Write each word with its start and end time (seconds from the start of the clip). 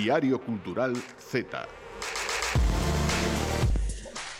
Diario 0.00 0.40
Cultural 0.40 0.96
Z. 1.18 1.68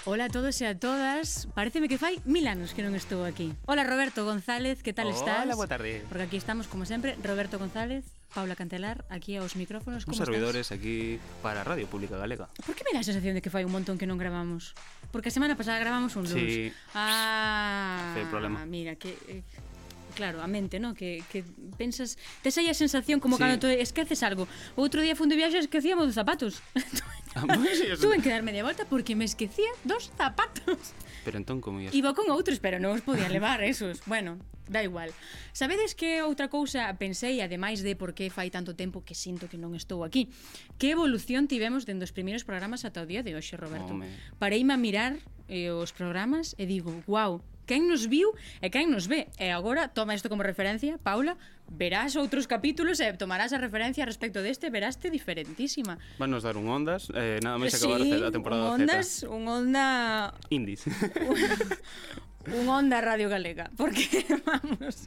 Ola 0.07 0.25
a 0.25 0.29
todos 0.33 0.57
e 0.57 0.65
a 0.65 0.73
todas 0.73 1.53
Pareceme 1.53 1.85
que 1.85 2.01
fai 2.01 2.17
mil 2.25 2.49
anos 2.49 2.73
que 2.73 2.81
non 2.81 2.97
estou 2.97 3.29
aquí 3.29 3.53
Ola 3.69 3.85
Roberto 3.85 4.25
González, 4.25 4.81
que 4.81 4.97
tal 4.97 5.13
Hola, 5.13 5.21
estás? 5.21 5.45
Hola, 5.45 5.61
boa 5.61 5.69
tarde 5.69 6.01
Porque 6.09 6.25
aquí 6.33 6.41
estamos, 6.41 6.65
como 6.65 6.89
sempre, 6.89 7.13
Roberto 7.21 7.61
González 7.61 8.09
Paula 8.33 8.57
Cantelar, 8.57 9.05
aquí 9.13 9.37
aos 9.37 9.53
micrófonos 9.61 10.09
Uns 10.09 10.17
servidores 10.17 10.73
estás? 10.73 10.81
aquí 10.81 11.21
para 11.45 11.61
Radio 11.61 11.85
Pública 11.93 12.17
Galega 12.17 12.49
Por 12.65 12.73
que 12.73 12.81
me 12.89 12.97
dá 12.97 13.05
a 13.05 13.07
sensación 13.07 13.37
de 13.37 13.45
que 13.45 13.53
fai 13.53 13.69
un 13.69 13.77
montón 13.77 14.01
que 14.01 14.09
non 14.09 14.17
gravamos? 14.17 14.73
Porque 15.13 15.29
a 15.29 15.35
semana 15.37 15.61
pasada 15.61 15.77
gravamos 15.77 16.17
un 16.17 16.25
lunes 16.25 16.41
Sí 16.49 16.73
Ah, 16.97 18.17
problema 18.33 18.65
Mira, 18.65 18.97
que... 18.97 19.13
Eh, 19.29 19.45
claro, 20.11 20.43
a 20.43 20.47
mente, 20.47 20.79
no? 20.79 20.95
Que, 20.95 21.23
que 21.31 21.45
pensas, 21.79 22.19
tes 22.43 22.59
aí 22.59 22.69
a 22.69 22.75
sensación 22.75 23.19
como 23.19 23.37
sí. 23.37 23.43
cando 23.43 23.59
te 23.59 23.81
esqueces 23.81 24.23
algo. 24.23 24.47
Outro 24.77 25.01
día 25.01 25.17
fun 25.17 25.31
de 25.31 25.37
viaxe 25.39 25.59
esquecíamos 25.59 26.07
dos 26.07 26.17
zapatos. 26.17 26.63
Ah, 27.35 27.47
pues, 27.47 27.79
eso... 27.87 28.03
Tuve 28.03 28.19
que 28.19 28.29
dar 28.29 28.43
media 28.43 28.65
volta 28.65 28.85
porque 28.85 29.15
me 29.15 29.25
esquecía 29.25 29.71
dos 29.85 30.11
zapatos. 30.19 30.95
Pero 31.25 31.39
entón 31.39 31.61
como 31.61 31.81
ias? 31.81 31.95
Iba 31.95 32.15
con 32.15 32.27
outros, 32.27 32.59
pero 32.59 32.83
non 32.83 32.99
os 32.99 33.07
podía 33.07 33.31
levar 33.31 33.63
esos. 33.63 34.03
Bueno, 34.03 34.43
da 34.71 34.83
igual. 34.83 35.11
Sabedes 35.53 35.95
que 35.99 36.23
outra 36.23 36.47
cousa 36.49 36.87
pensei, 36.97 37.43
ademais 37.43 37.83
de 37.83 37.99
por 37.99 38.15
que 38.15 38.31
fai 38.31 38.51
tanto 38.51 38.79
tempo 38.79 39.03
que 39.03 39.19
sinto 39.19 39.51
que 39.51 39.59
non 39.59 39.75
estou 39.75 40.07
aquí, 40.07 40.31
que 40.79 40.95
evolución 40.95 41.51
tivemos 41.51 41.85
dende 41.85 42.07
os 42.07 42.15
primeiros 42.15 42.47
programas 42.47 42.87
ata 42.87 43.03
o 43.03 43.07
día 43.07 43.27
de 43.27 43.35
hoxe, 43.35 43.59
Roberto. 43.59 43.99
Home. 43.99 44.11
Pareime 44.39 44.75
a 44.75 44.79
mirar 44.79 45.19
eh, 45.51 45.75
os 45.75 45.91
programas 45.91 46.55
e 46.55 46.65
digo, 46.71 46.95
wow, 47.11 47.43
quen 47.71 47.87
nos 47.87 48.11
viu 48.11 48.35
e 48.59 48.67
quen 48.75 48.91
nos 48.91 49.07
ve. 49.07 49.31
E 49.39 49.55
agora, 49.55 49.87
toma 49.87 50.19
isto 50.19 50.27
como 50.27 50.43
referencia, 50.43 50.99
Paula, 50.99 51.39
verás 51.71 52.19
outros 52.19 52.51
capítulos 52.51 52.99
e 52.99 53.15
tomarás 53.15 53.55
a 53.55 53.63
referencia 53.63 54.03
respecto 54.03 54.43
deste, 54.43 54.75
veraste 54.75 55.07
diferentísima. 55.07 56.03
Van 56.19 56.35
nos 56.35 56.43
dar 56.43 56.59
un 56.59 56.67
Ondas, 56.67 57.15
eh, 57.15 57.39
nada 57.39 57.63
máis 57.63 57.79
acabar 57.79 58.03
sí, 58.03 58.11
a 58.11 58.35
temporada 58.35 58.75
un 58.75 58.83
Ondas, 58.83 59.23
Z. 59.23 59.31
un 59.31 59.47
Onda... 59.47 60.35
Indies. 60.51 60.83
un 62.59 62.67
Onda 62.67 62.99
Radio 62.99 63.31
Galega, 63.31 63.71
porque 63.79 64.27
vamos, 64.43 65.07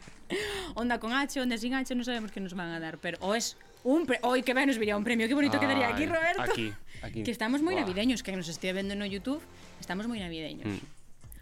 Onda 0.79 1.03
con 1.03 1.11
H, 1.11 1.43
Onda 1.43 1.59
sin 1.59 1.75
H, 1.75 1.91
non 1.91 2.07
sabemos 2.07 2.31
que 2.31 2.39
nos 2.39 2.55
van 2.55 2.71
a 2.71 2.79
dar, 2.79 2.95
pero 3.03 3.19
o 3.19 3.35
es 3.35 3.59
un 3.83 4.07
pre... 4.07 4.23
oi 4.23 4.39
que 4.47 4.55
ben 4.55 4.71
nos 4.71 4.79
viría 4.79 4.95
un 4.95 5.03
premio, 5.03 5.27
que 5.27 5.35
bonito 5.35 5.59
Ay, 5.59 5.67
quedaría 5.67 5.91
aquí 5.91 6.07
Roberto. 6.07 6.47
Aquí, 6.47 6.71
aquí. 7.03 7.27
Que 7.27 7.35
estamos 7.35 7.59
moi 7.59 7.75
navideños, 7.75 8.23
que 8.23 8.31
nos 8.31 8.47
estea 8.47 8.71
vendo 8.71 8.95
no 8.95 9.03
YouTube, 9.03 9.43
estamos 9.83 10.07
moi 10.07 10.23
navideños. 10.23 10.79
Mm. 10.79 10.92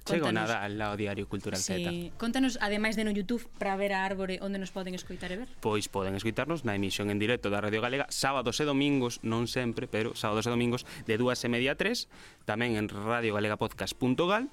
Chego 0.05 0.25
Contanos. 0.25 0.49
nada 0.49 0.63
al 0.63 0.77
lado 0.77 0.97
Diario 0.97 1.27
Cultural 1.29 1.59
sí. 1.59 2.11
Z. 2.11 2.17
Contanos, 2.17 2.57
ademais 2.61 2.95
de 2.95 3.05
no 3.05 3.11
YouTube, 3.11 3.45
para 3.57 3.75
ver 3.77 3.93
a 3.93 4.03
árbore 4.03 4.39
onde 4.41 4.57
nos 4.57 4.73
poden 4.73 4.97
escoitar 4.97 5.29
e 5.29 5.37
ver. 5.37 5.49
Pois 5.61 5.85
poden 5.85 6.17
escoitarnos 6.17 6.65
na 6.65 6.73
emisión 6.73 7.13
en 7.13 7.21
directo 7.21 7.53
da 7.53 7.61
Radio 7.61 7.85
Galega 7.85 8.09
sábados 8.09 8.57
e 8.57 8.65
domingos, 8.65 9.21
non 9.21 9.45
sempre, 9.45 9.85
pero 9.85 10.17
sábados 10.17 10.49
e 10.49 10.51
domingos 10.51 10.89
de 11.05 11.21
2 11.21 11.45
e 11.45 11.49
media 11.53 11.71
a 11.73 11.79
3, 11.79 12.09
tamén 12.49 12.81
en 12.81 12.89
radiogalegapodcast.gal 12.89 14.49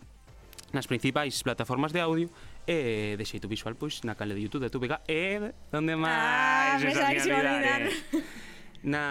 nas 0.73 0.85
principais 0.85 1.33
plataformas 1.41 1.97
de 1.97 2.01
audio 2.05 2.29
e 2.69 3.17
de 3.17 3.25
xeito 3.25 3.49
visual 3.49 3.73
pois 3.73 4.05
na 4.05 4.13
canle 4.13 4.37
de 4.37 4.45
YouTube 4.45 4.69
da 4.69 4.73
TVG 4.73 5.01
e 5.09 5.41
onde 5.73 5.97
ah, 5.97 6.77
máis 6.77 6.85
ah, 6.85 7.89
na 8.85 9.05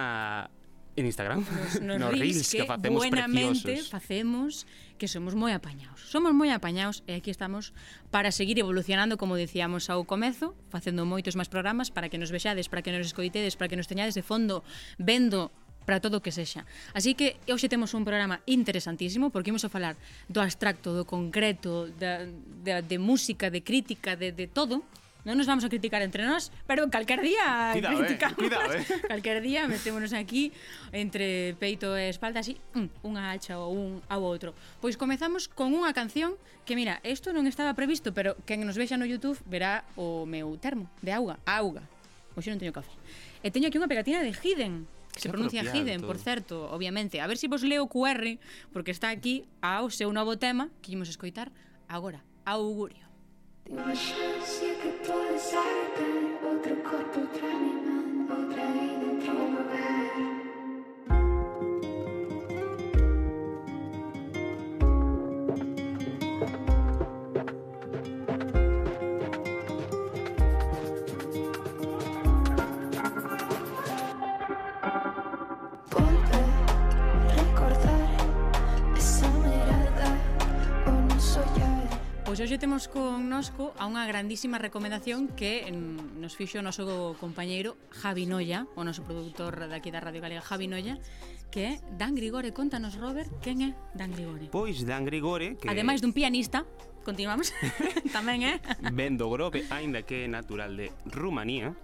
en 0.98 1.06
Instagram, 1.06 1.46
nos, 1.46 1.82
nos, 1.82 2.00
nos 2.02 2.12
reels 2.12 2.50
que, 2.50 2.58
que 2.58 2.66
facemos 2.66 2.98
buenamente 2.98 3.62
preciosos. 3.62 3.90
facemos 3.90 4.68
que 4.98 5.08
somos 5.08 5.38
moi 5.38 5.54
apañados. 5.54 6.02
Somos 6.10 6.34
moi 6.34 6.50
apañados 6.50 7.06
e 7.06 7.14
aquí 7.14 7.30
estamos 7.30 7.72
para 8.10 8.34
seguir 8.34 8.58
evolucionando, 8.58 9.16
como 9.22 9.38
decíamos 9.38 9.94
ao 9.94 10.04
comezo, 10.10 10.58
facendo 10.74 11.06
moitos 11.06 11.38
máis 11.38 11.48
programas 11.48 11.94
para 11.94 12.10
que 12.10 12.18
nos 12.18 12.34
vexades, 12.34 12.66
para 12.66 12.82
que 12.82 12.90
nos 12.90 13.06
escoitedes, 13.06 13.54
para 13.54 13.70
que 13.70 13.78
nos 13.78 13.86
teñades 13.86 14.18
de 14.18 14.26
fondo 14.26 14.66
vendo 14.98 15.54
para 15.86 16.02
todo 16.02 16.20
o 16.20 16.22
que 16.26 16.36
sexa. 16.36 16.68
Así 16.92 17.16
que 17.16 17.40
hoxe 17.48 17.70
temos 17.70 17.94
un 17.94 18.04
programa 18.04 18.42
interesantísimo 18.50 19.30
porque 19.30 19.54
imos 19.54 19.64
a 19.64 19.72
falar 19.72 19.96
do 20.28 20.42
abstracto, 20.42 20.98
do 20.98 21.06
concreto, 21.06 21.88
da, 21.96 22.26
da, 22.66 22.82
de 22.82 22.98
música, 22.98 23.48
de 23.54 23.62
crítica, 23.64 24.18
de, 24.18 24.34
de 24.34 24.50
todo, 24.50 24.84
non 25.28 25.36
nos 25.36 25.44
vamos 25.44 25.68
a 25.68 25.70
criticar 25.70 26.00
entre 26.00 26.24
nós, 26.24 26.56
pero 26.64 26.88
calquer 26.88 27.20
día 27.20 27.76
cuidado, 27.76 28.00
criticamos. 28.00 28.40
Eh, 28.40 28.48
cuidado, 28.48 28.72
eh. 28.80 28.84
Calquer 29.12 29.44
día 29.44 29.68
metémonos 29.68 30.16
aquí 30.16 30.56
entre 30.96 31.52
peito 31.60 32.00
e 32.00 32.08
espalda 32.08 32.40
así, 32.40 32.56
unha 33.04 33.36
hacha 33.36 33.60
ou 33.60 33.76
un 33.76 33.92
ao 34.08 34.24
outro. 34.24 34.56
Pois 34.80 34.96
comezamos 34.96 35.52
con 35.52 35.76
unha 35.76 35.92
canción 35.92 36.40
que 36.64 36.80
mira, 36.80 37.04
isto 37.04 37.36
non 37.36 37.44
estaba 37.44 37.76
previsto, 37.76 38.16
pero 38.16 38.40
quen 38.48 38.64
nos 38.64 38.80
vexa 38.80 38.96
no 38.96 39.04
YouTube 39.04 39.36
verá 39.44 39.84
o 40.00 40.24
meu 40.24 40.56
termo 40.56 40.88
de 41.04 41.12
auga, 41.12 41.44
auga. 41.44 41.84
Hoxe 42.40 42.48
non 42.48 42.64
teño 42.64 42.72
café. 42.72 42.96
E 43.44 43.52
teño 43.52 43.68
aquí 43.68 43.76
unha 43.76 43.92
pegatina 43.92 44.24
de 44.24 44.32
Hidden, 44.32 44.88
que 45.12 45.20
se 45.20 45.28
pronuncia 45.28 45.66
Hidden, 45.66 46.08
por 46.08 46.16
certo, 46.22 46.72
obviamente. 46.72 47.20
A 47.20 47.28
ver 47.28 47.36
se 47.36 47.48
si 47.48 47.52
vos 47.52 47.68
leo 47.68 47.84
o 47.84 47.92
QR, 47.92 48.40
porque 48.72 48.96
está 48.96 49.12
aquí 49.12 49.44
ao 49.60 49.92
seu 49.92 50.14
novo 50.16 50.40
tema 50.40 50.72
que 50.80 50.96
imos 50.96 51.12
escoitar 51.12 51.52
agora, 51.92 52.24
augurio. 52.46 53.07
Wishes 53.70 54.62
you 54.62 54.76
could 54.82 55.04
pull 55.04 55.36
aside 55.36 55.92
then. 55.98 56.27
hoxe 82.48 82.64
temos 82.64 82.88
con 82.88 83.28
nosco 83.28 83.76
a 83.76 83.84
unha 83.92 84.08
grandísima 84.08 84.56
recomendación 84.56 85.28
que 85.36 85.68
mm, 85.68 86.16
nos 86.24 86.40
fixo 86.40 86.56
o 86.56 86.64
noso 86.64 87.12
compañeiro 87.20 87.76
Javi 87.92 88.24
Noia, 88.24 88.64
o 88.80 88.88
noso 88.88 89.04
produtor 89.04 89.68
daqui 89.68 89.92
da 89.92 90.00
Radio 90.00 90.24
Galega 90.24 90.40
Javi 90.40 90.72
Noia, 90.72 90.96
que 91.52 91.76
é 91.76 91.84
Dan 92.00 92.16
Grigore. 92.16 92.56
Contanos, 92.56 92.96
Robert, 92.96 93.28
quen 93.44 93.68
é 93.68 93.76
Dan 93.92 94.16
Grigore? 94.16 94.48
Pois 94.48 94.80
Dan 94.88 95.04
Grigore... 95.04 95.60
Que... 95.60 95.68
Ademais 95.68 96.00
dun 96.00 96.16
pianista, 96.16 96.64
continuamos, 97.04 97.52
tamén 98.16 98.48
é... 98.48 98.64
Eh? 98.64 98.96
Ben 98.96 99.20
do 99.20 99.28
Grove, 99.28 99.68
aínda 99.68 100.08
que 100.08 100.24
é 100.24 100.32
natural 100.32 100.72
de 100.72 100.88
Rumanía, 101.12 101.76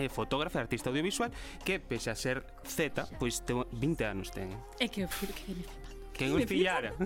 é 0.00 0.08
fotógrafa 0.08 0.64
e 0.64 0.64
artista 0.64 0.88
audiovisual 0.88 1.28
que, 1.60 1.76
pese 1.76 2.08
a 2.08 2.16
ser 2.16 2.40
Z, 2.64 3.04
pois 3.20 3.44
20 3.44 4.00
anos 4.08 4.32
ten. 4.32 4.48
É 4.80 4.88
que, 4.88 5.04
que 5.04 5.04
me 5.04 5.12
flipa. 5.12 5.44
Que, 6.16 6.24
que 6.24 6.32
me 6.32 6.48
pillara. 6.48 6.96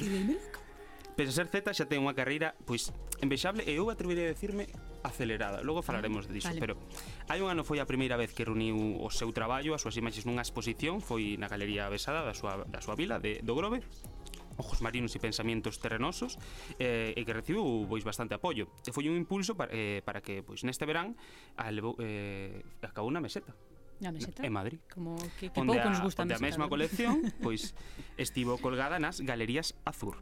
Que 0.00 0.08
me 0.08 0.32
loco. 0.32 0.65
Pese 1.16 1.32
a 1.32 1.36
ser 1.40 1.48
Z 1.48 1.72
xa 1.72 1.88
ten 1.88 2.04
unha 2.04 2.12
carreira 2.12 2.52
pois 2.68 2.92
envexable 3.24 3.64
e 3.64 3.80
eu 3.80 3.88
atrevería 3.88 4.28
a 4.28 4.36
decirme 4.36 4.68
acelerada. 5.00 5.64
Logo 5.64 5.80
falaremos 5.80 6.28
diso, 6.28 6.52
vale. 6.52 6.60
pero 6.60 6.74
hai 7.32 7.40
un 7.40 7.48
ano 7.48 7.64
foi 7.64 7.80
a 7.80 7.88
primeira 7.88 8.20
vez 8.20 8.36
que 8.36 8.44
reuniu 8.44 9.00
o 9.00 9.08
seu 9.08 9.32
traballo, 9.32 9.72
as 9.72 9.80
súas 9.80 9.96
imaxes 9.96 10.28
nunha 10.28 10.44
exposición, 10.44 11.00
foi 11.00 11.40
na 11.40 11.48
Galería 11.48 11.88
Besada 11.88 12.20
da 12.20 12.36
súa, 12.36 12.68
da 12.68 12.84
súa 12.84 13.00
vila 13.00 13.16
de, 13.16 13.40
do 13.40 13.56
Grove, 13.56 13.80
Ojos 14.60 14.84
Marinos 14.84 15.16
e 15.16 15.18
Pensamientos 15.20 15.80
Terrenosos 15.80 16.36
eh, 16.76 17.16
e 17.16 17.20
que 17.24 17.32
recibiu 17.32 17.88
pois 17.88 18.04
bastante 18.04 18.36
apoio. 18.36 18.68
E 18.84 18.92
foi 18.92 19.08
un 19.08 19.16
impulso 19.16 19.56
para, 19.56 19.72
eh, 19.72 20.04
para 20.04 20.20
que 20.20 20.44
pois 20.44 20.68
neste 20.68 20.84
verán 20.84 21.16
alevou, 21.56 21.96
eh, 21.96 22.60
acabou 22.84 23.08
na 23.08 23.24
meseta. 23.24 23.56
Na 24.04 24.12
meseta? 24.12 24.44
En 24.44 24.52
Madrid. 24.52 24.80
Como 24.92 25.16
que, 25.40 25.48
que 25.48 25.64
pouco 25.64 25.88
nos 25.88 26.04
gusta 26.04 26.24
a 26.24 26.28
meseta. 26.28 26.44
a 26.44 26.44
mesma 26.44 26.66
colección 26.68 27.24
pois 27.44 27.72
estivo 28.20 28.60
colgada 28.60 29.00
nas 29.00 29.24
Galerías 29.24 29.76
Azur 29.84 30.20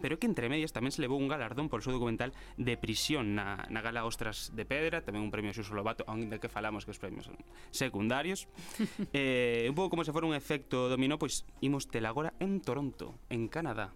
pero 0.00 0.18
que 0.18 0.26
entre 0.26 0.48
medias 0.48 0.74
tamén 0.74 0.94
se 0.94 1.02
levou 1.02 1.18
un 1.18 1.30
galardón 1.30 1.66
por 1.66 1.80
o 1.80 1.84
seu 1.84 1.94
documental 1.94 2.34
de 2.56 2.74
prisión 2.78 3.34
na, 3.34 3.66
na 3.68 3.80
gala 3.82 4.06
Ostras 4.06 4.54
de 4.54 4.64
Pedra, 4.64 5.02
tamén 5.02 5.22
un 5.22 5.32
premio 5.34 5.54
Xuxo 5.54 5.74
Lobato, 5.74 6.06
aonde 6.06 6.40
que 6.40 6.50
falamos 6.50 6.86
que 6.86 6.94
os 6.94 7.00
premios 7.00 7.26
son 7.26 7.38
secundarios. 7.70 8.46
eh, 9.16 9.66
un 9.68 9.76
pouco 9.76 9.94
como 9.94 10.04
se 10.06 10.14
fora 10.14 10.26
un 10.26 10.36
efecto 10.36 10.88
dominó, 10.88 11.18
pois 11.18 11.44
imos 11.60 11.90
tel 11.90 12.06
agora 12.06 12.34
en 12.38 12.60
Toronto, 12.62 13.18
en 13.28 13.48
Canadá. 13.48 13.92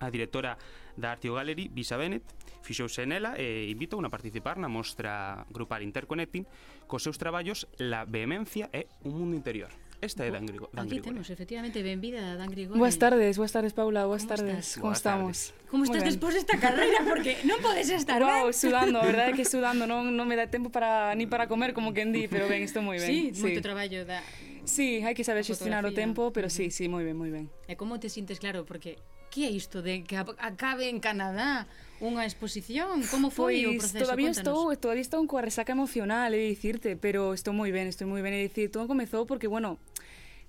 A 0.00 0.08
directora 0.08 0.56
da 0.96 1.12
Artio 1.12 1.34
Gallery, 1.34 1.68
Visa 1.72 1.96
Bennett, 1.96 2.24
fixouse 2.62 3.04
nela 3.08 3.36
e 3.40 3.68
invitou 3.72 4.00
a 4.04 4.12
participar 4.12 4.60
na 4.60 4.68
mostra 4.68 5.44
grupal 5.48 5.82
Interconnecting 5.82 6.44
cos 6.86 7.02
seus 7.02 7.16
traballos 7.16 7.66
La 7.80 8.04
vehemencia 8.04 8.68
e 8.72 8.86
un 9.04 9.16
mundo 9.16 9.36
interior. 9.36 9.72
Esta 10.00 10.24
é 10.24 10.30
Dan 10.32 10.48
Grigore. 10.48 10.72
Dan 10.72 10.88
Aquí 10.88 10.96
Grigore. 10.96 11.12
temos, 11.12 11.28
efectivamente, 11.28 11.82
benvida 11.82 12.32
a 12.32 12.36
Dan 12.36 12.48
Grigore. 12.48 12.80
Boas 12.80 12.96
tardes, 12.96 13.36
boas 13.36 13.52
tardes, 13.52 13.76
Paula, 13.76 14.08
boas 14.08 14.24
Como 14.24 14.32
tardes. 14.32 14.56
Estás? 14.56 14.80
Como 14.80 14.92
estamos? 14.92 15.36
Tardes. 15.36 15.68
Como 15.68 15.84
estás 15.84 16.04
despois 16.04 16.34
desta 16.34 16.56
carreira? 16.56 17.04
Porque 17.04 17.36
non 17.44 17.60
podes 17.60 17.92
estar 17.92 18.24
wow, 18.24 18.48
ben. 18.48 18.56
sudando, 18.56 18.96
a 18.96 19.04
verdade 19.04 19.36
que 19.36 19.44
sudando, 19.54 19.84
non, 19.84 20.16
non 20.16 20.24
me 20.24 20.40
dá 20.40 20.48
tempo 20.48 20.72
para 20.72 21.12
ni 21.12 21.28
para 21.28 21.52
comer, 21.52 21.76
como 21.76 21.92
que 21.92 22.08
di, 22.08 22.32
pero 22.32 22.48
ben, 22.48 22.64
estou 22.64 22.80
moi 22.80 22.96
ben. 22.96 23.12
Sí, 23.12 23.36
sí. 23.36 23.44
moito 23.44 23.60
traballo 23.60 24.08
da... 24.08 24.24
Sí, 24.64 25.04
hai 25.04 25.12
que 25.12 25.20
saber 25.20 25.44
xestionar 25.44 25.84
o 25.84 25.92
tempo, 25.92 26.32
pero 26.32 26.48
sí, 26.48 26.72
sí, 26.72 26.88
moi 26.88 27.04
ben, 27.04 27.20
moi 27.20 27.28
ben. 27.28 27.52
E 27.68 27.76
como 27.76 28.00
te 28.00 28.08
sintes, 28.08 28.40
claro, 28.40 28.64
porque 28.64 28.96
que 29.28 29.44
é 29.44 29.52
isto 29.52 29.84
de 29.84 30.00
que 30.00 30.16
acabe 30.16 30.88
en 30.88 30.96
Canadá? 30.96 31.68
unha 32.00 32.24
exposición? 32.24 33.04
Como 33.12 33.28
foi 33.28 33.64
pois, 33.64 33.68
o 33.68 33.70
proceso? 33.78 34.04
Todavía 34.04 34.32
Contanos. 34.32 34.56
estou, 34.56 34.76
todavía 34.80 35.04
estou 35.04 35.20
coa 35.28 35.44
resaca 35.44 35.76
emocional, 35.76 36.32
e 36.32 36.40
dicirte, 36.50 36.96
pero 36.96 37.36
estou 37.36 37.52
moi 37.52 37.70
ben, 37.70 37.86
estou 37.86 38.08
moi 38.08 38.24
ben, 38.24 38.34
e 38.34 38.48
dicir, 38.48 38.72
todo 38.72 38.88
comezou 38.88 39.28
porque, 39.28 39.46
bueno, 39.46 39.78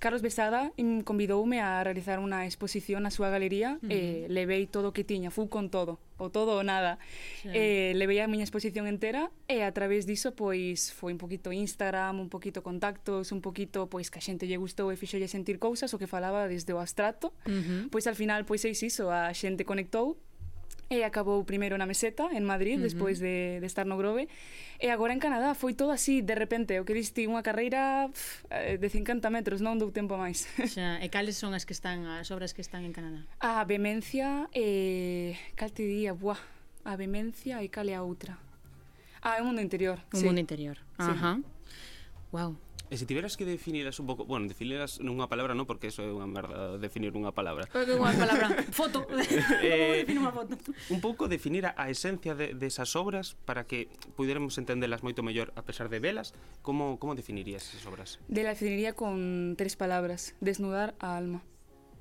Carlos 0.01 0.23
Besada 0.23 0.73
convidoume 1.05 1.61
a 1.61 1.83
realizar 1.85 2.17
unha 2.17 2.49
exposición 2.49 3.05
na 3.05 3.13
súa 3.13 3.29
galería 3.29 3.77
uh 3.77 3.85
-huh. 3.85 3.93
e 3.93 4.01
levei 4.33 4.65
todo 4.65 4.89
o 4.89 4.93
que 4.97 5.05
tiña, 5.05 5.29
fui 5.29 5.45
con 5.45 5.69
todo, 5.69 6.01
o 6.17 6.33
todo 6.33 6.57
ou 6.57 6.65
nada. 6.65 6.97
Xa. 7.45 7.53
E 7.53 7.93
levei 7.93 8.17
a 8.17 8.25
miña 8.25 8.41
exposición 8.41 8.89
entera 8.89 9.29
e 9.45 9.61
a 9.61 9.69
través 9.69 10.09
diso 10.09 10.33
pois 10.33 10.89
foi 10.89 11.13
un 11.13 11.21
poquito 11.21 11.53
Instagram, 11.53 12.17
un 12.17 12.33
poquito 12.33 12.65
contactos, 12.65 13.29
un 13.29 13.45
poquito 13.45 13.93
pois 13.93 14.09
que 14.09 14.17
a 14.17 14.25
xente 14.25 14.49
lle 14.49 14.57
gustou 14.57 14.89
e 14.89 14.97
fixolle 14.97 15.29
sentir 15.29 15.61
cousas 15.61 15.93
o 15.93 16.01
que 16.01 16.09
falaba 16.09 16.49
desde 16.49 16.73
o 16.73 16.81
abstracto. 16.81 17.29
Uh 17.45 17.61
-huh. 17.61 17.81
Pois 17.93 18.09
al 18.09 18.17
final 18.17 18.41
pois 18.49 18.65
eis 18.65 18.81
iso, 18.81 19.13
a 19.13 19.29
xente 19.37 19.69
conectou 19.69 20.17
e 20.91 21.07
acabou 21.07 21.39
primeiro 21.47 21.79
na 21.79 21.87
meseta 21.87 22.27
en 22.35 22.43
Madrid 22.43 22.75
uh 22.75 22.83
-huh. 22.83 22.91
despois 22.91 23.23
de, 23.23 23.63
de 23.63 23.67
estar 23.67 23.87
no 23.87 23.95
Grove 23.95 24.27
e 24.75 24.91
agora 24.91 25.15
en 25.15 25.23
Canadá 25.23 25.55
foi 25.55 25.71
todo 25.71 25.95
así 25.95 26.19
de 26.19 26.35
repente 26.35 26.75
o 26.75 26.83
que 26.83 26.91
diste 26.91 27.23
unha 27.31 27.39
carreira 27.39 28.11
pff, 28.11 28.43
eh, 28.51 28.75
de 28.75 28.87
50 28.91 29.31
metros 29.31 29.63
non 29.63 29.79
dou 29.79 29.95
tempo 29.95 30.19
máis 30.19 30.43
xa, 30.75 30.99
e 30.99 31.07
cales 31.07 31.39
son 31.39 31.55
as 31.55 31.63
que 31.63 31.71
están 31.71 32.03
as 32.03 32.27
obras 32.35 32.51
que 32.51 32.59
están 32.59 32.83
en 32.83 32.91
Canadá? 32.91 33.23
a 33.39 33.63
Vemencia 33.63 34.51
e 34.51 35.39
cal 35.55 35.71
te 35.71 35.87
diría 35.87 36.11
buah, 36.11 36.43
a 36.83 36.99
Vemencia 36.99 37.63
e 37.63 37.71
cal 37.71 37.87
é 37.87 37.95
a 37.95 38.03
outra 38.03 38.35
ah, 39.23 39.39
é 39.39 39.41
o 39.41 39.47
mundo 39.47 39.63
interior 39.63 40.03
o 40.11 40.19
sí. 40.19 40.27
mundo 40.27 40.43
interior 40.43 40.75
Ajá. 40.99 41.39
Wow, 42.31 42.55
E 42.91 42.99
se 42.99 43.07
tiveras 43.07 43.39
que 43.39 43.47
definiras 43.47 44.03
un 44.03 44.05
pouco, 44.11 44.27
bueno, 44.27 44.51
definiras 44.51 44.99
nunha 44.99 45.31
palabra 45.31 45.55
non, 45.55 45.63
porque 45.63 45.87
eso 45.87 46.03
é 46.03 46.11
unha 46.11 46.27
merda 46.27 46.75
definir 46.75 47.15
unha 47.15 47.31
palabra. 47.31 47.63
Porque 47.71 47.95
unha 47.95 48.11
palabra, 48.11 48.51
foto. 48.75 49.07
eh, 49.63 50.03
definir 50.03 50.19
unha 50.19 50.35
foto. 50.35 50.59
Un 50.91 50.99
pouco 50.99 51.31
definir 51.31 51.71
a, 51.71 51.71
a 51.79 51.87
esencia 51.87 52.35
de, 52.35 52.51
desas 52.51 52.91
de 52.91 52.99
obras 52.99 53.39
para 53.47 53.63
que 53.63 53.87
pudiéramos 54.19 54.59
entendelas 54.59 55.07
moito 55.07 55.23
mellor 55.23 55.55
a 55.55 55.63
pesar 55.63 55.87
de 55.87 56.03
velas, 56.03 56.35
como 56.59 56.99
como 56.99 57.15
definirías 57.15 57.63
esas 57.71 57.87
obras? 57.87 58.19
De 58.27 58.43
la 58.43 58.51
definiría 58.51 58.91
con 58.91 59.55
tres 59.55 59.79
palabras, 59.79 60.35
desnudar 60.43 60.91
a 60.99 61.15
alma 61.15 61.47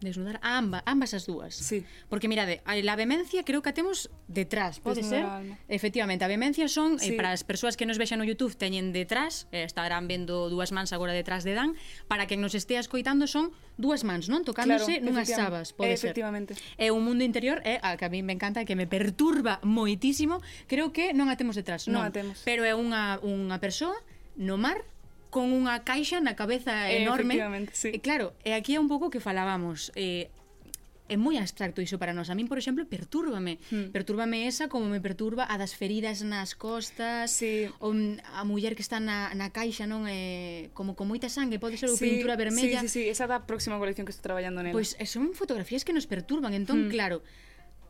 desnudar 0.00 0.41
a 0.43 0.56
amba, 0.56 0.82
ambas 0.87 1.12
as 1.12 1.29
dúas. 1.29 1.55
Sí. 1.55 1.85
Porque 2.08 2.29
mirade, 2.29 2.64
a, 2.64 2.97
vemencia 2.97 3.44
creo 3.44 3.62
que 3.62 3.69
a 3.70 3.75
temos 3.76 4.11
detrás, 4.29 4.81
pode 4.81 5.05
ser? 5.05 5.25
Alma. 5.25 5.58
Efectivamente, 5.69 6.25
a 6.25 6.29
vemencia 6.29 6.69
son 6.69 6.97
eh, 6.97 6.99
sí. 6.99 7.11
eh, 7.12 7.17
para 7.17 7.32
as 7.32 7.44
persoas 7.44 7.76
que 7.76 7.85
nos 7.85 8.00
vexan 8.00 8.19
no 8.19 8.25
YouTube 8.25 8.56
teñen 8.56 8.93
detrás, 8.93 9.47
eh, 9.52 9.64
estarán 9.64 10.08
vendo 10.08 10.49
dúas 10.49 10.73
mans 10.73 10.93
agora 10.93 11.12
detrás 11.12 11.44
de 11.44 11.55
Dan, 11.55 11.76
para 12.08 12.26
que 12.26 12.37
nos 12.37 12.56
estea 12.56 12.81
escoitando 12.81 13.29
son 13.29 13.52
dúas 13.76 14.05
mans, 14.05 14.29
non? 14.32 14.43
Tocándose 14.44 15.00
claro, 15.00 15.05
nunhas 15.05 15.29
sabas, 15.29 15.73
pode 15.76 15.97
ser. 15.97 16.12
Efectivamente. 16.12 16.56
É 16.81 16.88
un 16.91 17.05
mundo 17.05 17.23
interior 17.25 17.61
é 17.64 17.76
eh, 17.76 17.85
a 17.85 17.97
que 18.00 18.08
a 18.08 18.11
mí 18.12 18.25
me 18.25 18.32
encanta, 18.32 18.64
que 18.64 18.76
me 18.76 18.88
perturba 18.88 19.61
moitísimo, 19.62 20.41
creo 20.67 20.93
que 20.93 21.12
non 21.12 21.29
a 21.29 21.37
temos 21.37 21.56
detrás, 21.56 21.85
non. 21.88 22.00
non 22.00 22.08
a 22.08 22.11
temos. 22.12 22.41
Pero 22.49 22.64
é 22.64 22.73
unha 22.73 23.20
unha 23.20 23.56
persoa 23.61 23.97
no 24.41 24.56
mar 24.56 24.81
con 25.31 25.55
unha 25.55 25.87
caixa 25.87 26.19
na 26.19 26.35
cabeza 26.35 26.91
eh, 26.91 27.06
enorme. 27.06 27.38
Eh, 27.38 27.71
sí. 27.73 27.88
E 27.94 27.99
claro, 28.03 28.35
e 28.43 28.53
aquí 28.53 28.75
é 28.75 28.81
un 28.82 28.91
pouco 28.91 29.09
que 29.09 29.23
falábamos. 29.23 29.94
Eh, 29.94 30.29
é 31.11 31.19
moi 31.19 31.35
abstracto 31.43 31.82
iso 31.82 31.99
para 31.99 32.15
nós. 32.15 32.31
A 32.31 32.38
min, 32.38 32.47
por 32.47 32.55
exemplo, 32.55 32.87
pertúrbame. 32.87 33.59
Hmm. 33.75 33.91
Pertúrbame 33.91 34.47
esa 34.47 34.71
como 34.71 34.87
me 34.87 35.03
perturba 35.03 35.43
a 35.43 35.59
das 35.59 35.75
feridas 35.75 36.23
nas 36.23 36.55
costas, 36.55 37.35
sí. 37.35 37.67
o, 37.82 37.91
a 38.23 38.47
muller 38.47 38.79
que 38.79 38.82
está 38.87 39.03
na, 39.03 39.35
na 39.35 39.50
caixa, 39.50 39.91
non? 39.91 40.06
É, 40.06 40.71
como 40.71 40.94
con 40.94 41.11
moita 41.11 41.27
sangue, 41.27 41.59
pode 41.59 41.75
ser 41.83 41.91
sí, 41.91 41.99
pintura 41.99 42.38
vermella. 42.38 42.79
Sí, 42.87 42.87
sí, 42.87 43.03
sí, 43.03 43.11
esa 43.11 43.26
da 43.26 43.43
próxima 43.43 43.75
colección 43.83 44.06
que 44.06 44.15
estou 44.15 44.31
traballando 44.31 44.62
nela. 44.62 44.71
Pois 44.71 44.94
pues, 44.94 45.11
son 45.11 45.35
fotografías 45.35 45.83
que 45.83 45.91
nos 45.91 46.06
perturban. 46.06 46.55
Entón, 46.55 46.87
hmm. 46.87 46.94
claro, 46.94 47.26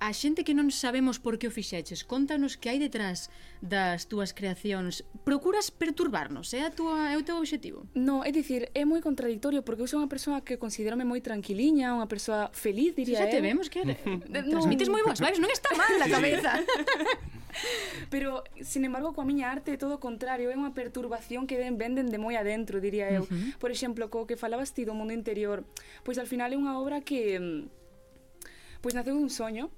a 0.01 0.17
xente 0.17 0.49
que 0.49 0.57
non 0.57 0.73
sabemos 0.73 1.21
por 1.21 1.37
que 1.37 1.45
o 1.45 1.53
fixeches, 1.53 2.09
contanos 2.09 2.57
que 2.57 2.73
hai 2.73 2.81
detrás 2.81 3.29
das 3.61 4.09
túas 4.09 4.33
creacións. 4.33 5.05
Procuras 5.29 5.69
perturbarnos, 5.69 6.57
é, 6.57 6.65
a 6.65 6.73
túa, 6.73 7.13
é 7.13 7.21
o 7.21 7.23
teu 7.23 7.37
obxectivo? 7.37 7.85
No, 7.93 8.25
é 8.25 8.33
dicir, 8.33 8.73
é 8.73 8.89
moi 8.89 9.05
contradictorio 9.05 9.61
porque 9.61 9.85
eu 9.85 9.89
sou 9.93 10.01
unha 10.01 10.09
persoa 10.09 10.41
que 10.41 10.57
considerame 10.57 11.05
moi 11.05 11.21
tranquiliña, 11.21 11.93
unha 11.93 12.09
persoa 12.09 12.49
feliz, 12.57 12.97
diría 12.97 13.21
Xa 13.21 13.29
te 13.29 13.39
eu. 13.39 13.45
vemos 13.45 13.69
que 13.69 13.85
eres, 13.85 14.01
transmites 14.57 14.89
moi 14.89 15.05
boas 15.05 15.21
vibes, 15.21 15.37
non 15.37 15.53
está 15.53 15.69
mal 15.77 15.93
a 16.01 16.09
cabeza. 16.09 16.57
Pero, 18.09 18.41
sin 18.65 18.89
embargo, 18.89 19.13
coa 19.13 19.29
miña 19.29 19.53
arte 19.53 19.77
é 19.77 19.77
todo 19.77 20.01
o 20.01 20.01
contrario, 20.01 20.49
é 20.49 20.57
unha 20.57 20.73
perturbación 20.73 21.45
que 21.45 21.61
den, 21.61 21.77
venden 21.77 22.09
de 22.09 22.17
moi 22.17 22.41
adentro, 22.41 22.81
diría 22.81 23.13
eu. 23.13 23.29
Uh 23.29 23.29
-huh. 23.29 23.61
Por 23.61 23.69
exemplo, 23.69 24.09
co 24.09 24.25
que 24.25 24.41
falabas 24.41 24.73
ti 24.73 24.89
do 24.89 24.97
mundo 24.97 25.13
interior, 25.13 25.69
pois 26.09 26.17
al 26.17 26.25
final 26.25 26.49
é 26.55 26.57
unha 26.57 26.81
obra 26.81 27.05
que 27.05 27.37
mm, 27.37 27.69
pois 28.81 28.97
naceu 28.97 29.13
dun 29.13 29.29
soño 29.29 29.69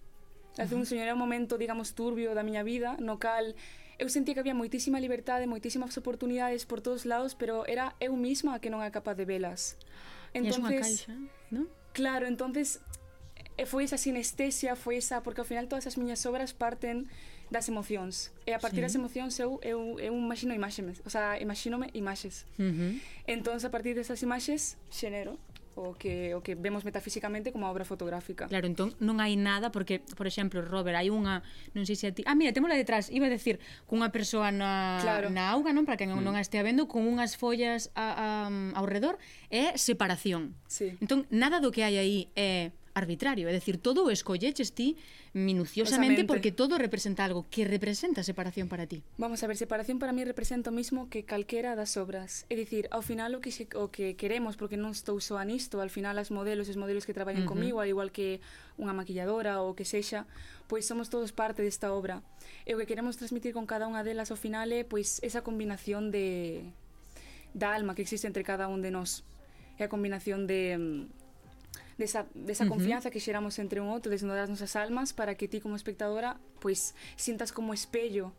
Así 0.58 0.75
un 0.75 0.84
señor 0.84 1.04
era 1.04 1.14
un 1.14 1.20
momento, 1.20 1.56
digamos, 1.56 1.94
turbio 1.94 2.34
da 2.34 2.43
miña 2.43 2.62
vida, 2.62 2.96
no 3.00 3.19
cal 3.19 3.56
eu 3.99 4.08
sentía 4.08 4.34
que 4.34 4.40
había 4.40 4.54
moitísima 4.54 4.99
liberdade, 4.99 5.46
moitísimas 5.46 5.94
oportunidades 5.96 6.66
por 6.66 6.81
todos 6.81 7.06
lados, 7.06 7.38
pero 7.38 7.66
era 7.70 7.94
eu 8.00 8.16
mesma 8.19 8.58
que 8.58 8.66
non 8.66 8.82
era 8.82 8.90
capaz 8.90 9.14
de 9.14 9.25
velas. 9.25 9.78
Entonces, 10.34 11.06
caixa, 11.06 11.14
non? 11.54 11.70
Claro, 11.93 12.26
entonces 12.26 12.81
eh, 13.54 13.69
foi 13.69 13.84
esa 13.84 14.00
sinestesia, 14.00 14.75
foi 14.75 14.99
esa, 14.99 15.22
porque 15.22 15.44
ao 15.44 15.49
final 15.49 15.69
todas 15.69 15.87
as 15.87 15.94
miñas 15.94 16.25
obras 16.26 16.50
parten 16.56 17.06
das 17.52 17.69
emocións. 17.69 18.32
E 18.48 18.56
a 18.56 18.58
partir 18.58 18.81
sí. 18.81 18.87
das 18.88 18.94
emocións 18.96 19.38
eu, 19.38 19.60
eu, 19.62 20.00
eu 20.00 20.12
imagino 20.16 20.56
imaxes, 20.56 21.05
o 21.05 21.10
sea, 21.12 21.37
imaxinome 21.38 21.93
imaxes. 21.93 22.48
Uh 22.58 22.72
-huh. 22.72 22.93
Entón, 23.28 23.60
a 23.60 23.70
partir 23.70 23.94
desas 23.94 24.19
imaxes, 24.25 24.81
xenero 24.88 25.37
o 25.74 25.94
que 25.94 26.34
o 26.34 26.42
que 26.42 26.54
vemos 26.54 26.84
metafísicamente 26.84 27.52
como 27.52 27.66
a 27.66 27.70
obra 27.70 27.84
fotográfica. 27.84 28.48
Claro, 28.48 28.69
entón 28.69 28.92
non 29.00 29.19
hai 29.19 29.38
nada 29.38 29.72
porque, 29.72 30.04
por 30.19 30.28
exemplo, 30.28 30.60
Robert, 30.60 30.98
hai 30.98 31.08
unha, 31.08 31.40
non 31.72 31.88
sei 31.88 31.96
se 31.96 32.06
a 32.08 32.12
ti, 32.12 32.22
ah, 32.28 32.36
mira, 32.36 32.52
témola 32.52 32.76
detrás, 32.76 33.08
iba 33.08 33.28
a 33.28 33.32
decir 33.32 33.62
cunha 33.88 34.12
persoa 34.12 34.52
na 34.52 35.00
claro. 35.00 35.32
na 35.32 35.48
auga, 35.52 35.72
non, 35.72 35.88
para 35.88 35.96
que 35.96 36.04
non, 36.04 36.20
mm. 36.20 36.26
non 36.26 36.34
a 36.36 36.42
estea 36.42 36.60
vendo 36.60 36.90
con 36.90 37.08
unhas 37.08 37.40
follas 37.40 37.88
a, 37.96 38.06
a, 38.12 38.26
mm, 38.52 38.76
ao 38.76 38.84
redor 38.84 39.16
é 39.48 39.76
separación. 39.80 40.58
Sí. 40.69 40.96
Entón 41.00 41.24
nada 41.32 41.62
do 41.62 41.72
que 41.72 41.86
hai 41.86 41.96
aí 41.96 42.19
é 42.36 42.76
arbitrario, 42.94 43.49
é 43.49 43.53
dicir, 43.53 43.79
todo 43.79 44.05
o 44.05 44.11
escolleches 44.11 44.77
ti 44.77 44.97
minuciosamente 45.33 46.25
porque 46.25 46.53
todo 46.53 46.77
representa 46.77 47.25
algo 47.25 47.49
que 47.49 47.65
representa 47.65 48.22
separación 48.22 48.69
para 48.69 48.87
ti. 48.87 49.03
Vamos 49.17 49.43
a 49.43 49.46
ver, 49.46 49.56
separación 49.56 49.99
para 49.99 50.13
mí 50.13 50.25
representa 50.25 50.69
o 50.69 50.75
mismo 50.75 51.08
que 51.08 51.25
calquera 51.25 51.72
das 51.75 51.96
obras. 51.96 52.44
É 52.53 52.55
dicir, 52.56 52.89
ao 52.93 53.01
final 53.01 53.32
o 53.34 53.41
que 53.41 53.51
se, 53.51 53.65
o 53.75 53.89
que 53.89 54.15
queremos, 54.15 54.61
porque 54.61 54.77
non 54.77 54.93
estou 54.93 55.17
só 55.25 55.41
nisto, 55.41 55.81
al 55.81 55.89
final 55.89 56.20
as 56.20 56.29
modelos, 56.29 56.69
os 56.69 56.77
modelos 56.77 57.08
que 57.08 57.17
traballan 57.17 57.44
uh 57.44 57.49
-huh. 57.49 57.56
comigo, 57.56 57.81
al 57.81 57.89
igual 57.89 58.13
que 58.13 58.44
unha 58.77 58.93
maquilladora 58.93 59.65
ou 59.65 59.72
que 59.72 59.89
sexa, 59.89 60.29
pois 60.69 60.84
somos 60.84 61.08
todos 61.08 61.32
parte 61.32 61.65
desta 61.65 61.93
obra. 61.93 62.20
E 62.69 62.77
o 62.77 62.79
que 62.81 62.89
queremos 62.89 63.17
transmitir 63.17 63.56
con 63.56 63.65
cada 63.65 63.89
unha 63.89 64.05
delas 64.05 64.29
ao 64.29 64.37
final 64.37 64.69
é 64.72 64.84
pois 64.84 65.20
esa 65.25 65.41
combinación 65.41 66.13
de 66.13 66.61
da 67.53 67.77
alma 67.77 67.94
que 67.94 68.01
existe 68.05 68.29
entre 68.29 68.44
cada 68.44 68.69
un 68.69 68.81
de 68.81 68.93
nós. 68.93 69.25
É 69.81 69.84
a 69.84 69.93
combinación 69.93 70.44
de 70.44 70.77
mm, 70.77 71.21
desa 71.99 72.27
Ujú. 72.65 72.69
confianza 72.69 73.11
que 73.11 73.20
xeramos 73.20 73.58
entre 73.58 73.81
un 73.81 73.89
outro, 73.89 74.11
desnudar 74.11 74.44
as 74.44 74.51
nosas 74.51 74.77
almas 74.77 75.13
para 75.13 75.34
que 75.34 75.49
ti 75.49 75.61
como 75.61 75.77
espectadora 75.77 76.41
pois 76.61 76.94
sintas 77.17 77.53
como 77.53 77.75
espello 77.75 78.32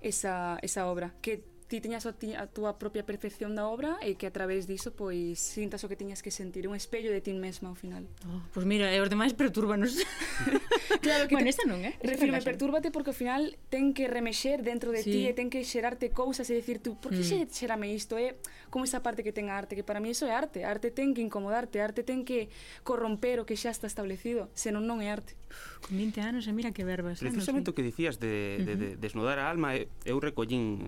esa, 0.00 0.58
esa 0.62 0.86
obra 0.86 1.14
que 1.20 1.44
ti 1.70 1.78
teñas 1.78 2.02
a, 2.02 2.12
ti, 2.12 2.34
a 2.34 2.50
túa 2.50 2.82
propia 2.82 3.06
percepción 3.06 3.54
da 3.54 3.70
obra 3.70 3.94
e 4.02 4.18
que 4.18 4.26
a 4.26 4.34
través 4.34 4.66
diso 4.66 4.90
pois 4.90 5.38
sintas 5.38 5.86
o 5.86 5.88
que 5.88 5.94
tiñas 5.94 6.18
que 6.18 6.34
sentir, 6.34 6.66
un 6.66 6.74
espello 6.74 7.14
de 7.14 7.22
ti 7.22 7.30
mesma 7.30 7.70
ao 7.70 7.78
final. 7.78 8.10
Oh, 8.26 8.42
pois 8.50 8.66
pues 8.66 8.66
mira, 8.66 8.90
e 8.90 8.98
os 8.98 9.06
demais 9.06 9.38
perturbanos. 9.38 9.94
claro 11.06 11.30
que 11.30 11.38
bueno, 11.38 11.46
te... 11.46 11.54
esta 11.54 11.70
non, 11.70 11.78
eh? 11.86 11.94
Refirme, 12.02 12.42
pertúrbate 12.42 12.90
porque 12.90 13.14
ao 13.14 13.16
final 13.16 13.54
ten 13.70 13.94
que 13.94 14.10
remexer 14.10 14.66
dentro 14.66 14.90
de 14.90 15.06
sí. 15.06 15.14
ti 15.14 15.20
e 15.30 15.32
ten 15.32 15.46
que 15.46 15.62
xerarte 15.62 16.10
cousas 16.10 16.50
e 16.50 16.58
dicir 16.58 16.82
tú, 16.82 16.98
por 16.98 17.14
que 17.14 17.22
mm. 17.22 17.54
xerame 17.54 17.94
isto? 17.94 18.18
É 18.18 18.34
eh? 18.34 18.42
como 18.66 18.82
esa 18.82 19.06
parte 19.06 19.22
que 19.22 19.30
ten 19.30 19.46
a 19.46 19.54
arte, 19.54 19.78
que 19.78 19.86
para 19.86 20.02
mí 20.02 20.10
iso 20.10 20.26
é 20.26 20.34
arte. 20.34 20.66
Arte 20.66 20.90
ten 20.90 21.14
que 21.14 21.22
incomodarte, 21.22 21.78
arte 21.78 22.02
ten 22.02 22.26
que 22.26 22.50
corromper 22.82 23.38
o 23.38 23.46
que 23.46 23.54
xa 23.54 23.70
está 23.70 23.86
establecido, 23.86 24.50
senón 24.58 24.90
non 24.90 24.98
é 24.98 25.14
arte. 25.14 25.38
Con 25.82 25.96
20 25.98 26.20
anos 26.20 26.44
e 26.46 26.52
mira 26.52 26.70
que 26.70 26.84
verbas. 26.84 27.20
Eh, 27.20 27.28
Precisamente 27.28 27.70
eh, 27.70 27.72
o 27.72 27.76
que 27.76 27.84
dicías 27.84 28.18
de, 28.22 28.62
de, 28.62 28.74
de 28.76 28.88
desnudar 28.96 29.38
a 29.42 29.50
alma, 29.50 29.76
eh, 29.76 29.90
eu 30.06 30.22
recollín 30.22 30.86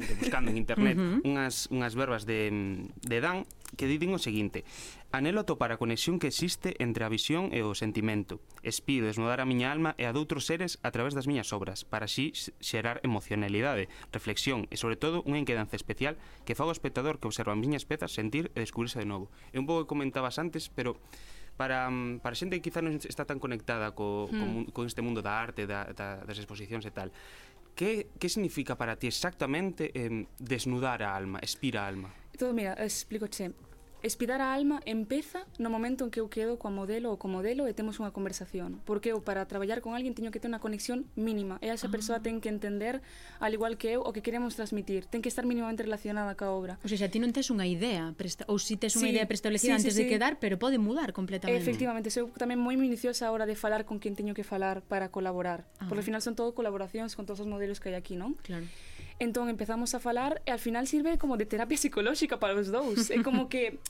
eh, 0.00 0.16
buscando 0.18 0.48
en 0.48 0.56
internet 0.56 0.96
unhas, 1.24 1.68
unhas 1.68 1.94
verbas 1.94 2.24
de, 2.24 2.50
de 3.04 3.18
Dan 3.20 3.44
que 3.76 3.88
diden 3.88 4.12
o 4.12 4.20
seguinte 4.20 4.64
Anelo 5.12 5.44
topar 5.44 5.72
a 5.72 5.76
conexión 5.76 6.16
que 6.16 6.26
existe 6.26 6.72
entre 6.80 7.04
a 7.04 7.12
visión 7.12 7.52
e 7.52 7.60
o 7.60 7.76
sentimento. 7.76 8.40
Espido 8.64 9.04
desnudar 9.04 9.44
a 9.44 9.48
miña 9.48 9.68
alma 9.68 9.92
e 10.00 10.08
a 10.08 10.16
doutros 10.16 10.48
seres 10.48 10.80
a 10.80 10.88
través 10.88 11.12
das 11.12 11.28
miñas 11.28 11.52
obras, 11.52 11.84
para 11.84 12.08
así 12.08 12.32
xerar 12.64 12.96
emocionalidade, 13.04 13.92
reflexión 14.08 14.64
e, 14.72 14.80
sobre 14.80 14.96
todo, 14.96 15.20
unha 15.28 15.36
inquedanza 15.36 15.76
especial 15.76 16.16
que 16.48 16.56
fago 16.56 16.72
o 16.72 16.76
espectador 16.76 17.20
que 17.20 17.28
observa 17.28 17.52
as 17.52 17.60
miñas 17.60 17.84
pezas 17.84 18.16
sentir 18.16 18.48
e 18.56 18.64
descubrirse 18.64 19.04
de 19.04 19.04
novo. 19.04 19.28
É 19.52 19.60
un 19.60 19.68
pouco 19.68 19.84
que 19.84 19.92
comentabas 19.92 20.40
antes, 20.40 20.72
pero 20.72 20.96
para, 21.56 21.88
mm, 21.90 22.20
para 22.20 22.34
xente 22.34 22.58
que 22.58 22.70
quizá 22.70 22.80
non 22.80 22.96
está 22.96 23.24
tan 23.24 23.38
conectada 23.38 23.92
co, 23.92 24.28
hmm. 24.30 24.72
co, 24.72 24.82
con 24.82 24.84
este 24.88 25.04
mundo 25.04 25.20
da 25.20 25.38
arte, 25.38 25.68
da, 25.68 25.90
da, 25.92 26.24
das 26.24 26.38
exposicións 26.38 26.84
e 26.88 26.92
tal, 26.92 27.12
que, 27.74 28.12
que 28.18 28.28
significa 28.28 28.76
para 28.76 28.96
ti 28.96 29.08
exactamente 29.08 29.92
eh, 29.94 30.26
desnudar 30.38 31.02
a 31.02 31.14
alma, 31.14 31.38
expira 31.40 31.84
a 31.84 31.88
alma? 31.88 32.10
Todo, 32.36 32.52
mira, 32.52 32.76
explico 32.80 33.28
che. 33.28 33.52
Espidar 34.02 34.42
a 34.42 34.52
alma 34.52 34.82
empeza 34.84 35.46
no 35.62 35.70
momento 35.70 36.02
en 36.02 36.10
que 36.10 36.18
eu 36.18 36.26
quedo 36.26 36.58
coa 36.58 36.74
modelo 36.74 37.14
ou 37.14 37.16
co 37.22 37.30
modelo 37.30 37.70
e 37.70 37.72
temos 37.72 38.02
unha 38.02 38.10
conversación. 38.10 38.82
Porque 38.82 39.14
eu 39.14 39.22
para 39.22 39.46
traballar 39.46 39.78
con 39.78 39.94
alguén 39.94 40.10
teño 40.10 40.34
que 40.34 40.42
ter 40.42 40.50
unha 40.50 40.58
conexión 40.58 41.06
mínima 41.14 41.62
e 41.62 41.70
esa 41.70 41.86
ah. 41.86 41.94
persoa 41.94 42.18
ten 42.18 42.42
que 42.42 42.50
entender, 42.50 42.98
al 43.38 43.54
igual 43.54 43.78
que 43.78 43.94
eu, 43.94 44.02
o 44.02 44.10
que 44.10 44.18
queremos 44.18 44.58
transmitir. 44.58 45.06
Ten 45.06 45.22
que 45.22 45.30
estar 45.30 45.46
mínimamente 45.46 45.86
relacionada 45.86 46.34
ca 46.34 46.50
obra. 46.50 46.82
O 46.82 46.90
sea, 46.90 47.06
ti 47.06 47.22
non 47.22 47.30
tes 47.30 47.46
unha 47.54 47.62
idea, 47.62 48.10
presta... 48.18 48.42
ou 48.50 48.58
si 48.58 48.74
tes 48.74 48.98
unha 48.98 49.06
sí, 49.06 49.14
idea 49.14 49.30
preestablecida 49.30 49.78
sí, 49.78 49.86
sí, 49.86 49.86
antes 49.86 49.94
sí, 49.94 50.02
de 50.02 50.10
quedar, 50.10 50.42
pero 50.42 50.58
pode 50.58 50.82
mudar 50.82 51.14
completamente. 51.14 51.62
Efectivamente, 51.62 52.10
eu 52.10 52.26
tamén 52.34 52.58
moi 52.58 52.74
minuciosa 52.74 53.30
a 53.30 53.30
hora 53.30 53.46
de 53.46 53.54
falar 53.54 53.86
con 53.86 54.02
quen 54.02 54.18
teño 54.18 54.34
que 54.34 54.42
falar 54.42 54.82
para 54.82 55.14
colaborar. 55.14 55.62
Ah. 55.78 55.86
Porque 55.86 56.02
al 56.02 56.08
final 56.10 56.26
son 56.26 56.34
todo 56.34 56.58
colaboracións 56.58 57.14
con 57.14 57.22
todos 57.22 57.38
os 57.38 57.46
modelos 57.46 57.78
que 57.78 57.94
hai 57.94 57.96
aquí, 57.96 58.18
non? 58.18 58.34
Claro. 58.42 58.66
Entón 59.18 59.48
empezamos 59.48 59.94
a 59.94 60.00
falar 60.00 60.40
e 60.46 60.50
al 60.52 60.60
final 60.60 60.86
sirve 60.86 61.18
como 61.18 61.36
de 61.36 61.44
terapia 61.44 61.76
psicolóxica 61.76 62.40
para 62.40 62.54
os 62.56 62.72
dous. 62.72 63.10
É 63.10 63.20
como 63.20 63.48
que 63.52 63.80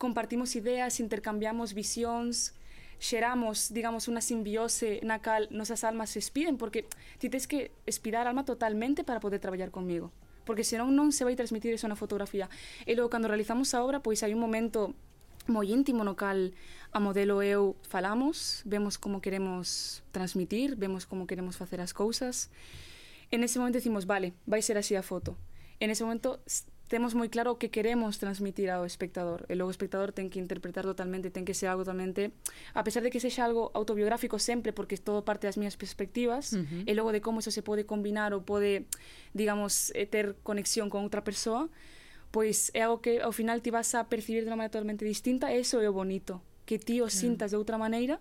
compartimos 0.00 0.56
ideas, 0.56 1.00
intercambiamos 1.00 1.74
visións, 1.74 2.56
xeramos, 3.00 3.72
digamos, 3.72 4.08
unha 4.08 4.20
simbiose 4.20 5.00
na 5.04 5.24
cal 5.24 5.48
nosas 5.52 5.84
almas 5.84 6.12
se 6.12 6.20
espiden, 6.20 6.60
porque 6.60 6.84
ti 7.16 7.32
tens 7.32 7.48
que 7.48 7.72
espidar 7.88 8.28
alma 8.28 8.44
totalmente 8.44 9.04
para 9.04 9.20
poder 9.20 9.40
traballar 9.40 9.72
comigo 9.72 10.12
porque 10.50 10.64
senón 10.66 10.98
non 10.98 11.14
se 11.14 11.22
vai 11.22 11.38
transmitir 11.38 11.70
eso 11.70 11.86
na 11.86 11.94
fotografía. 11.94 12.50
E 12.82 12.98
logo, 12.98 13.06
cando 13.06 13.30
realizamos 13.30 13.70
a 13.70 13.86
obra, 13.86 14.02
pois 14.02 14.26
hai 14.26 14.34
un 14.34 14.42
momento 14.42 14.98
moi 15.46 15.70
íntimo 15.70 16.02
no 16.02 16.18
cal 16.18 16.52
a 16.90 16.98
modelo 16.98 17.38
eu 17.38 17.78
falamos, 17.86 18.66
vemos 18.66 18.98
como 18.98 19.22
queremos 19.22 20.02
transmitir, 20.10 20.74
vemos 20.74 21.06
como 21.06 21.30
queremos 21.30 21.54
facer 21.54 21.78
as 21.78 21.94
cousas, 21.94 22.50
En 23.30 23.44
ese 23.44 23.58
momento 23.58 23.78
decimos, 23.78 24.06
vale, 24.06 24.34
vai 24.46 24.62
ser 24.62 24.78
así 24.78 24.94
a 24.94 25.02
foto. 25.02 25.38
En 25.78 25.90
ese 25.90 26.04
momento 26.04 26.42
temos 26.90 27.14
moi 27.14 27.30
claro 27.30 27.54
o 27.54 27.58
que 27.62 27.70
queremos 27.70 28.18
transmitir 28.18 28.66
ao 28.66 28.82
espectador. 28.82 29.46
E 29.46 29.54
logo 29.54 29.70
o 29.70 29.74
espectador 29.74 30.10
ten 30.10 30.26
que 30.26 30.42
interpretar 30.42 30.82
totalmente, 30.82 31.30
ten 31.30 31.46
que 31.46 31.54
ser 31.54 31.70
algo 31.70 31.86
totalmente, 31.86 32.34
a 32.74 32.82
pesar 32.82 33.06
de 33.06 33.14
que 33.14 33.22
sexa 33.22 33.46
algo 33.46 33.70
autobiográfico 33.78 34.42
sempre 34.42 34.74
porque 34.74 34.98
todo 34.98 35.22
parte 35.22 35.46
das 35.46 35.54
miñas 35.54 35.78
perspectivas, 35.78 36.58
uh 36.58 36.66
-huh. 36.66 36.90
e 36.90 36.92
logo 36.98 37.14
de 37.14 37.22
como 37.22 37.38
eso 37.38 37.54
se 37.54 37.62
pode 37.62 37.86
combinar 37.86 38.34
ou 38.34 38.42
pode, 38.42 38.90
digamos, 39.30 39.94
eh, 39.94 40.10
ter 40.10 40.34
conexión 40.42 40.90
con 40.90 41.06
outra 41.06 41.22
persoa, 41.22 41.70
pois 42.34 42.74
é 42.74 42.82
algo 42.82 42.98
que 42.98 43.22
ao 43.22 43.30
final 43.30 43.62
ti 43.62 43.70
vas 43.70 43.94
a 43.94 44.10
percibir 44.10 44.42
de 44.42 44.50
unha 44.50 44.58
maneira 44.58 44.74
totalmente 44.74 45.06
distinta, 45.06 45.54
e 45.54 45.62
eso 45.62 45.78
é 45.78 45.86
o 45.86 45.94
bonito, 45.94 46.42
que 46.66 46.82
ti 46.82 46.98
o 46.98 47.06
sintas 47.06 47.54
de 47.54 47.56
outra 47.56 47.78
maneira 47.78 48.18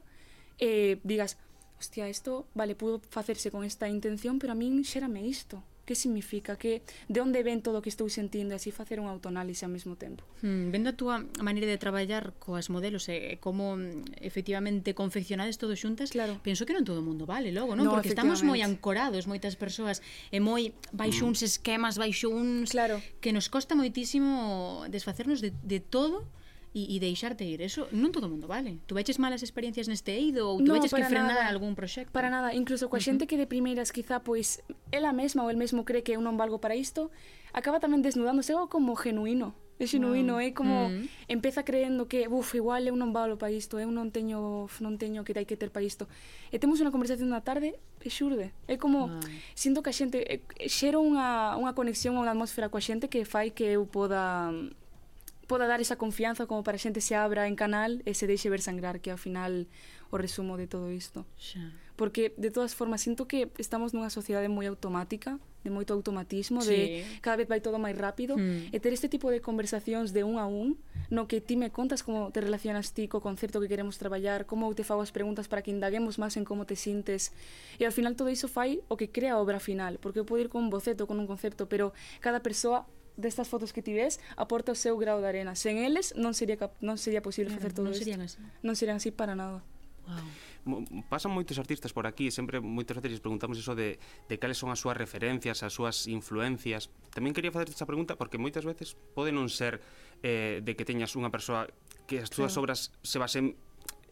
e 0.61 0.93
eh, 0.93 0.93
digas, 1.01 1.41
hostia, 1.79 2.09
isto, 2.09 2.45
vale, 2.53 2.75
pudo 2.75 3.01
facerse 3.09 3.51
con 3.51 3.63
esta 3.63 3.87
intención, 3.87 4.37
pero 4.37 4.51
a 4.53 4.59
min 4.59 4.83
xérame 4.83 5.23
isto. 5.23 5.63
Que 5.89 5.95
significa? 5.95 6.53
Que 6.55 6.85
de 7.09 7.17
onde 7.17 7.41
ven 7.41 7.65
todo 7.65 7.79
o 7.79 7.81
que 7.81 7.89
estou 7.89 8.05
sentindo? 8.13 8.53
E 8.53 8.61
Así 8.61 8.69
facer 8.69 9.01
un 9.01 9.09
autoanálise 9.09 9.65
ao 9.65 9.73
mesmo 9.73 9.97
tempo. 9.97 10.21
Hmm, 10.45 10.69
vendo 10.69 10.93
a 10.93 10.93
túa 10.93 11.25
maneira 11.41 11.65
de 11.65 11.81
traballar 11.81 12.37
coas 12.37 12.69
modelos 12.69 13.09
e 13.09 13.33
eh, 13.33 13.41
como 13.41 13.73
efectivamente 14.21 14.93
confeccionades 14.93 15.57
todo 15.57 15.73
xuntas, 15.73 16.13
claro. 16.13 16.37
penso 16.45 16.69
que 16.69 16.77
non 16.77 16.85
todo 16.85 17.01
o 17.01 17.05
mundo 17.09 17.25
vale 17.25 17.49
logo, 17.49 17.73
non? 17.73 17.89
no, 17.89 17.97
Porque 17.97 18.13
estamos 18.13 18.45
moi 18.45 18.61
ancorados, 18.61 19.25
moitas 19.25 19.57
persoas, 19.57 20.05
e 20.29 20.37
moi 20.37 20.77
baixo 20.93 21.25
mm. 21.25 21.29
uns 21.33 21.41
esquemas, 21.41 21.97
baixo 21.97 22.29
uns... 22.29 22.69
Claro. 22.69 23.01
Que 23.17 23.33
nos 23.33 23.49
costa 23.49 23.73
moitísimo 23.73 24.85
desfacernos 24.93 25.41
de, 25.41 25.57
de 25.65 25.81
todo 25.81 26.21
e, 26.73 26.95
e 26.95 26.99
deixarte 26.99 27.45
ir. 27.45 27.61
Eso 27.61 27.89
non 27.89 28.13
todo 28.13 28.29
mundo 28.29 28.45
vale. 28.45 28.77
Tu 28.85 28.93
veches 28.93 29.17
malas 29.17 29.41
experiencias 29.41 29.89
neste 29.89 30.13
eido 30.13 30.49
ou 30.49 30.61
tu 30.61 30.69
no, 30.69 30.77
veches 30.77 30.93
que 30.93 31.01
frenar 31.01 31.33
nada, 31.33 31.49
algún 31.49 31.73
proxecto? 31.73 32.13
Para 32.13 32.29
nada. 32.29 32.53
Incluso 32.53 32.89
coa 32.89 32.97
uh 32.97 33.01
-huh. 33.01 33.07
xente 33.17 33.25
que 33.25 33.37
de 33.37 33.49
primeiras 33.49 33.89
quizá 33.89 34.21
pois 34.21 34.61
ela 34.93 35.11
mesma 35.13 35.43
ou 35.43 35.49
el 35.49 35.57
mesmo 35.57 35.85
cree 35.85 36.05
que 36.05 36.13
eu 36.13 36.21
non 36.21 36.37
valgo 36.37 36.61
para 36.61 36.77
isto, 36.77 37.09
acaba 37.53 37.81
tamén 37.81 38.05
desnudándose 38.05 38.53
algo 38.53 38.69
como 38.69 38.93
genuíno. 38.93 39.57
É 39.79 39.87
genuíno, 39.87 40.43
é 40.43 40.51
como 40.51 40.91
mm. 40.91 41.31
empeza 41.31 41.63
creendo 41.63 42.03
que, 42.05 42.27
buf, 42.27 42.51
igual 42.59 42.83
eu 42.83 42.99
non 42.99 43.15
valo 43.15 43.39
para 43.39 43.47
isto, 43.47 43.79
eu 43.79 43.87
non 43.87 44.11
teño 44.11 44.67
non 44.83 44.99
teño 44.99 45.23
que 45.23 45.31
hai 45.31 45.47
que 45.47 45.55
ter 45.55 45.71
para 45.71 45.87
isto. 45.87 46.03
E 46.51 46.59
temos 46.59 46.83
unha 46.83 46.91
conversación 46.91 47.31
na 47.31 47.39
tarde 47.39 47.79
e 48.03 48.09
xurde. 48.11 48.51
É 48.67 48.75
como 48.75 49.07
ah. 49.07 49.23
sinto 49.55 49.79
que 49.79 49.87
a 49.87 49.95
xente 49.95 50.19
eh, 50.27 50.43
xero 50.67 50.99
unha 50.99 51.55
unha 51.55 51.71
conexión 51.71 52.19
ou 52.19 52.27
unha 52.27 52.35
atmosfera 52.35 52.67
coa 52.67 52.83
xente 52.83 53.07
que 53.07 53.23
fai 53.23 53.55
que 53.55 53.79
eu 53.79 53.87
poda 53.87 54.51
poda 55.49 55.65
dar 55.65 55.81
esa 55.81 55.97
confianza 55.97 56.45
como 56.45 56.61
para 56.61 56.77
a 56.77 56.83
xente 56.85 57.01
se 57.01 57.17
abra 57.17 57.49
en 57.49 57.57
canal 57.57 58.05
e 58.05 58.13
se 58.13 58.29
deixe 58.29 58.53
ver 58.53 58.61
sangrar, 58.61 59.01
que 59.01 59.09
ao 59.09 59.17
final 59.17 59.65
o 60.13 60.21
resumo 60.21 60.61
de 60.61 60.69
todo 60.69 60.93
isto. 60.93 61.25
Xa. 61.41 61.73
Porque, 61.97 62.31
de 62.37 62.53
todas 62.53 62.77
formas, 62.77 63.01
sinto 63.01 63.27
que 63.27 63.51
estamos 63.57 63.91
nunha 63.91 64.13
sociedade 64.13 64.47
moi 64.47 64.69
automática, 64.69 65.41
de 65.65 65.69
moito 65.73 65.91
automatismo, 65.91 66.61
sí. 66.63 66.71
de 66.71 66.79
cada 67.19 67.35
vez 67.35 67.49
vai 67.51 67.59
todo 67.59 67.75
máis 67.75 67.97
rápido, 67.97 68.39
eh, 68.39 68.71
mm. 68.71 68.75
e 68.75 68.77
ter 68.79 68.95
este 68.95 69.11
tipo 69.11 69.27
de 69.27 69.43
conversacións 69.43 70.15
de 70.15 70.23
un 70.23 70.39
a 70.39 70.47
un, 70.47 70.79
no 71.11 71.27
que 71.27 71.43
ti 71.43 71.59
me 71.59 71.73
contas 71.73 71.99
como 71.99 72.31
te 72.31 72.39
relacionas 72.39 72.95
ti 72.95 73.11
co 73.11 73.19
concepto 73.19 73.59
que 73.59 73.67
queremos 73.67 73.99
traballar, 73.99 74.47
como 74.47 74.71
te 74.71 74.87
fago 74.87 75.03
as 75.03 75.11
preguntas 75.11 75.51
para 75.51 75.59
que 75.59 75.73
indaguemos 75.73 76.15
máis 76.15 76.39
en 76.39 76.47
como 76.47 76.63
te 76.63 76.79
sintes, 76.79 77.35
e 77.75 77.83
ao 77.83 77.91
final 77.91 78.15
todo 78.15 78.31
iso 78.31 78.47
fai 78.47 78.79
o 78.87 78.95
que 78.95 79.11
crea 79.11 79.35
a 79.35 79.41
obra 79.43 79.59
final, 79.59 79.99
porque 79.99 80.23
eu 80.23 80.25
podo 80.29 80.39
ir 80.39 80.47
con 80.47 80.63
un 80.63 80.71
boceto, 80.71 81.03
con 81.03 81.19
un 81.19 81.27
concepto, 81.27 81.67
pero 81.67 81.91
cada 82.23 82.39
persoa 82.39 82.87
destas 83.19 83.51
fotos 83.51 83.75
que 83.75 83.83
ti 83.83 83.91
ves 83.91 84.23
aporta 84.39 84.71
o 84.71 84.77
seu 84.79 84.95
grau 84.95 85.19
de 85.19 85.27
arena. 85.27 85.53
Sen 85.59 85.77
eles 85.77 86.15
non 86.15 86.31
sería 86.31 86.55
cap, 86.55 86.73
non 86.79 86.95
sería 86.95 87.19
posible 87.19 87.51
claro, 87.51 87.59
facer 87.59 87.71
todo 87.75 87.91
non 87.91 87.93
isto. 87.93 88.07
Serían 88.07 88.23
así. 88.23 88.39
Non 88.63 88.73
serían 88.79 88.97
así 88.97 89.11
para 89.11 89.35
nada. 89.35 89.61
Wow. 90.07 90.25
Pasan 91.07 91.31
moitos 91.31 91.57
artistas 91.57 91.95
por 91.95 92.05
aquí 92.07 92.27
e 92.27 92.33
sempre 92.35 92.59
moitos 92.59 92.95
artistas 92.95 93.23
preguntamos 93.23 93.55
eso 93.57 93.73
de, 93.75 93.99
de 94.27 94.35
cales 94.39 94.59
son 94.59 94.71
as 94.71 94.79
súas 94.79 94.95
referencias, 94.95 95.63
as 95.63 95.75
súas 95.75 96.07
influencias. 96.07 96.91
Tamén 97.11 97.35
quería 97.35 97.51
facer 97.51 97.71
esta 97.71 97.87
pregunta 97.87 98.19
porque 98.19 98.39
moitas 98.39 98.67
veces 98.67 98.95
pode 99.15 99.31
non 99.31 99.47
ser 99.47 99.83
eh, 100.23 100.63
de 100.63 100.71
que 100.75 100.83
teñas 100.83 101.15
unha 101.15 101.31
persoa 101.31 101.67
que 102.07 102.21
as 102.23 102.29
túas 102.31 102.53
claro. 102.53 102.67
obras 102.67 102.91
se 103.01 103.17
basen 103.17 103.55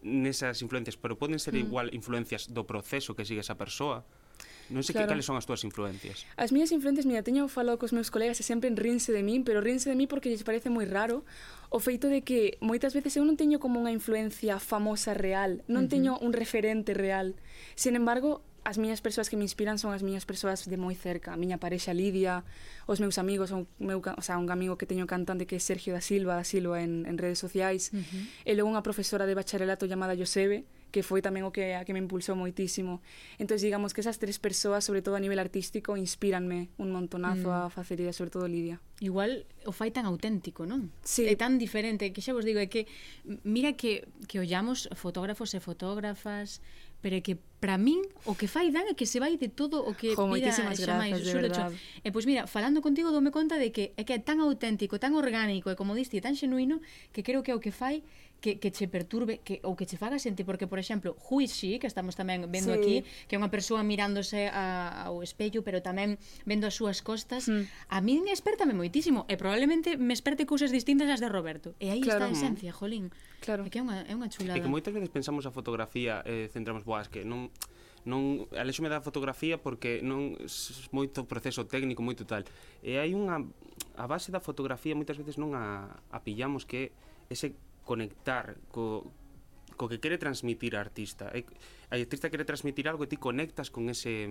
nesas 0.05 0.61
influencias, 0.61 0.95
pero 0.95 1.17
poden 1.17 1.37
ser 1.37 1.53
mm. 1.57 1.63
igual 1.67 1.87
influencias 1.93 2.49
do 2.53 2.63
proceso 2.63 3.13
que 3.13 3.25
sigue 3.27 3.43
esa 3.43 3.59
persoa. 3.59 4.07
Non 4.67 4.83
sei 4.83 4.93
claro. 4.93 5.07
que 5.07 5.15
cales 5.15 5.25
son 5.25 5.39
as 5.39 5.47
túas 5.47 5.63
influencias. 5.63 6.27
As 6.35 6.51
miñas 6.51 6.75
influencias, 6.75 7.07
mira, 7.07 7.23
teño 7.23 7.47
falado 7.47 7.79
cos 7.79 7.95
meus 7.95 8.11
colegas 8.11 8.37
e 8.39 8.43
sempre 8.43 8.67
rinse 8.75 9.15
de 9.15 9.23
min, 9.23 9.47
pero 9.47 9.63
rinse 9.63 9.87
de 9.87 9.95
min 9.95 10.11
porque 10.11 10.27
lles 10.27 10.43
parece 10.43 10.67
moi 10.67 10.83
raro 10.83 11.23
o 11.71 11.79
feito 11.79 12.07
de 12.11 12.23
que 12.23 12.59
moitas 12.59 12.91
veces 12.91 13.15
eu 13.15 13.23
non 13.23 13.39
teño 13.39 13.63
como 13.63 13.79
unha 13.79 13.95
influencia 13.95 14.59
famosa 14.59 15.15
real, 15.15 15.63
non 15.71 15.83
uh 15.83 15.87
-huh. 15.87 15.91
teño 15.91 16.11
un 16.19 16.35
referente 16.35 16.91
real. 16.91 17.39
Sin 17.79 17.95
embargo, 17.95 18.43
as 18.67 18.75
miñas 18.75 18.99
persoas 18.99 19.31
que 19.31 19.39
me 19.39 19.47
inspiran 19.47 19.79
son 19.79 19.95
as 19.95 20.03
miñas 20.03 20.27
persoas 20.27 20.67
de 20.67 20.75
moi 20.75 20.91
cerca, 20.91 21.31
a 21.31 21.39
miña 21.39 21.55
parexa 21.55 21.95
Lidia, 21.95 22.43
os 22.83 22.99
meus 22.99 23.15
amigos, 23.15 23.55
un 23.55 23.63
meu, 23.79 24.03
o 24.03 24.23
sea, 24.23 24.35
un 24.35 24.51
amigo 24.51 24.75
que 24.75 24.83
teño 24.83 25.07
cantante 25.07 25.47
que 25.47 25.55
é 25.55 25.63
Sergio 25.63 25.95
da 25.95 26.03
Silva, 26.03 26.35
da 26.35 26.43
Silva 26.43 26.83
en, 26.83 27.07
en 27.07 27.15
redes 27.15 27.39
sociais, 27.39 27.95
uh 27.95 28.03
-huh. 28.03 28.23
e 28.43 28.51
logo 28.59 28.67
unha 28.67 28.83
profesora 28.83 29.23
de 29.23 29.39
bacharelato 29.39 29.87
chamada 29.87 30.19
Josebe, 30.19 30.67
que 30.91 31.03
foi 31.03 31.19
tamén 31.19 31.43
o 31.43 31.51
que 31.51 31.75
a 31.75 31.83
que 31.83 31.91
me 31.91 31.99
impulsou 31.99 32.35
moitísimo. 32.39 33.03
Entón, 33.37 33.59
digamos 33.59 33.91
que 33.91 34.01
esas 34.01 34.17
tres 34.17 34.39
persoas, 34.39 34.87
sobre 34.87 35.03
todo 35.03 35.19
a 35.19 35.21
nivel 35.21 35.39
artístico, 35.39 35.99
inspiranme 35.99 36.71
un 36.79 36.95
montonazo 36.95 37.51
mm. 37.51 37.57
a 37.57 37.69
facer 37.69 37.99
ideas, 37.99 38.15
sobre 38.15 38.31
todo 38.31 38.47
Lidia. 38.47 38.79
Igual 39.03 39.45
o 39.67 39.73
fai 39.75 39.91
tan 39.91 40.07
auténtico, 40.07 40.65
non? 40.65 40.89
Sí. 41.03 41.27
É 41.27 41.35
tan 41.35 41.59
diferente, 41.59 42.09
que 42.15 42.23
xa 42.23 42.33
vos 42.33 42.47
digo, 42.47 42.57
é 42.57 42.71
que 42.71 42.87
mira 43.43 43.75
que, 43.75 44.07
que 44.25 44.39
ollamos 44.39 44.89
fotógrafos 44.95 45.53
e 45.53 45.59
fotógrafas, 45.59 46.63
pero 47.01 47.15
é 47.15 47.21
que 47.21 47.37
para 47.59 47.77
min 47.77 48.01
o 48.25 48.33
que 48.33 48.49
fai 48.49 48.69
Dan 48.69 48.89
é 48.89 48.93
que 48.93 49.05
se 49.05 49.21
vai 49.21 49.37
de 49.37 49.49
todo 49.49 49.85
o 49.85 49.93
que 49.93 50.13
jo, 50.13 50.29
vida 50.33 50.49
xa 50.53 50.65
grazas, 50.65 50.97
máis 50.97 51.17
surdo 51.21 51.73
E 52.01 52.09
pois 52.09 52.25
mira, 52.25 52.49
falando 52.49 52.81
contigo 52.81 53.13
dome 53.13 53.29
conta 53.29 53.57
de 53.61 53.69
que 53.69 53.93
é 53.97 54.03
que 54.05 54.13
é 54.17 54.21
tan 54.21 54.41
auténtico, 54.41 54.97
tan 54.97 55.13
orgánico 55.13 55.69
e 55.69 55.77
como 55.77 55.93
diste, 55.93 56.21
tan 56.21 56.33
xenuíno 56.33 56.81
que 57.13 57.21
creo 57.21 57.41
que 57.45 57.53
é 57.53 57.55
o 57.57 57.61
que 57.61 57.73
fai 57.73 58.01
que, 58.41 58.59
que 58.59 58.69
che 58.71 58.87
perturbe 58.87 59.41
que, 59.41 59.59
ou 59.65 59.73
que 59.73 59.85
che 59.89 59.97
faga 59.97 60.21
sentir, 60.21 60.45
porque, 60.45 60.67
por 60.69 60.77
exemplo, 60.77 61.15
Juixi, 61.17 61.79
que 61.81 61.87
estamos 61.89 62.13
tamén 62.13 62.45
vendo 62.49 62.73
sí. 62.73 62.77
aquí, 62.77 62.95
que 63.25 63.35
é 63.35 63.39
unha 63.39 63.49
persoa 63.49 63.81
mirándose 63.81 64.49
a, 64.53 65.09
ao 65.09 65.25
espello, 65.25 65.65
pero 65.65 65.81
tamén 65.81 66.21
vendo 66.45 66.69
as 66.69 66.77
súas 66.77 67.01
costas, 67.01 67.49
mm. 67.49 67.89
a 67.89 67.97
min 68.01 68.29
espertame 68.29 68.77
moitísimo, 68.77 69.25
e 69.25 69.35
probablemente 69.35 69.97
me 69.97 70.13
esperte 70.13 70.45
cousas 70.45 70.69
distintas 70.69 71.09
ás 71.09 71.21
de 71.21 71.29
Roberto. 71.29 71.73
E 71.81 71.89
aí 71.89 72.01
claro. 72.01 72.25
está 72.25 72.25
a 72.29 72.35
esencia, 72.35 72.71
jolín. 72.73 73.09
Claro. 73.41 73.65
É 73.65 73.69
que 73.73 73.81
é 73.81 73.83
unha, 73.83 74.05
é 74.05 74.13
unha 74.13 74.29
chulada. 74.29 74.57
E 74.57 74.61
que 74.61 74.69
moitas 74.69 74.93
veces 74.93 75.09
pensamos 75.09 75.49
a 75.49 75.51
fotografía, 75.51 76.21
eh, 76.25 76.49
centramos, 76.53 76.85
boas, 76.85 77.09
que 77.09 77.25
non 77.25 77.49
non 78.07 78.47
alexome 78.55 78.87
da 78.87 79.03
fotografía 79.03 79.59
porque 79.59 79.99
non 79.99 80.39
moito 80.95 81.27
proceso 81.27 81.67
técnico, 81.67 81.99
moito 81.99 82.23
tal. 82.23 82.47
E 82.79 82.95
hai 82.95 83.11
unha 83.11 83.43
a 83.99 84.05
base 84.07 84.31
da 84.31 84.39
fotografía 84.39 84.95
moitas 84.95 85.19
veces 85.19 85.35
non 85.35 85.51
a, 85.57 85.91
a 86.07 86.17
pillamos 86.23 86.63
que 86.63 86.95
ese 87.27 87.59
conectar 87.87 88.59
co, 88.67 89.07
co 89.79 89.87
que 89.87 90.03
quere 90.03 90.19
transmitir 90.19 90.75
a 90.75 90.83
artista. 90.83 91.31
E, 91.31 91.47
a 91.87 91.95
artista 91.95 92.27
quere 92.27 92.43
transmitir 92.43 92.91
algo 92.91 93.07
e 93.07 93.07
ti 93.07 93.15
conectas 93.15 93.71
con 93.71 93.87
ese 93.87 94.27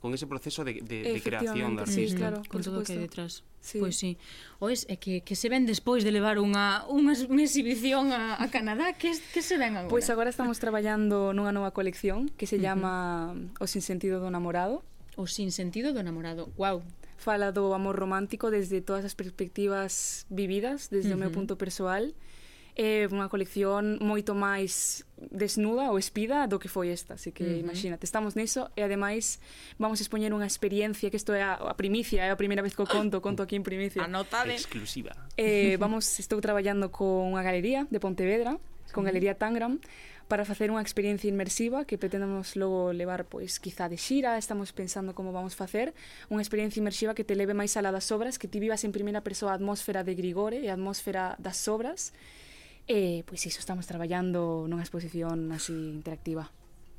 con 0.00 0.14
ese 0.14 0.26
proceso 0.26 0.62
de, 0.64 0.74
de, 0.82 1.14
de 1.14 1.20
creación 1.22 1.74
da 1.74 1.82
artista. 1.82 2.10
Sí, 2.10 2.18
claro, 2.18 2.42
con 2.48 2.60
todo 2.62 2.80
o 2.80 2.84
que 2.84 2.94
hai 2.94 3.02
detrás. 3.06 3.42
Sí. 3.58 3.80
Pois 3.80 3.96
sí. 3.96 4.18
O 4.60 4.68
es, 4.68 4.84
é 4.86 5.00
que, 5.00 5.24
que 5.24 5.34
se 5.34 5.48
ven 5.48 5.64
despois 5.64 6.04
de 6.04 6.12
levar 6.12 6.38
unha, 6.38 6.84
unha, 6.86 7.16
unha 7.26 7.44
exhibición 7.44 8.12
a, 8.12 8.36
a 8.38 8.46
Canadá, 8.52 8.92
que, 8.94 9.10
que 9.32 9.42
se 9.42 9.56
ven 9.56 9.74
agora? 9.74 9.90
Pois 9.90 10.06
agora 10.12 10.28
estamos 10.28 10.60
traballando 10.60 11.32
nunha 11.32 11.50
nova 11.50 11.72
colección 11.72 12.30
que 12.36 12.46
se 12.46 12.60
llama. 12.60 13.34
O 13.58 13.66
sin 13.66 13.82
sentido 13.82 14.20
do 14.20 14.28
namorado. 14.28 14.84
O 15.16 15.24
sin 15.24 15.50
sentido 15.50 15.96
do 15.96 16.04
namorado, 16.04 16.52
wow. 16.60 16.84
Fala 17.16 17.48
do 17.48 17.72
amor 17.72 17.96
romántico 17.96 18.52
desde 18.52 18.84
todas 18.84 19.02
as 19.08 19.16
perspectivas 19.16 20.28
vividas, 20.28 20.92
desde 20.92 21.10
uh 21.10 21.16
-huh. 21.16 21.18
o 21.18 21.22
meu 21.26 21.30
punto 21.32 21.56
persoal 21.56 22.12
é 22.76 23.08
unha 23.08 23.32
colección 23.32 23.96
moito 24.04 24.36
máis 24.36 25.02
desnuda 25.16 25.88
ou 25.88 25.96
espida 25.96 26.44
do 26.44 26.60
que 26.60 26.68
foi 26.68 26.92
esta, 26.92 27.16
así 27.16 27.32
que 27.32 27.40
uh 27.40 27.48
-huh. 27.48 27.64
imagínate, 27.64 28.04
estamos 28.04 28.36
niso 28.36 28.68
e 28.76 28.84
ademais 28.84 29.40
vamos 29.80 30.04
expoñer 30.04 30.36
unha 30.36 30.44
experiencia 30.44 31.08
que 31.08 31.16
isto 31.16 31.32
é 31.32 31.40
a, 31.40 31.56
a 31.56 31.74
primicia, 31.74 32.28
é 32.28 32.30
a 32.30 32.36
primeira 32.36 32.60
vez 32.60 32.76
que 32.76 32.84
o 32.84 32.88
conto, 32.88 33.24
conto 33.24 33.40
aquí 33.40 33.56
en 33.56 33.64
primicia. 33.64 34.04
Anotade. 34.04 34.52
Exclusiva. 34.52 35.16
Eh, 35.40 35.80
vamos, 35.80 36.20
estou 36.20 36.36
traballando 36.44 36.92
con 36.92 37.32
unha 37.32 37.40
galería 37.40 37.88
de 37.88 37.96
Pontevedra, 37.96 38.60
con 38.92 39.08
Galería 39.08 39.34
Tangram 39.40 39.80
para 40.28 40.44
facer 40.44 40.74
unha 40.74 40.82
experiencia 40.82 41.30
inmersiva 41.30 41.86
que 41.86 41.96
pretendamos 41.96 42.58
logo 42.58 42.90
levar 42.90 43.24
pois 43.30 43.62
quizá 43.62 43.88
de 43.88 43.96
xira, 43.96 44.36
estamos 44.36 44.74
pensando 44.74 45.14
como 45.14 45.30
vamos 45.30 45.54
facer, 45.54 45.94
unha 46.28 46.42
experiencia 46.42 46.82
inmersiva 46.82 47.14
que 47.14 47.22
te 47.22 47.38
leve 47.38 47.54
máis 47.54 47.78
alá 47.78 47.94
das 47.94 48.10
obras, 48.10 48.36
que 48.36 48.50
ti 48.50 48.58
vivas 48.58 48.82
en 48.82 48.90
primeira 48.90 49.22
persoa 49.22 49.54
a 49.54 49.56
atmosfera 49.56 50.02
de 50.02 50.18
Grigore 50.18 50.60
e 50.60 50.68
a 50.68 50.74
atmosfera 50.74 51.38
das 51.38 51.62
obras 51.70 52.10
E, 52.86 53.26
pois 53.26 53.42
iso 53.42 53.58
estamos 53.58 53.84
traballando 53.90 54.64
nunha 54.70 54.86
exposición 54.86 55.50
así 55.50 55.74
interactiva 55.74 56.46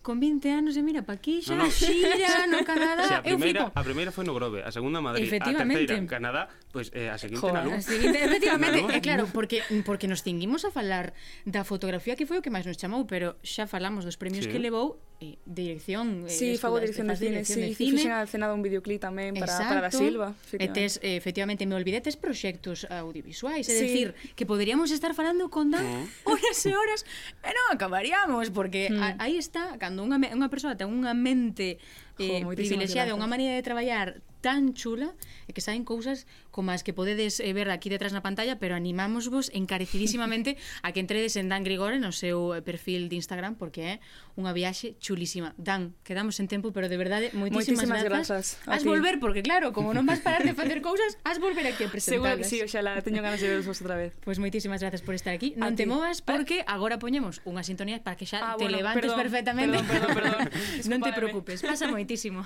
con 0.07 0.21
20 0.21 0.47
anos 0.55 0.79
e 0.79 0.81
mira 0.87 1.03
pa 1.03 1.19
aquí 1.19 1.43
xa 1.43 1.59
no, 1.59 1.67
no. 1.67 1.71
xira 1.71 2.47
no 2.51 2.63
Canadá. 2.63 3.03
O 3.03 3.07
sea, 3.11 3.19
a 3.19 3.27
primeira, 3.27 3.67
a 3.75 3.83
primeira 3.83 4.11
foi 4.15 4.23
no 4.23 4.31
Grove, 4.31 4.63
a 4.63 4.71
segunda 4.71 5.03
Madrid, 5.03 5.27
a 5.27 5.51
terceira 5.51 5.99
en 5.99 6.07
Canadá, 6.07 6.47
pois 6.71 6.87
pues, 6.87 6.95
eh, 6.95 7.11
a 7.11 7.19
seguinte 7.19 7.43
Joder, 7.43 7.59
na 7.59 7.67
Luz. 7.67 7.83
A 7.83 7.91
seguinte, 7.91 8.15
efectivamente, 8.23 8.87
é 8.87 9.03
claro, 9.03 9.27
porque 9.35 9.67
porque 9.83 10.07
nos 10.07 10.23
tinguimos 10.23 10.63
a 10.63 10.71
falar 10.71 11.11
da 11.43 11.67
fotografía 11.67 12.15
que 12.15 12.23
foi 12.23 12.39
o 12.39 12.43
que 12.43 12.47
máis 12.47 12.63
nos 12.63 12.79
chamou, 12.79 13.03
pero 13.03 13.35
xa 13.43 13.67
falamos 13.67 14.07
dos 14.07 14.15
premios 14.15 14.47
sí. 14.47 14.51
que 14.51 14.63
levou 14.63 14.95
eh, 15.19 15.37
dirección. 15.45 16.25
Eh, 16.25 16.29
sí, 16.29 16.57
fago 16.57 16.79
dirección, 16.79 17.07
de 17.07 17.15
cine, 17.15 17.31
dirección 17.31 17.59
sí, 17.59 17.69
de 17.69 17.75
cine. 17.75 17.91
Fixen 17.97 18.11
a 18.11 18.25
cena 18.27 18.47
dun 18.47 18.61
videoclip 18.61 19.01
tamén 19.01 19.33
para, 19.33 19.49
Exacto. 19.49 19.69
para 19.73 19.81
da 19.87 19.91
Silva. 19.91 20.37
E 20.53 20.67
tes, 20.69 21.01
eh, 21.01 21.17
efectivamente, 21.17 21.65
me 21.65 21.73
olvidé 21.73 22.01
tes 22.01 22.15
proxectos 22.15 22.85
audiovisuais. 22.89 23.65
É 23.65 23.73
sí. 23.73 23.85
dicir, 23.85 24.07
que 24.37 24.45
poderíamos 24.45 24.93
estar 24.93 25.17
falando 25.17 25.49
con 25.49 25.73
Dan 25.73 25.85
eh. 25.85 26.05
horas 26.29 26.57
e 26.65 26.71
horas 26.77 27.01
eh, 27.41 27.49
e 27.49 27.51
non 27.51 27.65
acabaríamos, 27.73 28.53
porque 28.53 28.93
mm. 28.93 29.01
a, 29.01 29.07
aí 29.17 29.41
está, 29.41 29.75
cando 29.81 30.05
unha, 30.05 30.21
unha 30.21 30.49
persoa 30.53 30.77
ten 30.77 30.89
unha 30.89 31.17
mente 31.17 31.81
eh, 32.21 32.41
jo, 32.45 32.53
privilexiada, 32.53 33.13
unha 33.17 33.29
maneira 33.29 33.57
de 33.57 33.63
traballar 33.65 34.21
tan 34.41 34.77
chula, 34.77 35.17
e 35.49 35.51
que 35.51 35.65
saen 35.65 35.81
cousas 35.81 36.29
como 36.57 36.73
as 36.73 36.81
que 36.81 36.89
podedes 36.89 37.37
eh, 37.37 37.53
ver 37.53 37.69
aquí 37.69 37.85
detrás 37.85 38.17
na 38.17 38.25
pantalla, 38.25 38.57
pero 38.57 38.73
animámosvos 38.73 39.53
encarecidísimamente 39.53 40.57
a 40.81 40.89
que 40.89 40.97
entredes 40.97 41.37
en 41.37 41.53
Dan 41.53 41.61
Grigore 41.61 42.01
no 42.01 42.09
seu 42.09 42.57
eh, 42.57 42.65
perfil 42.65 43.13
de 43.13 43.21
Instagram 43.21 43.53
porque 43.53 43.85
é 43.85 43.95
unha 44.33 44.57
viaxe 44.57 44.97
chulísima. 44.97 45.53
Dan, 45.61 45.93
quedamos 46.01 46.41
en 46.41 46.49
tempo, 46.49 46.73
pero 46.73 46.89
de 46.89 46.97
verdade 46.97 47.29
moitísimas, 47.37 47.85
moitísimas 47.85 48.01
grazas. 48.01 48.57
grazas. 48.57 48.73
Has 48.73 48.81
volver 48.81 49.21
porque 49.21 49.45
claro, 49.45 49.69
como 49.69 49.93
non 49.93 50.09
vas 50.09 50.17
parar 50.25 50.41
de 50.41 50.57
facer 50.57 50.81
cousas, 50.81 51.21
has 51.21 51.37
volver 51.37 51.69
aquí 51.69 51.85
a 51.85 51.93
presentarlas. 51.93 52.25
Seguro 52.25 52.41
que 52.41 52.49
si, 52.49 52.57
sí, 52.57 52.65
oxalá 52.65 52.97
teño 53.05 53.21
ganas 53.21 53.37
de 53.37 53.53
veros 53.53 53.69
outra 53.69 53.93
vez. 53.93 54.17
Pois 54.25 54.41
pues 54.41 54.41
moitísimas 54.41 54.81
grazas 54.81 55.05
por 55.05 55.13
estar 55.13 55.37
aquí. 55.37 55.53
Non 55.61 55.77
te 55.77 55.85
movas 55.85 56.25
eh. 56.25 56.25
porque 56.25 56.65
agora 56.65 56.97
poñemos 56.97 57.45
unha 57.45 57.61
sintonía 57.61 58.01
para 58.01 58.17
que 58.17 58.25
xa 58.25 58.41
ah, 58.41 58.57
te 58.57 58.65
bueno, 58.65 58.81
levantes 58.81 59.13
perdón, 59.13 59.21
perfectamente. 59.21 59.77
Perdón, 59.85 60.09
perdón, 60.09 60.41
perdón. 60.41 60.89
non 60.89 61.05
te 61.05 61.13
preocupes, 61.13 61.61
pasa 61.61 61.85
moitísimo. 61.85 62.41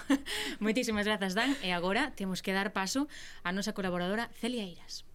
moitísimas 0.59 1.07
grazas 1.07 1.31
Dan 1.31 1.55
e 1.63 1.71
agora 1.71 2.11
temos 2.11 2.43
que 2.43 2.51
dar 2.51 2.75
paso 2.75 3.07
a 3.47 3.55
nosa 3.55 3.71
colaboración 3.71 4.00
colaboradora 4.01 4.31
Celia 4.33 4.63
Eiras. 4.63 5.05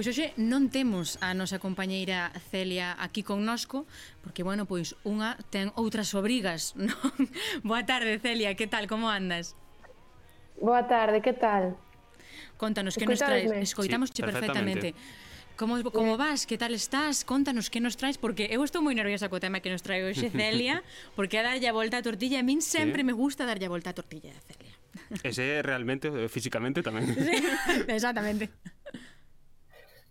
Pois 0.00 0.16
hoxe 0.16 0.32
non 0.40 0.72
temos 0.72 1.20
a 1.20 1.36
nosa 1.36 1.60
compañeira 1.60 2.32
Celia 2.48 2.96
aquí 2.96 3.20
connosco, 3.20 3.84
porque, 4.24 4.40
bueno, 4.40 4.64
pois 4.64 4.96
unha 5.04 5.36
ten 5.52 5.76
outras 5.76 6.16
obrigas, 6.16 6.72
non? 6.80 6.96
Boa 7.60 7.84
tarde, 7.84 8.16
Celia, 8.16 8.56
que 8.56 8.64
tal, 8.64 8.88
como 8.88 9.12
andas? 9.12 9.60
Boa 10.56 10.88
tarde, 10.88 11.20
que 11.20 11.36
tal? 11.36 11.76
Contanos 12.56 12.96
que 12.96 13.04
nos 13.04 13.20
traes, 13.20 13.52
escoitamos 13.60 14.08
sí, 14.08 14.24
perfectamente. 14.24 14.96
perfectamente. 14.96 15.52
Como, 15.60 15.84
como 15.92 16.16
vas, 16.16 16.48
que 16.48 16.56
tal 16.56 16.72
estás, 16.72 17.20
contanos 17.28 17.68
que 17.68 17.84
nos 17.84 18.00
traes 18.00 18.16
Porque 18.16 18.48
eu 18.48 18.64
estou 18.64 18.80
moi 18.80 18.96
nerviosa 18.96 19.28
co 19.28 19.36
tema 19.36 19.60
que 19.60 19.68
nos 19.68 19.84
trae 19.84 20.00
hoxe 20.00 20.32
Celia 20.40 20.80
Porque 21.12 21.36
a 21.36 21.44
darlle 21.44 21.68
a 21.68 21.76
volta 21.76 22.00
a 22.00 22.06
tortilla 22.08 22.40
A 22.40 22.46
min 22.48 22.64
sempre 22.64 23.04
sí. 23.04 23.12
me 23.12 23.12
gusta 23.12 23.44
darlle 23.44 23.68
a 23.68 23.72
volta 23.76 23.92
a 23.92 23.96
tortilla 24.00 24.32
Celia 24.48 24.72
Ese 25.20 25.60
realmente, 25.60 26.08
eh, 26.08 26.32
físicamente 26.32 26.80
tamén 26.80 27.12
sí, 27.28 27.36
Exactamente 27.92 28.48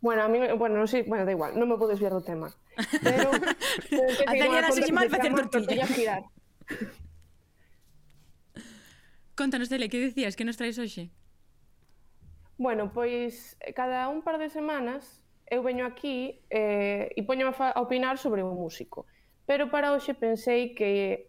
Bueno, 0.02 0.24
a 0.24 0.28
mí, 0.28 0.40
bueno, 0.56 0.80
non 0.80 0.88
sei, 0.88 1.04
bueno, 1.04 1.28
da 1.28 1.36
igual, 1.36 1.60
non 1.60 1.68
me 1.68 1.76
podo 1.76 1.92
desviar 1.92 2.16
do 2.16 2.24
tema. 2.24 2.48
Pero, 3.04 3.36
eh, 3.36 3.56
pero 3.92 4.08
que 4.16 4.24
a 4.24 4.32
Daniela 4.32 4.72
se 4.72 4.88
mal 4.96 5.12
facer 5.12 5.36
tortilla. 5.52 5.86
girar. 5.88 6.24
Contanos, 9.36 9.68
Tele, 9.68 9.92
que 9.92 10.00
dicías 10.00 10.40
que 10.40 10.48
nos 10.48 10.56
traes 10.56 10.80
hoxe? 10.80 11.12
Bueno, 12.56 12.96
pois 12.96 13.60
cada 13.76 14.08
un 14.08 14.24
par 14.24 14.40
de 14.40 14.48
semanas 14.48 15.20
eu 15.52 15.60
veño 15.64 15.84
aquí 15.84 16.40
eh, 16.48 17.12
e 17.12 17.22
poño 17.28 17.52
a 17.52 17.80
opinar 17.84 18.16
sobre 18.16 18.40
un 18.40 18.56
músico. 18.56 19.04
Pero 19.44 19.68
para 19.68 19.92
hoxe 19.92 20.16
pensei 20.16 20.72
que 20.72 21.28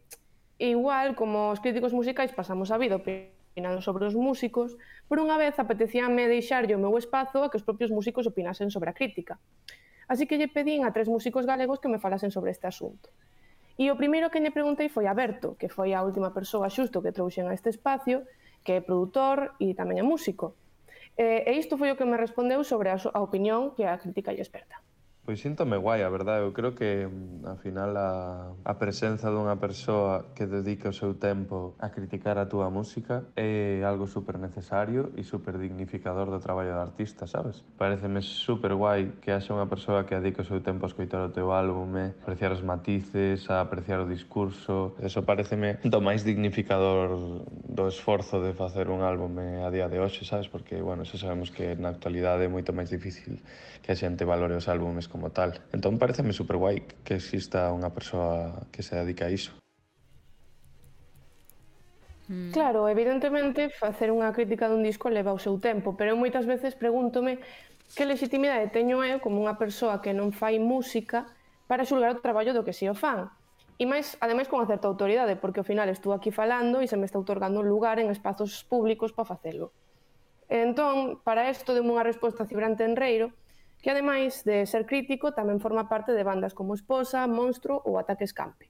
igual, 0.63 1.19
como 1.19 1.51
os 1.51 1.59
críticos 1.59 1.91
musicais 1.91 2.31
pasamos 2.31 2.71
a 2.71 2.79
vida 2.79 3.03
opinando 3.03 3.40
opinan 3.51 3.83
sobre 3.83 4.07
os 4.07 4.15
músicos, 4.15 4.79
por 5.11 5.19
unha 5.19 5.35
vez 5.35 5.59
apetecíame 5.59 6.31
deixarlle 6.31 6.79
o 6.79 6.83
meu 6.83 6.95
espazo 6.95 7.43
a 7.43 7.51
que 7.51 7.59
os 7.59 7.67
propios 7.67 7.91
músicos 7.91 8.31
opinasen 8.31 8.71
sobre 8.71 8.95
a 8.95 8.97
crítica. 8.97 9.43
Así 10.07 10.27
que 10.31 10.39
lle 10.39 10.47
pedín 10.47 10.87
a 10.87 10.95
tres 10.95 11.11
músicos 11.11 11.47
galegos 11.47 11.83
que 11.83 11.91
me 11.91 11.99
falasen 11.99 12.31
sobre 12.31 12.55
este 12.55 12.71
asunto. 12.71 13.11
E 13.75 13.91
o 13.91 13.99
primeiro 13.99 14.31
que 14.31 14.39
lle 14.39 14.55
preguntei 14.55 14.87
foi 14.87 15.11
a 15.11 15.15
Berto, 15.15 15.59
que 15.59 15.67
foi 15.67 15.91
a 15.99 16.03
última 16.07 16.31
persoa 16.31 16.71
xusto 16.71 17.03
que 17.03 17.11
trouxen 17.11 17.51
a 17.51 17.55
este 17.55 17.75
espacio, 17.75 18.23
que 18.63 18.79
é 18.79 18.81
produtor 18.81 19.59
e 19.59 19.75
tamén 19.75 19.99
é 19.99 20.05
músico. 20.07 20.55
E 21.19 21.51
isto 21.59 21.75
foi 21.75 21.91
o 21.91 21.99
que 21.99 22.07
me 22.07 22.15
respondeu 22.15 22.63
sobre 22.63 22.95
a 22.95 23.19
opinión 23.19 23.75
que 23.75 23.83
a 23.83 23.99
crítica 23.99 24.31
lle 24.31 24.47
experta. 24.47 24.79
Pois 25.31 25.39
síntome 25.39 25.77
guai, 25.79 26.03
a 26.03 26.11
verdade, 26.11 26.43
eu 26.43 26.51
creo 26.51 26.75
que 26.75 27.07
mm, 27.07 27.47
a 27.47 27.55
final 27.55 27.95
a, 27.95 28.51
a 28.67 28.75
presenza 28.75 29.31
dunha 29.31 29.55
persoa 29.55 30.35
que 30.35 30.43
dedica 30.43 30.91
o 30.91 30.93
seu 30.93 31.15
tempo 31.15 31.79
a 31.79 31.87
criticar 31.95 32.35
a 32.35 32.51
túa 32.51 32.67
música 32.67 33.31
é 33.39 33.79
algo 33.87 34.11
super 34.11 34.43
necesario 34.43 35.15
e 35.15 35.23
super 35.23 35.55
dignificador 35.55 36.35
do 36.35 36.43
traballo 36.43 36.75
do 36.75 36.83
artista, 36.83 37.31
sabes? 37.31 37.63
Pareceme 37.79 38.27
super 38.27 38.75
guai 38.75 39.23
que 39.23 39.31
haxa 39.31 39.55
unha 39.55 39.71
persoa 39.71 40.03
que 40.03 40.19
dedica 40.19 40.43
o 40.43 40.51
seu 40.51 40.59
tempo 40.67 40.83
a 40.83 40.91
escoitar 40.91 41.23
o 41.23 41.31
teu 41.31 41.55
álbume, 41.55 42.11
eh, 42.11 42.15
apreciar 42.27 42.51
os 42.51 42.67
matices, 42.67 43.47
a 43.55 43.63
apreciar 43.63 44.03
o 44.03 44.11
discurso, 44.11 44.99
eso 44.99 45.23
pareceme 45.23 45.79
do 45.87 46.03
máis 46.03 46.27
dignificador 46.27 47.47
do 47.47 47.87
esforzo 47.87 48.43
de 48.43 48.51
facer 48.51 48.91
un 48.91 49.07
álbume 49.07 49.63
eh, 49.63 49.63
a 49.63 49.71
día 49.71 49.87
de 49.87 50.03
hoxe, 50.03 50.27
sabes? 50.27 50.51
Porque, 50.51 50.83
bueno, 50.83 51.07
xa 51.07 51.23
sabemos 51.23 51.55
que 51.55 51.79
na 51.79 51.95
actualidade 51.95 52.43
é 52.43 52.51
moito 52.51 52.75
máis 52.75 52.91
difícil 52.91 53.39
que 53.79 53.95
a 53.95 53.97
xente 53.97 54.27
valore 54.27 54.59
os 54.59 54.67
álbumes 54.67 55.07
como 55.07 55.20
como 55.21 55.37
tal. 55.37 55.61
Entón 55.77 56.01
pareceme 56.01 56.33
super 56.33 56.57
guai 56.57 56.81
que 57.05 57.21
exista 57.21 57.69
unha 57.69 57.93
persoa 57.93 58.65
que 58.73 58.81
se 58.81 58.97
dedica 58.97 59.29
a 59.29 59.31
iso. 59.31 59.53
Mm. 62.33 62.57
Claro, 62.57 62.89
evidentemente 62.89 63.69
facer 63.69 64.09
unha 64.09 64.33
crítica 64.33 64.73
dun 64.73 64.81
disco 64.81 65.13
leva 65.13 65.37
o 65.37 65.43
seu 65.43 65.61
tempo, 65.61 65.93
pero 65.93 66.17
eu 66.17 66.17
moitas 66.17 66.49
veces 66.49 66.73
pregúntome 66.73 67.45
que 67.93 68.09
legitimidade 68.09 68.73
teño 68.73 69.05
eu 69.05 69.21
como 69.21 69.45
unha 69.45 69.61
persoa 69.61 70.01
que 70.01 70.17
non 70.17 70.33
fai 70.33 70.57
música 70.57 71.29
para 71.69 71.85
xulgar 71.85 72.17
o 72.17 72.25
traballo 72.25 72.57
do 72.57 72.65
que 72.65 72.73
si 72.73 72.89
o 72.89 72.97
fan. 72.97 73.29
E 73.77 73.85
máis, 73.85 74.17
ademais, 74.25 74.49
con 74.49 74.65
certa 74.65 74.89
autoridade, 74.89 75.37
porque 75.37 75.61
ao 75.61 75.69
final 75.69 75.93
estou 75.93 76.17
aquí 76.17 76.33
falando 76.33 76.81
e 76.81 76.89
se 76.89 76.97
me 76.97 77.05
está 77.05 77.21
otorgando 77.21 77.61
un 77.61 77.69
lugar 77.69 78.01
en 78.01 78.09
espazos 78.09 78.65
públicos 78.65 79.13
para 79.13 79.29
facelo. 79.37 79.77
Entón, 80.49 81.21
para 81.21 81.49
isto, 81.53 81.77
deu 81.77 81.85
unha 81.85 82.05
resposta 82.05 82.45
a 82.45 82.49
Cibrante 82.49 82.89
Enreiro, 82.89 83.37
que 83.81 83.91
ademais 83.91 84.45
de 84.45 84.65
ser 84.69 84.85
crítico 84.85 85.33
tamén 85.33 85.61
forma 85.61 85.89
parte 85.89 86.13
de 86.13 86.25
bandas 86.25 86.53
como 86.53 86.77
Esposa, 86.77 87.25
Monstro 87.29 87.81
ou 87.85 87.97
Ataque 87.97 88.29
Escampe 88.29 88.69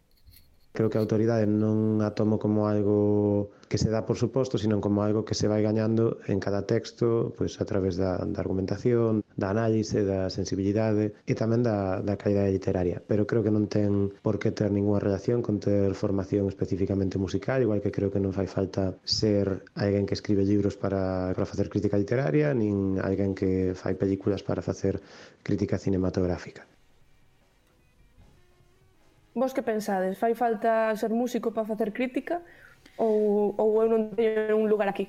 creo 0.73 0.89
que 0.91 0.99
a 0.99 1.05
autoridade 1.05 1.47
non 1.47 2.01
a 2.01 2.15
tomo 2.15 2.39
como 2.39 2.71
algo 2.71 3.51
que 3.71 3.79
se 3.79 3.91
dá 3.91 4.07
por 4.07 4.17
suposto, 4.19 4.59
sino 4.59 4.81
como 4.81 5.03
algo 5.03 5.25
que 5.27 5.35
se 5.35 5.47
vai 5.51 5.63
gañando 5.63 6.19
en 6.27 6.39
cada 6.39 6.67
texto, 6.67 7.35
pois 7.39 7.59
a 7.63 7.65
través 7.67 7.95
da, 7.99 8.19
da 8.19 8.39
argumentación, 8.43 9.23
da 9.35 9.51
análise, 9.51 10.03
da 10.07 10.31
sensibilidade 10.31 11.15
e 11.27 11.35
tamén 11.35 11.63
da, 11.67 12.03
da 12.03 12.19
calidade 12.19 12.55
literaria. 12.55 12.99
Pero 13.03 13.27
creo 13.27 13.43
que 13.43 13.55
non 13.55 13.67
ten 13.67 14.15
por 14.23 14.39
que 14.43 14.55
ter 14.55 14.71
ninguna 14.71 15.03
relación 15.03 15.43
con 15.43 15.59
ter 15.59 15.95
formación 15.95 16.47
especificamente 16.47 17.19
musical, 17.19 17.63
igual 17.63 17.83
que 17.83 17.95
creo 17.95 18.11
que 18.11 18.23
non 18.23 18.35
fai 18.35 18.47
falta 18.47 18.95
ser 19.07 19.67
alguén 19.75 20.07
que 20.07 20.19
escribe 20.19 20.47
libros 20.47 20.75
para, 20.79 21.35
para 21.35 21.47
facer 21.47 21.67
crítica 21.71 21.99
literaria, 21.99 22.55
nin 22.55 22.99
alguén 23.03 23.35
que 23.35 23.75
fai 23.75 23.95
películas 23.95 24.43
para 24.43 24.63
facer 24.63 25.03
crítica 25.43 25.79
cinematográfica. 25.79 26.67
Vos 29.35 29.55
que 29.55 29.62
pensades? 29.62 30.19
Fai 30.19 30.35
falta 30.35 30.90
ser 30.99 31.14
músico 31.14 31.55
para 31.55 31.66
facer 31.66 31.95
crítica 31.95 32.43
ou, 32.99 33.55
ou 33.55 33.79
eu 33.83 33.88
non 33.88 34.11
teño 34.12 34.59
un 34.59 34.66
lugar 34.66 34.90
aquí? 34.90 35.07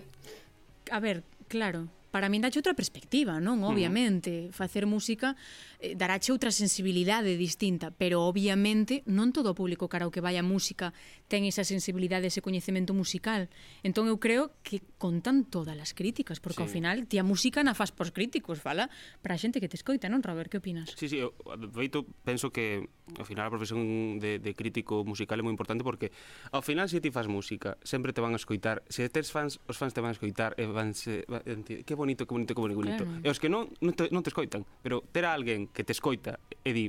A 0.93 1.01
ver, 1.01 1.25
claro, 1.49 1.89
para 2.11 2.27
min 2.27 2.43
dache 2.43 2.59
outra 2.59 2.77
perspectiva, 2.77 3.39
non? 3.41 3.63
Mm. 3.63 3.67
Obviamente, 3.71 4.31
facer 4.53 4.85
música 4.85 5.33
eh, 5.81 5.97
outra 6.29 6.53
sensibilidade 6.53 7.35
distinta, 7.35 7.89
pero 7.89 8.21
obviamente 8.21 9.01
non 9.09 9.33
todo 9.33 9.51
o 9.51 9.57
público 9.57 9.89
cara 9.89 10.05
ao 10.05 10.13
que 10.13 10.21
vai 10.21 10.37
a 10.37 10.45
música 10.45 10.93
ten 11.25 11.43
esa 11.49 11.65
sensibilidade, 11.65 12.29
ese 12.29 12.45
coñecemento 12.45 12.93
musical. 12.93 13.49
Entón 13.81 14.05
eu 14.05 14.21
creo 14.21 14.53
que 14.61 14.85
contan 15.01 15.43
todas 15.49 15.73
as 15.81 15.97
críticas, 15.97 16.37
porque 16.37 16.61
sí. 16.61 16.65
ao 16.65 16.71
final 16.71 17.09
ti 17.09 17.17
a 17.17 17.25
música 17.25 17.65
na 17.65 17.73
faz 17.73 17.89
pos 17.89 18.13
críticos, 18.13 18.61
fala 18.61 18.93
para 19.25 19.33
a 19.33 19.41
xente 19.41 19.57
que 19.57 19.67
te 19.67 19.75
escoita, 19.75 20.05
non, 20.05 20.21
Robert? 20.21 20.53
Que 20.53 20.61
opinas? 20.61 20.93
Sí, 20.93 21.09
sí, 21.09 21.17
eu, 21.17 21.33
de 21.57 21.67
feito, 21.73 22.05
penso 22.21 22.53
que 22.53 22.85
ao 23.17 23.25
final 23.25 23.49
a 23.49 23.51
profesión 23.51 24.21
de, 24.21 24.37
de 24.37 24.51
crítico 24.53 25.01
musical 25.01 25.41
é 25.41 25.43
moi 25.43 25.51
importante 25.51 25.81
porque 25.81 26.13
ao 26.53 26.61
final 26.61 26.85
se 26.87 27.01
ti 27.01 27.09
faz 27.09 27.25
música, 27.25 27.75
sempre 27.81 28.13
te 28.13 28.21
van 28.21 28.37
a 28.37 28.39
escoitar, 28.39 28.85
se 28.85 29.09
tes 29.09 29.33
fans, 29.33 29.57
os 29.65 29.75
fans 29.75 29.97
te 29.97 29.99
van 29.99 30.13
a 30.13 30.15
escoitar 30.15 30.53
e 30.61 30.69
van, 30.69 30.93
se, 30.93 31.25
van 31.25 31.65
que 31.65 31.95
bonito, 31.97 32.29
que 32.29 32.33
bonito, 32.37 32.53
que 32.53 32.61
bonito. 32.61 33.03
Claro. 33.03 33.25
E 33.25 33.27
os 33.33 33.41
que 33.41 33.49
non, 33.49 33.71
non 33.81 33.97
te, 33.97 34.13
non 34.13 34.21
te 34.21 34.29
escoitan, 34.29 34.61
pero 34.85 35.01
ter 35.09 35.25
a 35.25 35.33
alguén 35.33 35.70
que 35.71 35.83
te 35.83 35.91
escoita 35.95 36.39
e 36.63 36.71
di 36.71 36.85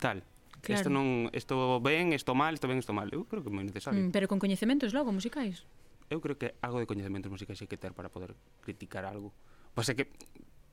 tal, 0.00 0.22
Claro. 0.60 0.80
Isto 0.80 0.90
non, 0.92 1.32
isto 1.32 1.80
ben, 1.80 2.12
isto 2.12 2.36
mal, 2.36 2.52
isto 2.52 2.68
ben, 2.68 2.78
isto 2.78 2.92
mal. 2.92 3.08
Eu 3.08 3.24
creo 3.24 3.40
que 3.40 3.48
é 3.48 3.54
moi 3.54 3.64
necesario. 3.64 3.96
Mm, 3.96 4.12
pero 4.12 4.28
con 4.28 4.36
coñecementos 4.36 4.92
logo 4.92 5.08
musicais. 5.08 5.64
Eu 6.12 6.20
creo 6.20 6.36
que 6.36 6.52
algo 6.60 6.84
de 6.84 6.86
coñecementos 6.86 7.32
musicais 7.32 7.56
hai 7.64 7.68
que 7.68 7.80
ter 7.80 7.96
para 7.96 8.12
poder 8.12 8.36
criticar 8.60 9.08
algo. 9.08 9.32
Pasa 9.72 9.96
que 9.96 10.12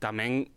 tamén 0.04 0.52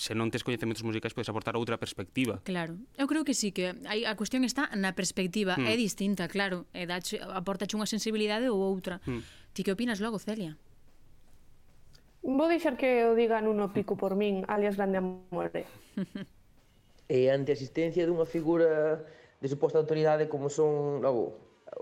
se 0.00 0.16
non 0.16 0.32
tes 0.32 0.40
coñecementos 0.40 0.80
musicais 0.80 1.12
podes 1.12 1.28
aportar 1.28 1.60
outra 1.60 1.76
perspectiva. 1.76 2.40
Claro. 2.48 2.80
Eu 2.96 3.04
creo 3.04 3.28
que 3.28 3.36
sí 3.36 3.52
que 3.52 3.76
hai 3.84 4.08
a 4.08 4.16
cuestión 4.16 4.48
está 4.48 4.72
na 4.72 4.96
perspectiva, 4.96 5.60
mm. 5.60 5.68
é 5.68 5.74
distinta, 5.76 6.24
claro, 6.32 6.64
e 6.72 6.88
dache 6.88 7.20
aportache 7.20 7.76
unha 7.76 7.88
sensibilidade 7.88 8.48
ou 8.48 8.56
outra. 8.56 9.04
Mm. 9.04 9.20
Ti 9.52 9.60
que 9.60 9.76
opinas 9.76 10.00
logo, 10.00 10.16
Celia? 10.16 10.56
Vou 12.22 12.46
deixar 12.46 12.78
que 12.78 13.02
o 13.10 13.18
diga 13.18 13.42
Nuno 13.42 13.74
Pico 13.74 13.98
por 13.98 14.14
min, 14.14 14.46
alias 14.46 14.78
Grande 14.78 15.02
Amore. 15.02 15.66
e 17.10 17.28
ante 17.28 17.50
a 17.50 17.58
existencia 17.58 18.06
dunha 18.06 18.24
figura 18.24 19.02
de 19.42 19.50
suposta 19.50 19.82
autoridade 19.82 20.30
como 20.30 20.46
son 20.46 21.02
logo, 21.02 21.34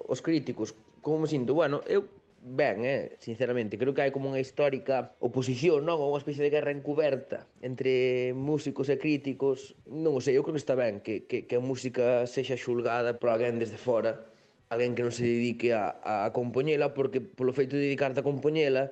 os 0.08 0.24
críticos, 0.24 0.72
como 1.04 1.22
me 1.22 1.28
sinto? 1.28 1.52
Bueno, 1.52 1.84
eu 1.84 2.08
ben, 2.40 2.88
eh, 2.88 3.20
sinceramente, 3.20 3.76
creo 3.76 3.92
que 3.92 4.00
hai 4.00 4.16
como 4.16 4.32
unha 4.32 4.40
histórica 4.40 5.12
oposición, 5.20 5.84
non? 5.84 6.00
Unha 6.00 6.16
especie 6.16 6.40
de 6.40 6.48
guerra 6.48 6.72
encuberta 6.72 7.44
entre 7.60 8.32
músicos 8.32 8.88
e 8.88 8.96
críticos. 8.96 9.76
Non 9.84 10.16
o 10.16 10.24
sei, 10.24 10.40
eu 10.40 10.42
creo 10.42 10.56
que 10.56 10.64
está 10.64 10.72
ben 10.72 11.04
que, 11.04 11.28
que, 11.28 11.44
que 11.44 11.60
a 11.60 11.62
música 11.62 12.24
sexa 12.24 12.56
xulgada 12.56 13.20
por 13.20 13.28
alguén 13.28 13.60
desde 13.60 13.76
fora, 13.76 14.24
alguén 14.72 14.96
que 14.96 15.04
non 15.04 15.12
se 15.12 15.28
dedique 15.28 15.76
a, 15.76 16.00
a 16.00 16.32
compoñela, 16.32 16.96
porque 16.96 17.20
polo 17.20 17.52
feito 17.52 17.76
de 17.76 17.92
dedicarte 17.92 18.24
a 18.24 18.26
compoñela, 18.26 18.88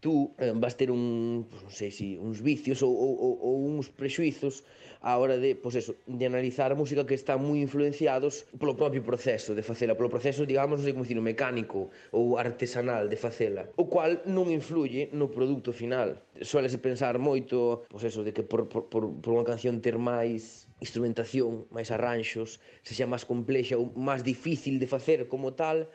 tú 0.00 0.34
eh, 0.38 0.52
vas 0.56 0.76
ter 0.76 0.90
un, 0.90 1.46
pues, 1.48 1.62
non 1.62 1.72
sei 1.72 1.92
si, 1.92 2.16
uns 2.16 2.40
vicios 2.40 2.80
ou, 2.80 2.90
ou, 2.90 3.36
ou 3.36 3.54
uns 3.68 3.92
prexuizos 3.92 4.64
a 5.00 5.16
hora 5.16 5.36
de, 5.36 5.56
pois 5.56 5.76
pues 5.76 5.84
eso, 5.84 5.92
de 6.04 6.24
analizar 6.26 6.72
a 6.72 6.76
música 6.76 7.04
que 7.04 7.16
están 7.16 7.40
moi 7.40 7.60
influenciados 7.60 8.48
polo 8.56 8.76
propio 8.76 9.04
proceso 9.04 9.52
de 9.52 9.64
facela, 9.64 9.96
polo 9.96 10.12
proceso, 10.12 10.48
digamos, 10.48 10.80
non 10.80 10.84
sei 10.84 10.92
como 10.96 11.04
dicir, 11.04 11.20
mecánico 11.20 11.92
ou 12.16 12.40
artesanal 12.40 13.12
de 13.12 13.16
facela, 13.20 13.68
o 13.76 13.88
cual 13.88 14.24
non 14.24 14.48
influye 14.48 15.12
no 15.12 15.28
produto 15.28 15.72
final. 15.72 16.16
Suélese 16.40 16.80
pensar 16.80 17.20
moito, 17.20 17.84
pois 17.88 18.04
pues 18.04 18.12
eso, 18.12 18.24
de 18.24 18.32
que 18.32 18.44
por, 18.44 18.68
por, 18.72 18.88
por, 18.88 19.08
por 19.20 19.30
unha 19.36 19.44
canción 19.44 19.84
ter 19.84 20.00
máis 20.00 20.64
instrumentación, 20.80 21.68
máis 21.68 21.92
arranxos, 21.92 22.56
sexa 22.84 23.04
máis 23.04 23.28
complexa 23.28 23.76
ou 23.76 23.92
máis 23.96 24.24
difícil 24.24 24.80
de 24.80 24.88
facer 24.88 25.28
como 25.28 25.52
tal, 25.52 25.88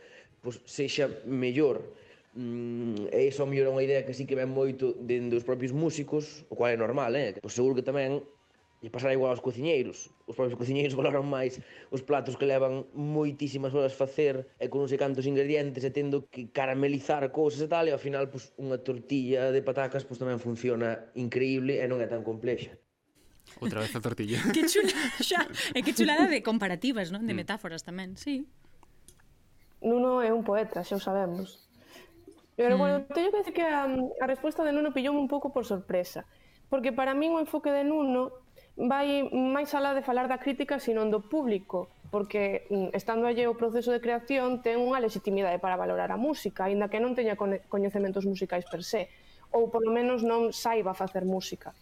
pois 0.45 0.61
sexa 0.65 1.09
mellor 1.25 1.81
Mm, 2.35 3.07
e 3.15 3.31
iso 3.31 3.43
a 3.43 3.47
mellor 3.47 3.71
é 3.71 3.73
unha 3.79 3.85
idea 3.87 4.03
que 4.03 4.11
sí 4.11 4.27
que 4.27 4.35
ven 4.35 4.51
moito 4.51 4.91
dende 4.99 5.39
os 5.39 5.47
propios 5.47 5.71
músicos, 5.71 6.43
o 6.51 6.59
cual 6.59 6.75
é 6.75 6.77
normal, 6.77 7.15
eh? 7.15 7.39
Pois 7.39 7.55
seguro 7.55 7.79
que 7.79 7.87
tamén 7.87 8.27
lle 8.83 8.91
pasará 8.91 9.15
igual 9.15 9.31
aos 9.31 9.39
cociñeiros. 9.39 10.11
Os 10.27 10.35
propios 10.35 10.59
cociñeiros 10.59 10.93
valoran 10.99 11.23
máis 11.23 11.63
os 11.95 12.03
platos 12.03 12.35
que 12.35 12.43
levan 12.43 12.91
moitísimas 12.91 13.71
horas 13.71 13.95
facer 13.95 14.51
e 14.59 14.67
con 14.67 14.83
non 14.83 14.91
sei 14.91 14.99
cantos 14.99 15.23
ingredientes 15.23 15.87
e 15.87 15.91
tendo 15.95 16.27
que 16.27 16.51
caramelizar 16.51 17.23
cousas 17.31 17.63
e 17.63 17.71
tal 17.71 17.87
e 17.87 17.95
ao 17.95 18.03
final 18.03 18.27
pois, 18.27 18.51
unha 18.59 18.83
tortilla 18.83 19.55
de 19.55 19.63
patacas 19.63 20.03
pois, 20.03 20.19
tamén 20.19 20.43
funciona 20.43 21.07
increíble 21.15 21.79
e 21.79 21.85
non 21.87 22.03
é 22.03 22.07
tan 22.11 22.19
complexa. 22.19 22.75
Outra 23.63 23.79
vez 23.79 23.95
a 23.95 24.03
tortilla. 24.03 24.43
que 24.55 24.67
chula, 24.67 24.91
xa, 25.23 25.47
e 25.71 25.79
que 25.79 25.95
chulada 25.95 26.27
de 26.27 26.43
comparativas, 26.43 27.15
non? 27.15 27.23
De 27.23 27.31
mm. 27.31 27.47
metáforas 27.47 27.81
tamén, 27.87 28.19
sí. 28.19 28.43
Nuno 29.79 30.19
é 30.19 30.35
un 30.35 30.43
poeta, 30.43 30.83
xa 30.83 30.99
o 30.99 31.01
sabemos. 31.01 31.64
Pero, 32.55 32.75
mm. 32.75 32.79
bueno, 32.79 32.95
teño 33.11 33.31
que 33.31 33.37
decir 33.37 33.53
que 33.53 33.63
a, 33.63 33.83
a 33.85 34.27
resposta 34.27 34.63
de 34.63 34.71
Nuno 34.71 34.95
pillou 34.95 35.15
un 35.15 35.27
pouco 35.27 35.51
por 35.51 35.67
sorpresa, 35.67 36.23
porque 36.71 36.95
para 36.95 37.13
min 37.13 37.35
o 37.35 37.39
enfoque 37.43 37.71
de 37.71 37.83
Nuno 37.83 38.31
vai 38.75 39.27
máis 39.31 39.71
alá 39.75 39.95
de 39.95 40.03
falar 40.03 40.27
da 40.27 40.39
crítica, 40.39 40.79
sino 40.79 41.03
do 41.07 41.23
público, 41.23 41.91
porque 42.11 42.67
mm, 42.71 42.95
estando 42.95 43.27
allí 43.27 43.43
o 43.43 43.59
proceso 43.59 43.91
de 43.91 43.99
creación 43.99 44.63
ten 44.63 44.79
unha 44.79 45.03
legitimidade 45.03 45.59
para 45.59 45.75
valorar 45.75 46.11
a 46.11 46.19
música, 46.19 46.67
aínda 46.67 46.87
que 46.87 47.03
non 47.03 47.11
teña 47.15 47.35
coñecementos 47.35 48.23
musicais 48.23 48.63
per 48.67 48.87
se, 48.87 49.11
ou 49.51 49.67
polo 49.67 49.91
menos 49.91 50.23
non 50.23 50.55
saiba 50.55 50.95
facer 50.95 51.27
música. 51.27 51.75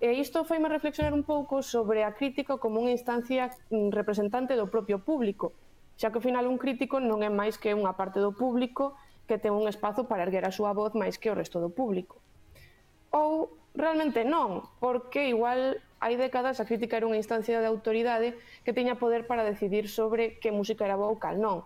E 0.00 0.16
isto 0.16 0.48
foi 0.48 0.56
me 0.56 0.72
reflexionar 0.72 1.12
un 1.12 1.28
pouco 1.28 1.60
sobre 1.60 2.04
a 2.08 2.16
crítica 2.16 2.56
como 2.56 2.80
unha 2.80 2.92
instancia 2.92 3.52
mm, 3.72 3.92
representante 3.92 4.56
do 4.56 4.68
propio 4.68 5.00
público, 5.00 5.52
xa 6.00 6.08
que 6.08 6.20
ao 6.20 6.24
final 6.24 6.48
un 6.48 6.56
crítico 6.56 6.96
non 7.00 7.20
é 7.20 7.28
máis 7.28 7.60
que 7.60 7.76
unha 7.76 7.92
parte 7.96 8.20
do 8.20 8.32
público 8.32 8.96
que 9.30 9.38
ten 9.38 9.54
un 9.54 9.70
espazo 9.70 10.10
para 10.10 10.26
erguer 10.26 10.42
a 10.42 10.50
súa 10.50 10.74
voz 10.74 10.90
máis 10.98 11.14
que 11.14 11.30
o 11.30 11.38
resto 11.38 11.62
do 11.62 11.70
público. 11.70 12.18
Ou 13.14 13.54
realmente 13.78 14.26
non, 14.26 14.66
porque 14.82 15.30
igual 15.30 15.78
hai 16.02 16.18
décadas 16.18 16.58
a 16.58 16.66
crítica 16.66 16.98
era 16.98 17.06
unha 17.06 17.22
instancia 17.22 17.62
de 17.62 17.70
autoridade 17.70 18.34
que 18.66 18.74
tiña 18.74 18.98
poder 18.98 19.30
para 19.30 19.46
decidir 19.46 19.86
sobre 19.86 20.42
que 20.42 20.50
música 20.50 20.82
era 20.82 20.98
boa 20.98 21.14
ou 21.14 21.22
cal 21.22 21.38
non. 21.38 21.62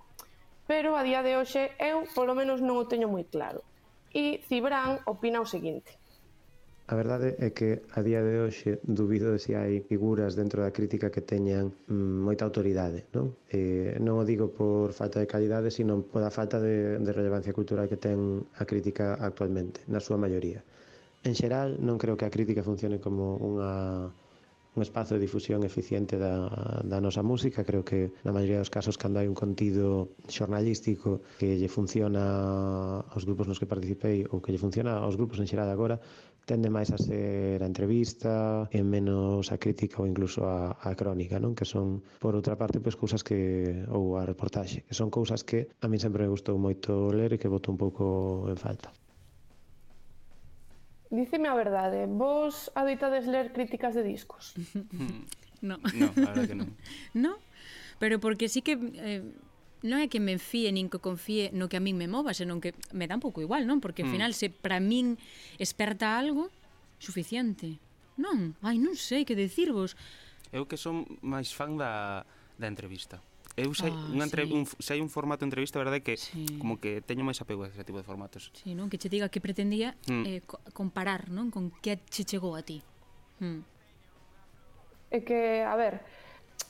Pero 0.69 0.93
a 0.93 1.01
día 1.01 1.25
de 1.25 1.41
hoxe 1.41 1.73
eu 1.81 2.05
polo 2.13 2.37
menos 2.37 2.61
non 2.61 2.77
o 2.77 2.85
teño 2.85 3.09
moi 3.09 3.25
claro. 3.25 3.65
E 4.13 4.45
Cibran 4.45 5.01
opina 5.09 5.41
o 5.41 5.49
seguinte. 5.49 5.97
A 6.87 6.95
verdade 7.01 7.33
é 7.41 7.49
que 7.57 7.81
a 7.97 8.05
día 8.05 8.21
de 8.21 8.45
hoxe 8.45 8.77
dubido 8.85 9.33
de 9.33 9.41
se 9.41 9.57
hai 9.57 9.81
figuras 9.89 10.37
dentro 10.37 10.61
da 10.61 10.69
crítica 10.69 11.09
que 11.09 11.25
teñan 11.25 11.73
mm, 11.89 12.29
moita 12.29 12.45
autoridade, 12.45 13.09
non? 13.17 13.33
E 13.49 13.97
non 14.05 14.21
o 14.21 14.25
digo 14.29 14.53
por 14.53 14.93
falta 14.93 15.17
de 15.17 15.25
calidade, 15.25 15.73
sino 15.73 16.05
pola 16.05 16.29
falta 16.29 16.61
de, 16.61 17.01
de 17.01 17.13
relevancia 17.17 17.57
cultural 17.57 17.89
que 17.89 17.97
ten 17.97 18.45
a 18.61 18.69
crítica 18.69 19.17
actualmente, 19.17 19.81
na 19.89 19.97
súa 19.97 20.21
maioría. 20.21 20.61
En 21.25 21.33
xeral, 21.33 21.81
non 21.81 21.97
creo 21.97 22.21
que 22.21 22.29
a 22.29 22.35
crítica 22.37 22.61
funcione 22.61 23.01
como 23.01 23.41
unha 23.41 24.13
un 24.75 24.83
espazo 24.83 25.15
de 25.15 25.21
difusión 25.21 25.63
eficiente 25.63 26.19
da, 26.19 26.51
da 26.83 26.99
nosa 26.99 27.23
música. 27.23 27.63
Creo 27.63 27.87
que 27.87 28.11
na 28.27 28.35
maioría 28.35 28.59
dos 28.59 28.75
casos 28.75 28.99
cando 28.99 29.23
hai 29.23 29.31
un 29.31 29.39
contido 29.39 30.11
xornalístico 30.27 31.23
que 31.39 31.55
lle 31.55 31.71
funciona 31.71 33.01
aos 33.07 33.23
grupos 33.23 33.47
nos 33.47 33.63
que 33.63 33.71
participei 33.71 34.27
ou 34.29 34.43
que 34.43 34.51
lle 34.51 34.59
funciona 34.59 34.99
aos 34.99 35.15
grupos 35.15 35.39
en 35.39 35.47
xeral 35.47 35.71
agora, 35.71 36.03
tende 36.45 36.69
máis 36.69 36.93
a 36.93 36.99
ser 37.01 37.65
a 37.65 37.69
entrevista 37.69 38.69
e 38.69 38.85
menos 38.85 39.49
a 39.49 39.57
crítica 39.57 40.01
ou 40.01 40.07
incluso 40.07 40.45
a, 40.45 40.77
a 40.77 40.93
crónica, 40.93 41.41
non? 41.41 41.57
Que 41.57 41.65
son, 41.65 42.05
por 42.21 42.37
outra 42.37 42.55
parte, 42.55 42.81
pois 42.85 42.97
cousas 42.97 43.25
que 43.25 43.85
ou 43.89 44.21
a 44.21 44.29
reportaxe, 44.29 44.85
que 44.85 44.93
son 44.93 45.09
cousas 45.09 45.41
que 45.43 45.73
a 45.81 45.89
min 45.89 46.01
sempre 46.01 46.29
me 46.29 46.31
gustou 46.33 46.61
moito 46.61 47.09
ler 47.11 47.35
e 47.35 47.41
que 47.41 47.49
boto 47.49 47.73
un 47.73 47.81
pouco 47.81 48.45
en 48.53 48.61
falta. 48.61 48.93
Díceme 51.09 51.49
a 51.49 51.57
verdade, 51.57 52.05
vos 52.11 52.69
adoitades 52.75 53.25
ler 53.25 53.53
críticas 53.53 53.97
de 53.97 54.05
discos? 54.05 54.53
Mm. 54.95 55.27
no. 55.65 55.77
No, 55.97 56.13
a 56.13 56.29
verdade 56.29 56.49
que 56.53 56.59
non. 56.59 56.69
No, 57.17 57.41
pero 57.97 58.21
porque 58.21 58.53
sí 58.53 58.61
que 58.61 58.77
eh, 58.77 59.25
non 59.85 60.01
é 60.01 60.09
que 60.09 60.17
me 60.17 60.33
enfíe 60.33 60.73
nin 60.73 60.89
que 60.89 60.97
confíe 60.97 61.53
no 61.53 61.69
que 61.69 61.77
a 61.77 61.85
min 61.85 62.01
me 62.01 62.09
mova, 62.09 62.33
senón 62.33 62.65
que 62.65 62.73
me 62.97 63.05
dá 63.05 63.21
un 63.21 63.23
pouco 63.23 63.45
igual, 63.45 63.69
non? 63.69 63.85
Porque 63.85 64.01
ao 64.01 64.09
mm. 64.09 64.15
final 64.17 64.33
mm. 64.33 64.39
se 64.41 64.47
para 64.49 64.81
min 64.81 65.21
esperta 65.61 66.17
algo, 66.17 66.49
suficiente. 66.97 67.77
Non, 68.17 68.57
ai, 68.65 68.81
non 68.81 68.97
sei 68.97 69.29
que 69.29 69.37
decirvos. 69.37 69.93
Eu 70.57 70.65
que 70.65 70.81
son 70.81 71.05
máis 71.21 71.53
fan 71.53 71.77
da, 71.77 72.25
da 72.57 72.65
entrevista. 72.65 73.21
Eu 73.55 73.71
sei, 73.77 73.93
ah, 73.93 74.11
unha 74.11 74.27
entre, 74.27 74.49
sí. 74.49 74.51
un, 74.51 74.65
sei 74.81 74.99
un 74.99 75.13
formato 75.13 75.45
de 75.45 75.53
entrevista, 75.53 75.79
verdade, 75.79 76.03
que 76.03 76.17
sí. 76.19 76.59
como 76.59 76.81
que 76.81 77.05
teño 77.05 77.23
máis 77.23 77.39
apego 77.45 77.63
a 77.63 77.71
ese 77.71 77.85
tipo 77.85 78.01
de 78.01 78.09
formatos. 78.09 78.51
Sí, 78.57 78.73
non? 78.73 78.89
Que 78.89 78.99
che 78.99 79.13
diga 79.13 79.29
que 79.29 79.39
pretendía 79.39 79.95
mm. 80.09 80.25
eh, 80.27 80.41
comparar, 80.73 81.29
non? 81.29 81.53
Con 81.53 81.71
que 81.85 82.01
che 82.09 82.25
chegou 82.25 82.57
a 82.57 82.65
ti. 82.65 82.81
Mm. 83.45 83.63
É 85.15 85.21
que, 85.23 85.63
a 85.63 85.77
ver, 85.79 86.03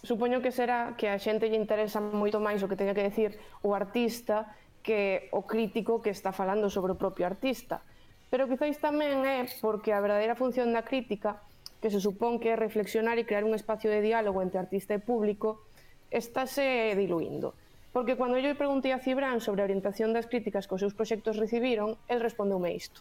supoño 0.05 0.45
que 0.45 0.53
será 0.53 0.95
que 1.01 1.09
a 1.09 1.17
xente 1.19 1.49
lle 1.49 1.59
interesa 1.59 1.99
moito 1.99 2.39
máis 2.39 2.61
o 2.61 2.69
que 2.69 2.77
teña 2.77 2.93
que 2.93 3.09
decir 3.09 3.41
o 3.65 3.73
artista 3.73 4.53
que 4.85 5.33
o 5.33 5.49
crítico 5.49 6.05
que 6.05 6.13
está 6.13 6.31
falando 6.31 6.69
sobre 6.69 6.93
o 6.93 7.01
propio 7.01 7.25
artista. 7.25 7.81
Pero 8.29 8.45
quizáis 8.47 8.77
tamén 8.77 9.25
é 9.25 9.49
porque 9.65 9.97
a 9.97 10.05
verdadeira 10.05 10.37
función 10.37 10.77
da 10.77 10.85
crítica, 10.85 11.41
que 11.81 11.89
se 11.89 12.05
supón 12.05 12.37
que 12.37 12.53
é 12.53 12.57
reflexionar 12.57 13.17
e 13.17 13.25
crear 13.25 13.49
un 13.49 13.57
espacio 13.57 13.89
de 13.89 14.05
diálogo 14.05 14.45
entre 14.45 14.61
artista 14.61 14.93
e 14.93 15.01
público, 15.01 15.65
estáse 16.13 16.93
diluindo. 16.95 17.57
Porque 17.95 18.19
cando 18.19 18.37
eu 18.37 18.59
preguntei 18.59 18.93
a 18.93 19.01
Cibran 19.01 19.39
sobre 19.41 19.63
a 19.63 19.69
orientación 19.71 20.13
das 20.13 20.27
críticas 20.27 20.67
que 20.67 20.75
os 20.77 20.83
seus 20.83 20.93
proxectos 20.99 21.39
recibiron, 21.41 21.97
el 22.11 22.21
respondeume 22.21 22.75
isto. 22.75 23.01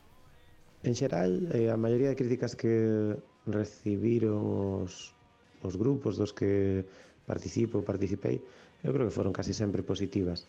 En 0.86 0.94
xeral, 0.94 1.50
eh, 1.52 1.74
a 1.74 1.78
maioría 1.80 2.14
de 2.14 2.20
críticas 2.20 2.54
que 2.56 3.18
recibiron 3.50 4.86
os 4.86 5.18
os 5.64 5.76
grupos 5.80 6.20
dos 6.20 6.36
que 6.36 6.84
participo, 7.26 7.80
ou 7.80 7.88
participei, 7.88 8.44
eu 8.84 8.92
creo 8.92 9.08
que 9.08 9.16
foron 9.16 9.32
casi 9.32 9.56
sempre 9.56 9.82
positivas. 9.82 10.44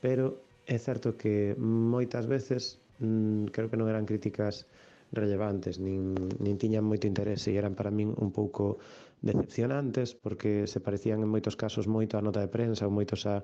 Pero 0.00 0.40
é 0.64 0.80
certo 0.80 1.16
que 1.20 1.52
moitas 1.60 2.24
veces 2.24 2.80
mm, 3.00 3.52
creo 3.52 3.68
que 3.68 3.76
non 3.76 3.88
eran 3.92 4.08
críticas 4.08 4.64
relevantes, 5.12 5.78
nin, 5.78 6.16
nin 6.40 6.56
tiñan 6.58 6.82
moito 6.82 7.06
interese 7.06 7.52
e 7.52 7.58
eran 7.60 7.76
para 7.76 7.92
min 7.92 8.10
un 8.16 8.32
pouco 8.32 8.80
decepcionantes 9.24 10.12
porque 10.12 10.66
se 10.66 10.80
parecían 10.80 11.24
en 11.24 11.30
moitos 11.30 11.56
casos 11.56 11.88
moito 11.88 12.20
a 12.20 12.24
nota 12.24 12.44
de 12.44 12.50
prensa 12.50 12.84
ou, 12.84 12.92
moitos 12.92 13.24
a, 13.24 13.40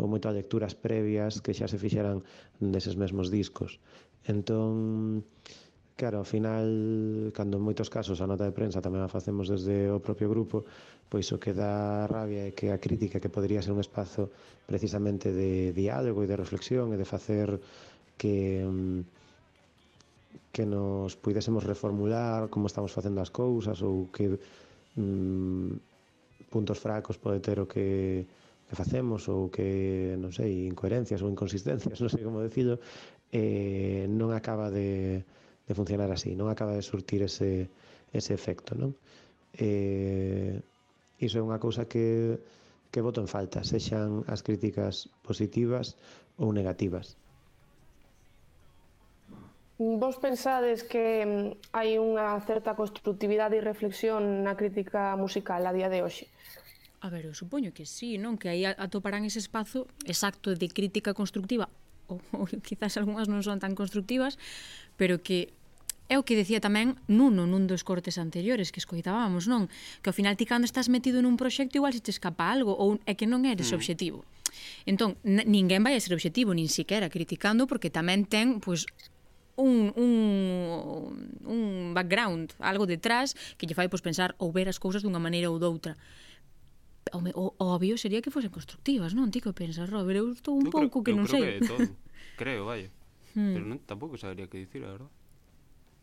ou 0.00 0.10
moito 0.10 0.26
a 0.26 0.34
lecturas 0.34 0.74
previas 0.74 1.38
que 1.44 1.54
xa 1.54 1.70
se 1.70 1.78
fixeran 1.78 2.22
deses 2.58 2.98
mesmos 2.98 3.30
discos. 3.30 3.78
Entón, 4.26 5.22
Claro, 6.00 6.16
ao 6.24 6.24
final, 6.24 6.64
cando 7.36 7.60
en 7.60 7.66
moitos 7.68 7.92
casos 7.92 8.24
a 8.24 8.30
nota 8.30 8.48
de 8.48 8.56
prensa 8.56 8.80
tamén 8.80 9.04
a 9.04 9.12
facemos 9.12 9.52
desde 9.52 9.92
o 9.92 10.00
propio 10.00 10.32
grupo, 10.32 10.64
pois 11.12 11.28
o 11.28 11.36
que 11.36 11.52
dá 11.52 12.08
rabia 12.08 12.48
é 12.48 12.56
que 12.56 12.72
a 12.72 12.80
crítica 12.80 13.20
que 13.20 13.28
podría 13.28 13.60
ser 13.60 13.76
un 13.76 13.84
espazo 13.84 14.32
precisamente 14.64 15.28
de 15.28 15.76
diálogo 15.76 16.24
e 16.24 16.30
de 16.30 16.40
reflexión 16.40 16.88
e 16.88 16.96
de 16.96 17.04
facer 17.04 17.60
que 18.16 18.64
mm, 18.64 19.00
que 20.56 20.64
nos 20.64 21.20
puidésemos 21.20 21.68
reformular 21.68 22.48
como 22.48 22.72
estamos 22.72 22.96
facendo 22.96 23.20
as 23.20 23.28
cousas 23.28 23.84
ou 23.84 24.08
que 24.08 24.40
mm, 24.96 26.48
puntos 26.48 26.80
fracos 26.80 27.20
pode 27.20 27.44
ter 27.44 27.60
o 27.60 27.68
que 27.68 28.24
que 28.72 28.72
facemos 28.72 29.28
ou 29.28 29.52
que, 29.52 30.16
non 30.16 30.32
sei, 30.32 30.64
incoherencias 30.64 31.20
ou 31.20 31.28
inconsistencias, 31.28 32.00
non 32.02 32.08
sei 32.08 32.24
como 32.24 32.40
decilo, 32.40 32.80
eh, 33.34 34.08
non 34.08 34.32
acaba 34.32 34.72
de, 34.72 35.20
de 35.70 35.78
funcionar 35.78 36.10
así, 36.10 36.34
non 36.34 36.50
acaba 36.50 36.74
de 36.74 36.82
surtir 36.82 37.22
ese, 37.22 37.70
ese 38.10 38.34
efecto, 38.34 38.74
non? 38.74 38.90
Eh, 39.54 40.58
iso 41.22 41.38
é 41.38 41.42
unha 41.46 41.62
cousa 41.62 41.86
que, 41.86 42.42
que 42.90 42.98
voto 42.98 43.22
en 43.22 43.30
falta, 43.30 43.62
sexan 43.62 44.26
as 44.26 44.42
críticas 44.42 45.06
positivas 45.22 45.94
ou 46.42 46.50
negativas. 46.50 47.14
Vos 49.78 50.18
pensades 50.18 50.82
que 50.82 51.22
mm, 51.22 51.70
hai 51.70 52.02
unha 52.02 52.34
certa 52.42 52.74
constructividade 52.74 53.54
e 53.54 53.62
reflexión 53.62 54.42
na 54.42 54.58
crítica 54.58 55.14
musical 55.14 55.62
a 55.64 55.72
día 55.72 55.86
de 55.86 56.02
hoxe? 56.02 56.26
A 57.00 57.14
ver, 57.14 57.30
eu 57.30 57.32
supoño 57.32 57.70
que 57.70 57.86
sí, 57.86 58.18
non? 58.18 58.36
Que 58.36 58.50
aí 58.50 58.66
atoparán 58.66 59.22
ese 59.22 59.38
espazo 59.38 59.86
exacto 60.02 60.52
de 60.58 60.66
crítica 60.66 61.14
constructiva 61.14 61.70
ou, 62.10 62.18
ou 62.34 62.44
quizás 62.60 62.98
algunhas 62.98 63.30
non 63.30 63.40
son 63.46 63.62
tan 63.62 63.78
constructivas, 63.78 64.34
pero 64.98 65.22
que 65.22 65.54
É 66.10 66.18
o 66.18 66.26
que 66.26 66.34
decía 66.34 66.58
tamén 66.58 66.98
Nuno 67.06 67.46
nun 67.46 67.70
dos 67.70 67.86
cortes 67.86 68.18
anteriores 68.18 68.74
que 68.74 68.82
escoitábamos, 68.82 69.46
non? 69.46 69.70
Que 70.02 70.10
ao 70.10 70.16
final 70.18 70.34
ti 70.34 70.42
cando 70.42 70.66
estás 70.66 70.90
metido 70.90 71.22
nun 71.22 71.38
proxecto 71.38 71.78
igual 71.78 71.94
se 71.94 72.02
te 72.02 72.10
escapa 72.10 72.50
algo 72.50 72.74
ou 72.74 72.98
é 73.06 73.14
que 73.14 73.30
non 73.30 73.46
eres 73.46 73.70
mm. 73.70 73.78
obxectivo. 73.78 74.26
Entón, 74.90 75.14
ninguén 75.22 75.86
vai 75.86 75.94
a 75.94 76.02
ser 76.02 76.10
obxectivo, 76.10 76.50
nin 76.50 76.66
siquiera 76.66 77.06
criticando, 77.06 77.70
porque 77.70 77.94
tamén 77.94 78.26
ten, 78.26 78.58
pois, 78.58 78.90
un, 79.54 79.94
un, 79.94 80.10
un 81.46 81.94
background, 81.94 82.58
algo 82.58 82.90
detrás 82.90 83.38
que 83.54 83.70
lle 83.70 83.78
fai 83.78 83.86
pois, 83.86 84.02
pensar 84.02 84.34
ou 84.42 84.50
ver 84.50 84.66
as 84.66 84.82
cousas 84.82 85.06
dunha 85.06 85.22
maneira 85.22 85.46
ou 85.46 85.62
doutra. 85.62 85.94
O, 87.14 87.22
o, 87.22 87.44
o 87.54 87.64
obvio 87.70 87.94
sería 87.94 88.18
que 88.18 88.34
fosen 88.34 88.50
constructivas, 88.50 89.14
non? 89.14 89.30
Ti 89.30 89.38
que 89.38 89.54
pensas, 89.54 89.86
Robert? 89.86 90.18
Eu 90.18 90.34
estou 90.34 90.58
un 90.58 90.74
pouco 90.74 91.06
que 91.06 91.14
non 91.14 91.30
sei. 91.30 91.38
creo, 91.38 91.62
que 91.62 91.70
todo. 91.70 91.88
creo, 92.34 92.62
vaya. 92.66 92.90
Hmm. 93.30 93.54
Pero 93.54 93.62
non, 93.62 93.78
tampouco 93.86 94.18
sabería 94.18 94.50
que 94.50 94.58
dicir, 94.58 94.82
a 94.82 94.90
verdad. 94.90 95.06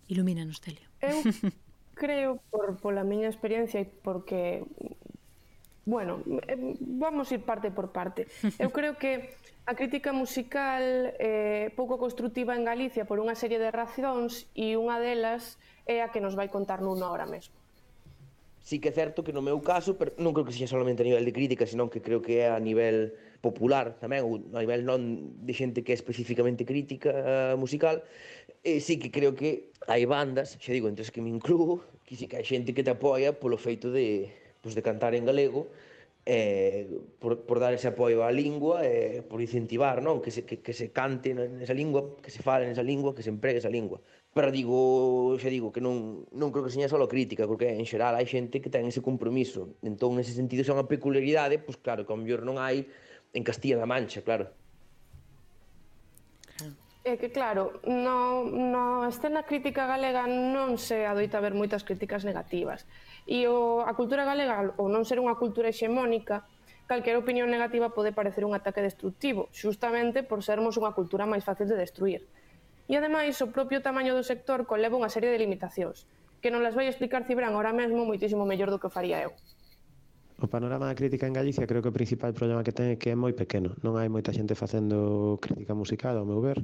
Ilumínanos, 0.07 0.59
Telia. 0.63 0.87
Eu 1.03 1.19
creo, 1.95 2.39
por, 2.51 2.77
pola 2.79 3.03
miña 3.03 3.27
experiencia 3.27 3.81
e 3.81 3.85
porque... 3.85 4.63
Bueno, 5.87 6.19
eh, 6.47 6.75
vamos 6.79 7.31
ir 7.31 7.47
parte 7.47 7.71
por 7.71 7.95
parte. 7.95 8.27
Eu 8.59 8.75
creo 8.75 8.99
que 8.99 9.31
a 9.67 9.75
crítica 9.75 10.11
musical 10.11 11.15
eh, 11.19 11.71
pouco 11.79 11.95
construtiva 11.95 12.55
en 12.55 12.67
Galicia 12.67 13.07
por 13.07 13.19
unha 13.19 13.35
serie 13.35 13.59
de 13.59 13.71
razóns 13.71 14.47
e 14.55 14.75
unha 14.75 14.99
delas 14.99 15.59
é 15.87 16.03
a 16.03 16.11
que 16.11 16.23
nos 16.23 16.35
vai 16.35 16.51
contar 16.51 16.83
nunha 16.83 17.07
hora 17.07 17.25
mesmo. 17.25 17.56
Sí 18.67 18.79
que 18.79 18.89
é 18.89 18.91
certo 18.91 19.23
que 19.23 19.31
no 19.31 19.39
meu 19.39 19.63
caso, 19.63 19.95
pero 19.95 20.11
non 20.19 20.35
creo 20.35 20.43
que 20.43 20.51
sexa 20.51 20.75
solamente 20.75 20.99
a 20.99 21.07
nivel 21.07 21.23
de 21.23 21.31
crítica, 21.31 21.63
senón 21.63 21.87
que 21.87 22.03
creo 22.03 22.19
que 22.19 22.43
é 22.43 22.51
a 22.51 22.59
nivel 22.59 23.15
popular 23.39 23.95
tamén, 23.95 24.27
ou 24.27 24.43
a 24.43 24.59
nivel 24.59 24.83
non 24.83 24.99
de 25.39 25.55
xente 25.55 25.87
que 25.87 25.95
é 25.95 25.97
especificamente 26.01 26.67
crítica 26.67 27.15
uh, 27.15 27.55
musical, 27.55 28.03
e 28.67 28.83
sí 28.83 28.99
que 28.99 29.07
creo 29.07 29.39
que 29.39 29.71
hai 29.87 30.03
bandas, 30.03 30.59
xa 30.59 30.75
digo, 30.75 30.91
entre 30.91 31.07
as 31.07 31.15
que 31.15 31.23
me 31.23 31.31
incluo, 31.31 31.79
que 32.03 32.19
sí 32.19 32.27
que 32.27 32.35
hai 32.35 32.43
xente 32.43 32.75
que 32.75 32.83
te 32.83 32.91
apoia 32.91 33.31
polo 33.39 33.55
feito 33.55 33.87
de, 33.87 34.35
pues, 34.59 34.75
de 34.75 34.83
cantar 34.83 35.15
en 35.15 35.23
galego, 35.23 35.71
eh, 36.27 36.91
por, 37.23 37.47
por 37.47 37.63
dar 37.63 37.71
ese 37.71 37.87
apoio 37.87 38.27
á 38.27 38.35
lingua 38.35 38.83
e 38.83 39.23
eh, 39.23 39.23
por 39.23 39.39
incentivar 39.39 40.03
non? 40.03 40.19
Que, 40.19 40.27
se, 40.27 40.43
que, 40.43 40.59
que 40.59 40.75
se 40.75 40.91
cante 40.91 41.31
nesa 41.31 41.71
lingua, 41.71 42.19
que 42.19 42.35
se 42.35 42.43
fale 42.43 42.67
nesa 42.67 42.83
lingua, 42.83 43.15
que 43.15 43.23
se 43.23 43.31
empregue 43.31 43.63
esa 43.63 43.71
lingua 43.71 44.03
pero 44.37 44.53
digo, 44.53 45.33
xa 45.41 45.49
digo 45.49 45.73
que 45.73 45.81
non, 45.81 46.29
non 46.29 46.53
creo 46.53 46.61
que 46.61 46.69
seña 46.69 46.85
só 46.85 47.01
crítica, 47.09 47.49
porque 47.49 47.73
en 47.73 47.89
xeral 47.89 48.13
hai 48.13 48.29
xente 48.29 48.61
que 48.61 48.69
ten 48.69 48.85
ese 48.85 49.01
compromiso. 49.01 49.73
Entón, 49.81 50.13
nese 50.13 50.37
sentido, 50.37 50.61
xa 50.61 50.77
unha 50.77 50.85
peculiaridade, 50.85 51.57
pois 51.57 51.81
claro, 51.81 52.05
que 52.05 52.13
ao 52.13 52.21
mellor 52.21 52.45
non 52.45 52.61
hai 52.61 52.85
en 53.33 53.41
Castilla-La 53.41 53.89
Mancha, 53.89 54.21
claro. 54.21 54.53
É 57.01 57.17
que 57.17 57.33
claro, 57.33 57.81
no, 57.89 58.45
no 58.45 59.09
escena 59.09 59.41
crítica 59.41 59.89
galega 59.89 60.29
non 60.29 60.77
se 60.77 61.09
adoita 61.09 61.41
ver 61.41 61.57
moitas 61.57 61.81
críticas 61.81 62.21
negativas. 62.21 62.85
E 63.25 63.49
o, 63.49 63.81
a 63.81 63.97
cultura 63.97 64.21
galega, 64.21 64.77
ou 64.77 64.85
non 64.85 65.01
ser 65.01 65.17
unha 65.17 65.33
cultura 65.33 65.73
hexemónica, 65.73 66.45
calquera 66.85 67.17
opinión 67.17 67.49
negativa 67.49 67.89
pode 67.89 68.13
parecer 68.13 68.45
un 68.45 68.53
ataque 68.53 68.85
destructivo, 68.85 69.49
xustamente 69.49 70.21
por 70.21 70.45
sermos 70.45 70.77
unha 70.77 70.93
cultura 70.93 71.25
máis 71.25 71.41
fácil 71.41 71.65
de 71.65 71.81
destruir. 71.81 72.21
E 72.87 72.95
ademais, 72.95 73.35
o 73.43 73.51
propio 73.51 73.83
tamaño 73.83 74.15
do 74.15 74.23
sector 74.23 74.63
conleva 74.63 74.95
unha 74.95 75.11
serie 75.11 75.27
de 75.27 75.43
limitacións, 75.43 76.07
que 76.39 76.47
non 76.47 76.63
las 76.63 76.71
vai 76.71 76.87
explicar 76.87 77.27
Cibran 77.27 77.51
ahora 77.51 77.75
mesmo 77.75 78.07
moitísimo 78.07 78.47
mellor 78.47 78.71
do 78.71 78.79
que 78.79 78.87
faría 78.87 79.19
eu. 79.27 79.35
O 80.39 80.47
panorama 80.47 80.87
da 80.87 80.95
crítica 80.95 81.27
en 81.27 81.35
Galicia 81.35 81.67
creo 81.67 81.83
que 81.83 81.91
o 81.91 81.97
principal 81.97 82.31
problema 82.31 82.63
que 82.63 82.71
ten 82.71 82.93
é 82.93 82.95
que 82.95 83.11
é 83.11 83.17
moi 83.19 83.35
pequeno. 83.35 83.75
Non 83.83 83.99
hai 83.99 84.07
moita 84.07 84.31
xente 84.31 84.55
facendo 84.55 85.35
crítica 85.43 85.75
musical, 85.75 86.15
ao 86.15 86.29
meu 86.29 86.39
ver 86.39 86.63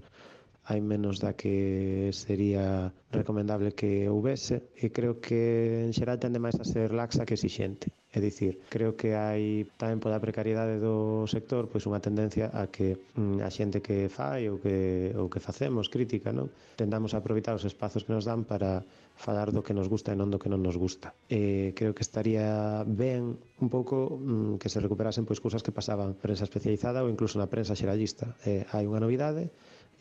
hai 0.63 0.79
menos 0.79 1.19
da 1.19 1.35
que 1.35 2.09
sería 2.15 2.95
recomendable 3.11 3.75
que 3.75 4.07
houvese 4.07 4.71
e 4.79 4.95
creo 4.95 5.19
que 5.19 5.83
en 5.83 5.91
xeral 5.91 6.23
tende 6.23 6.39
máis 6.39 6.55
a 6.55 6.65
ser 6.65 6.95
laxa 6.95 7.27
que 7.27 7.35
exixente. 7.35 7.91
É 8.13 8.21
dicir, 8.21 8.61
creo 8.69 8.95
que 8.95 9.17
hai 9.17 9.67
tamén 9.75 9.99
pola 9.99 10.23
precariedade 10.23 10.79
do 10.79 11.25
sector 11.27 11.67
pois 11.67 11.83
unha 11.89 11.99
tendencia 11.99 12.47
a 12.53 12.71
que 12.71 12.95
mm, 13.17 13.43
a 13.43 13.49
xente 13.51 13.83
que 13.83 14.07
fai 14.07 14.47
ou 14.47 14.61
que, 14.61 15.11
ou 15.19 15.27
que 15.27 15.43
facemos 15.43 15.91
crítica, 15.91 16.31
non? 16.31 16.47
Tendamos 16.79 17.11
a 17.11 17.19
aproveitar 17.19 17.57
os 17.57 17.67
espazos 17.67 18.07
que 18.07 18.13
nos 18.15 18.23
dan 18.23 18.47
para 18.47 18.85
falar 19.19 19.51
do 19.51 19.61
que 19.65 19.73
nos 19.73 19.89
gusta 19.89 20.13
e 20.13 20.17
non 20.17 20.31
do 20.31 20.39
que 20.39 20.47
non 20.47 20.63
nos 20.63 20.77
gusta. 20.79 21.11
E 21.27 21.73
creo 21.75 21.91
que 21.91 22.05
estaría 22.05 22.81
ben 22.87 23.35
un 23.59 23.69
pouco 23.69 24.15
mm, 24.15 24.61
que 24.61 24.71
se 24.71 24.79
recuperasen 24.79 25.25
pois 25.27 25.43
cousas 25.43 25.65
que 25.65 25.75
pasaban 25.75 26.15
prensa 26.15 26.47
especializada 26.47 27.03
ou 27.03 27.11
incluso 27.11 27.35
na 27.35 27.51
prensa 27.51 27.75
xeralista. 27.75 28.37
Eh, 28.45 28.63
hai 28.71 28.87
unha 28.87 29.01
novidade, 29.01 29.51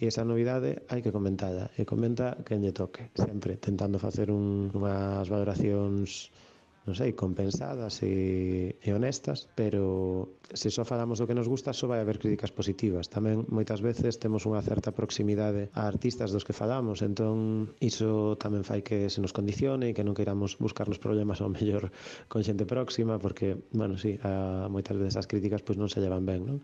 E 0.03 0.11
esa 0.11 0.27
novidade 0.27 0.83
hai 0.91 0.99
que 0.99 1.15
comentala, 1.15 1.71
e 1.79 1.87
comenta 1.87 2.35
quen 2.43 2.59
lle 2.59 2.75
toque, 2.75 3.15
sempre 3.15 3.55
tentando 3.67 4.03
facer 4.03 4.35
un, 4.35 4.67
unhas 4.75 5.31
valoracións 5.31 6.35
non 6.83 6.99
sei, 6.99 7.15
compensadas 7.15 8.03
e, 8.03 8.75
e 8.83 8.91
honestas, 8.91 9.47
pero 9.55 10.35
se 10.51 10.67
só 10.75 10.83
falamos 10.83 11.23
do 11.23 11.31
que 11.31 11.39
nos 11.39 11.47
gusta, 11.47 11.71
só 11.71 11.87
vai 11.87 12.03
haber 12.03 12.19
críticas 12.19 12.51
positivas. 12.51 13.07
Tamén 13.07 13.47
moitas 13.47 13.79
veces 13.79 14.19
temos 14.19 14.43
unha 14.51 14.59
certa 14.67 14.91
proximidade 14.91 15.71
a 15.79 15.87
artistas 15.87 16.35
dos 16.35 16.43
que 16.43 16.51
falamos, 16.51 16.99
entón 17.07 17.71
iso 17.79 18.35
tamén 18.43 18.67
fai 18.67 18.83
que 18.83 19.07
se 19.07 19.23
nos 19.23 19.31
condicione 19.31 19.95
e 19.95 19.95
que 19.95 20.03
non 20.03 20.19
queiramos 20.19 20.59
buscar 20.59 20.91
nos 20.91 20.99
problemas 20.99 21.39
ao 21.39 21.55
mellor 21.55 21.95
con 22.27 22.43
xente 22.43 22.67
próxima, 22.67 23.23
porque, 23.23 23.55
bueno, 23.71 23.95
sí, 23.95 24.19
a, 24.27 24.67
moitas 24.67 24.99
veces 24.99 25.15
as 25.23 25.31
críticas 25.31 25.63
pois 25.63 25.79
non 25.79 25.87
se 25.87 26.03
llevan 26.03 26.27
ben, 26.27 26.43
non? 26.43 26.59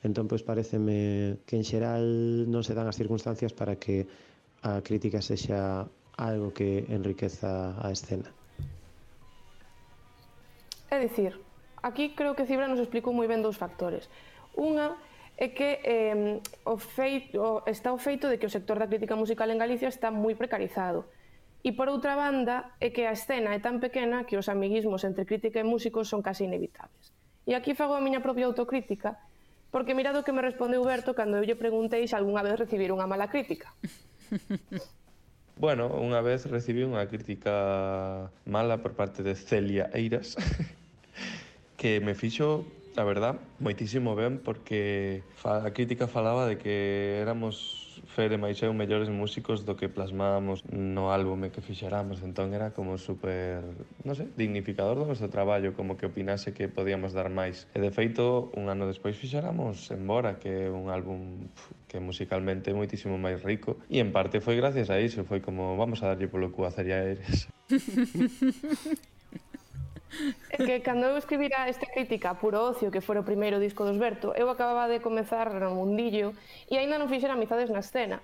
Entón, 0.00 0.28
pois 0.28 0.40
pareceme 0.40 1.36
que 1.44 1.60
en 1.60 1.64
xeral 1.64 2.04
non 2.48 2.64
se 2.64 2.72
dan 2.72 2.88
as 2.88 2.96
circunstancias 2.96 3.52
para 3.52 3.76
que 3.76 4.08
a 4.64 4.80
crítica 4.80 5.20
sexa 5.20 5.84
algo 6.16 6.52
que 6.52 6.88
enriqueza 6.88 7.76
a 7.76 7.92
escena. 7.92 8.28
É 10.88 10.96
dicir, 10.98 11.36
aquí 11.84 12.16
creo 12.16 12.32
que 12.32 12.48
Cibra 12.48 12.68
nos 12.68 12.80
explicou 12.80 13.12
moi 13.12 13.28
ben 13.28 13.44
dous 13.44 13.60
factores. 13.60 14.08
Unha 14.56 14.96
é 15.36 15.52
que 15.52 15.80
eh, 15.84 16.40
o 16.64 16.76
feito, 16.76 17.64
está 17.64 17.92
o 17.92 18.00
feito 18.00 18.28
de 18.28 18.36
que 18.36 18.48
o 18.48 18.52
sector 18.52 18.76
da 18.80 18.88
crítica 18.88 19.16
musical 19.16 19.48
en 19.48 19.60
Galicia 19.60 19.88
está 19.88 20.12
moi 20.12 20.36
precarizado. 20.36 21.08
E 21.60 21.76
por 21.76 21.92
outra 21.92 22.16
banda, 22.16 22.72
é 22.80 22.88
que 22.88 23.04
a 23.04 23.12
escena 23.12 23.52
é 23.52 23.60
tan 23.60 23.84
pequena 23.84 24.24
que 24.24 24.40
os 24.40 24.48
amiguismos 24.48 25.04
entre 25.04 25.28
crítica 25.28 25.60
e 25.60 25.64
músicos 25.64 26.08
son 26.08 26.24
casi 26.24 26.48
inevitables. 26.48 27.12
E 27.44 27.52
aquí 27.52 27.76
fago 27.76 27.96
a 27.96 28.04
miña 28.04 28.24
propia 28.24 28.48
autocrítica 28.48 29.16
Porque 29.70 29.94
mirado 29.94 30.20
o 30.20 30.26
que 30.26 30.34
me 30.34 30.42
respondeu 30.42 30.82
Berto 30.82 31.14
cando 31.14 31.38
eu 31.38 31.46
lle 31.46 31.54
preguntei 31.54 32.06
se 32.10 32.18
algunha 32.18 32.42
vez 32.42 32.58
recibir 32.58 32.90
unha 32.90 33.06
mala 33.06 33.30
crítica. 33.30 33.70
Bueno, 35.60 35.92
unha 35.92 36.24
vez 36.24 36.48
recibí 36.48 36.88
unha 36.88 37.04
crítica 37.04 38.32
mala 38.48 38.80
por 38.80 38.96
parte 38.96 39.20
de 39.20 39.36
Celia 39.36 39.92
Eiras 39.92 40.32
que 41.76 42.00
me 42.00 42.16
fixo, 42.16 42.64
a 42.96 43.04
verdad, 43.04 43.36
moitísimo 43.60 44.16
ben 44.16 44.40
porque 44.40 45.20
a 45.44 45.68
crítica 45.76 46.08
falaba 46.08 46.48
de 46.48 46.56
que 46.56 47.20
éramos 47.20 47.79
Fere 48.10 48.36
máis 48.36 48.58
eu 48.66 48.74
mellores 48.74 49.06
músicos 49.06 49.62
do 49.62 49.78
que 49.78 49.86
plasmábamos 49.86 50.66
no 50.66 51.14
álbume 51.14 51.54
que 51.54 51.62
fixeramos, 51.62 52.18
entón 52.26 52.50
era 52.50 52.74
como 52.74 52.98
super, 52.98 53.62
non 54.02 54.18
sei, 54.18 54.26
dignificador 54.34 54.98
do 54.98 55.06
noso 55.06 55.30
traballo, 55.30 55.78
como 55.78 55.94
que 55.94 56.10
opinase 56.10 56.50
que 56.50 56.66
podíamos 56.66 57.14
dar 57.14 57.30
máis. 57.30 57.70
E 57.70 57.78
de 57.78 57.94
feito, 57.94 58.50
un 58.58 58.66
ano 58.66 58.90
despois 58.90 59.14
fixeramos 59.14 59.94
Embora, 59.94 60.42
que 60.42 60.66
é 60.66 60.70
un 60.70 60.90
álbum 60.90 61.46
que 61.86 62.02
musicalmente 62.02 62.70
é 62.70 62.74
moitísimo 62.74 63.14
máis 63.14 63.46
rico, 63.46 63.78
e 63.86 64.02
en 64.02 64.10
parte 64.10 64.42
foi 64.42 64.58
gracias 64.58 64.90
a 64.90 64.98
iso, 64.98 65.22
foi 65.22 65.38
como 65.38 65.78
vamos 65.78 66.02
a 66.02 66.10
darlle 66.10 66.26
polo 66.26 66.50
cu 66.50 66.66
a 66.66 66.74
Ceria 66.74 66.98
Eres. 66.98 67.46
É 70.50 70.56
que 70.58 70.82
cando 70.82 71.06
eu 71.06 71.16
escribira 71.16 71.70
esta 71.70 71.86
crítica 71.86 72.34
Puro 72.34 72.74
ocio, 72.74 72.90
que 72.90 73.00
fora 73.00 73.22
o 73.22 73.28
primeiro 73.28 73.62
disco 73.62 73.86
dos 73.86 73.96
Berto, 73.96 74.34
eu 74.34 74.50
acababa 74.50 74.90
de 74.90 74.98
comezar 74.98 75.54
no 75.54 75.78
mundillo 75.78 76.34
e 76.66 76.78
aínda 76.78 76.98
non 76.98 77.06
fixera 77.06 77.38
amizades 77.38 77.70
na 77.70 77.80
escena. 77.80 78.18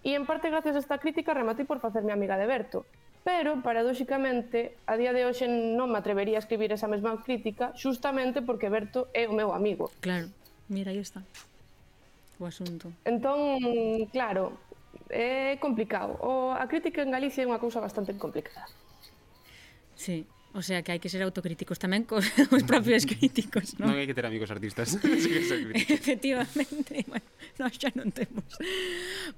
E 0.00 0.16
en 0.16 0.24
parte 0.24 0.48
gracias 0.48 0.74
a 0.74 0.82
esta 0.82 0.96
crítica 0.96 1.36
rematei 1.36 1.68
por 1.68 1.84
facerme 1.84 2.14
amiga 2.16 2.40
de 2.40 2.48
Berto. 2.48 2.88
Pero, 3.28 3.60
paradóxicamente, 3.60 4.78
a 4.88 4.96
día 4.96 5.12
de 5.12 5.28
hoxe 5.28 5.44
non 5.50 5.92
me 5.92 6.00
atrevería 6.00 6.40
a 6.40 6.42
escribir 6.42 6.72
esa 6.72 6.88
mesma 6.88 7.12
crítica 7.20 7.76
xustamente 7.76 8.40
porque 8.40 8.72
Berto 8.72 9.12
é 9.12 9.28
o 9.28 9.36
meu 9.36 9.52
amigo. 9.52 9.92
Claro, 10.00 10.32
mira, 10.72 10.96
aí 10.96 11.02
está 11.02 11.20
o 12.38 12.46
asunto. 12.46 12.88
Entón, 13.04 13.60
claro, 14.14 14.56
é 15.10 15.58
complicado. 15.60 16.16
O, 16.22 16.54
a 16.54 16.64
crítica 16.70 17.02
en 17.02 17.10
Galicia 17.10 17.44
é 17.44 17.50
unha 17.50 17.60
cousa 17.60 17.82
bastante 17.82 18.14
complicada. 18.16 18.70
Sí, 19.98 20.24
O 20.56 20.62
sea, 20.62 20.80
que 20.80 20.96
hai 20.96 21.00
que 21.00 21.12
ser 21.12 21.20
autocríticos 21.20 21.76
tamén 21.76 22.06
cos 22.08 22.24
os 22.48 22.64
propios 22.64 23.04
críticos, 23.04 23.76
non? 23.76 23.92
Non 23.92 24.00
hai 24.00 24.08
que 24.08 24.16
ter 24.16 24.24
amigos 24.24 24.48
artistas. 24.48 24.96
Efectivamente. 25.02 27.02
Bueno, 27.08 27.24
nós 27.60 27.72
xa 27.76 27.92
non 27.96 28.12
temos. 28.12 28.48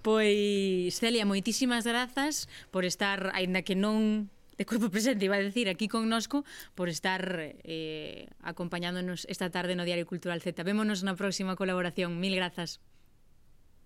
Pois, 0.03 0.94
Celia, 0.96 1.27
moitísimas 1.27 1.87
grazas 1.87 2.46
por 2.70 2.87
estar, 2.87 3.35
aínda 3.35 3.66
que 3.66 3.75
non 3.75 4.31
de 4.61 4.68
corpo 4.68 4.92
presente, 4.92 5.25
iba 5.25 5.37
a 5.37 5.40
decir, 5.40 5.73
aquí 5.73 5.88
con 5.88 6.05
nosco, 6.12 6.44
por 6.77 6.92
estar 6.92 7.57
eh, 7.64 8.29
acompañándonos 8.44 9.25
esta 9.25 9.49
tarde 9.49 9.73
no 9.73 9.88
Diario 9.88 10.05
Cultural 10.05 10.44
Z. 10.44 10.53
Vémonos 10.62 11.01
na 11.01 11.16
próxima 11.16 11.57
colaboración. 11.57 12.20
Mil 12.20 12.37
grazas. 12.37 12.77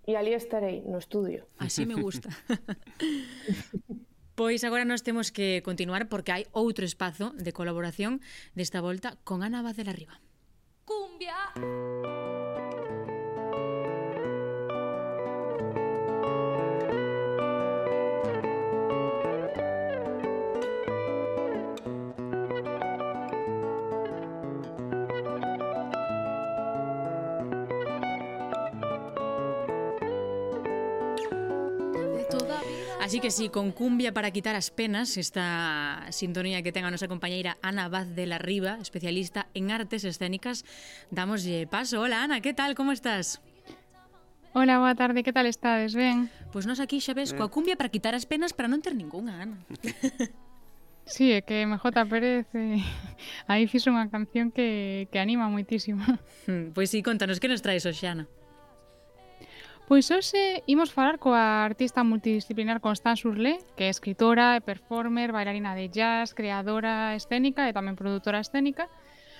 E 0.02 0.18
ali 0.18 0.34
estarei, 0.34 0.82
no 0.82 0.98
estudio. 0.98 1.46
Así 1.62 1.86
me 1.86 1.94
gusta. 1.94 2.26
Pois 4.34 4.66
agora 4.66 4.84
nos 4.84 5.06
temos 5.06 5.30
que 5.30 5.62
continuar 5.62 6.10
porque 6.10 6.34
hai 6.34 6.44
outro 6.50 6.82
espazo 6.82 7.30
de 7.38 7.54
colaboración 7.54 8.18
desta 8.58 8.82
volta 8.82 9.14
con 9.22 9.46
Ana 9.46 9.62
Vaz 9.62 9.78
de 9.78 9.86
la 9.86 9.94
Riva. 9.94 10.18
Cumbia! 10.82 11.38
Cumbia! 11.54 12.23
Así 33.14 33.20
que 33.20 33.30
si 33.30 33.44
sí, 33.44 33.48
con 33.48 33.70
cumbia 33.70 34.10
para 34.10 34.32
quitar 34.32 34.58
as 34.58 34.74
penas 34.74 35.14
esta 35.14 36.02
sintonía 36.10 36.66
que 36.66 36.74
ten 36.74 36.82
a 36.82 36.90
nosa 36.90 37.06
compañeira 37.06 37.54
Ana 37.62 37.86
Vaz 37.86 38.10
de 38.10 38.26
la 38.26 38.42
Riva, 38.42 38.74
especialista 38.82 39.46
en 39.54 39.70
artes 39.70 40.02
escénicas, 40.02 40.66
damoslle 41.14 41.70
paso. 41.70 42.02
Hola 42.02 42.26
Ana, 42.26 42.42
que 42.42 42.58
tal, 42.58 42.74
como 42.74 42.90
estás? 42.90 43.38
Hola, 44.50 44.82
boa 44.82 44.98
tarde, 44.98 45.22
que 45.22 45.30
tal 45.30 45.46
estades, 45.46 45.94
ben? 45.94 46.26
Pois 46.50 46.66
nos 46.66 46.82
aquí 46.82 46.98
xa 46.98 47.14
ves 47.14 47.30
coa 47.38 47.54
cumbia 47.54 47.78
para 47.78 47.86
quitar 47.86 48.18
as 48.18 48.26
penas 48.26 48.50
para 48.50 48.66
non 48.66 48.82
ter 48.82 48.98
ningunha, 48.98 49.46
Ana. 49.46 49.62
Sí, 51.06 51.30
é 51.30 51.44
que 51.44 51.62
MJ 51.62 51.86
Pérez 52.10 52.50
eh, 52.50 52.82
aí 53.46 53.70
fixo 53.70 53.94
unha 53.94 54.10
canción 54.10 54.50
que, 54.50 55.06
que 55.14 55.22
anima 55.22 55.46
moitísimo. 55.46 56.02
Pois 56.74 56.74
pues 56.74 56.86
sí, 56.90 56.98
contanos 56.98 57.38
que 57.38 57.46
nos 57.46 57.62
traes 57.62 57.86
hoxe, 57.86 58.10
Ana. 58.10 58.26
Pois 59.84 60.08
hoxe 60.08 60.64
imos 60.64 60.96
falar 60.96 61.20
coa 61.20 61.60
artista 61.60 62.00
multidisciplinar 62.00 62.80
Constance 62.80 63.28
Urlé, 63.28 63.60
que 63.76 63.84
é 63.84 63.90
escritora, 63.92 64.56
performer, 64.64 65.28
bailarina 65.28 65.76
de 65.76 65.92
jazz, 65.92 66.32
creadora 66.32 67.12
escénica 67.12 67.68
e 67.68 67.76
tamén 67.76 67.92
produtora 67.92 68.40
escénica, 68.40 68.88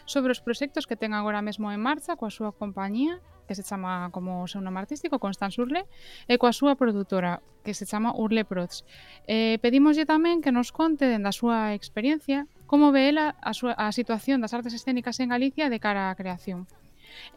sobre 0.05 0.37
os 0.37 0.45
proxectos 0.45 0.85
que 0.85 1.01
ten 1.01 1.17
agora 1.17 1.41
mesmo 1.41 1.73
en 1.73 1.81
marcha 1.81 2.21
coa 2.21 2.29
súa 2.29 2.53
compañía, 2.53 3.25
que 3.49 3.57
se 3.57 3.65
chama 3.65 4.13
como 4.13 4.45
o 4.45 4.49
seu 4.49 4.61
nome 4.61 4.85
artístico, 4.85 5.17
Constance 5.17 5.57
Urle, 5.57 5.89
e 6.29 6.37
coa 6.37 6.53
súa 6.53 6.77
produtora, 6.77 7.41
que 7.65 7.73
se 7.73 7.89
chama 7.89 8.13
Urle 8.13 8.45
Prods. 8.45 8.85
Eh, 9.25 9.57
pedimoslle 9.65 10.05
tamén 10.05 10.45
que 10.45 10.53
nos 10.53 10.77
conte 10.77 11.09
dende 11.09 11.33
a 11.33 11.33
súa 11.33 11.73
experiencia 11.73 12.45
como 12.69 12.93
ve 12.93 13.09
ela 13.09 13.33
a, 13.41 13.57
súa, 13.57 13.73
a 13.81 13.89
situación 13.97 14.45
das 14.45 14.53
artes 14.53 14.77
escénicas 14.77 15.25
en 15.25 15.33
Galicia 15.33 15.73
de 15.73 15.81
cara 15.81 16.13
á 16.13 16.17
creación. 16.21 16.69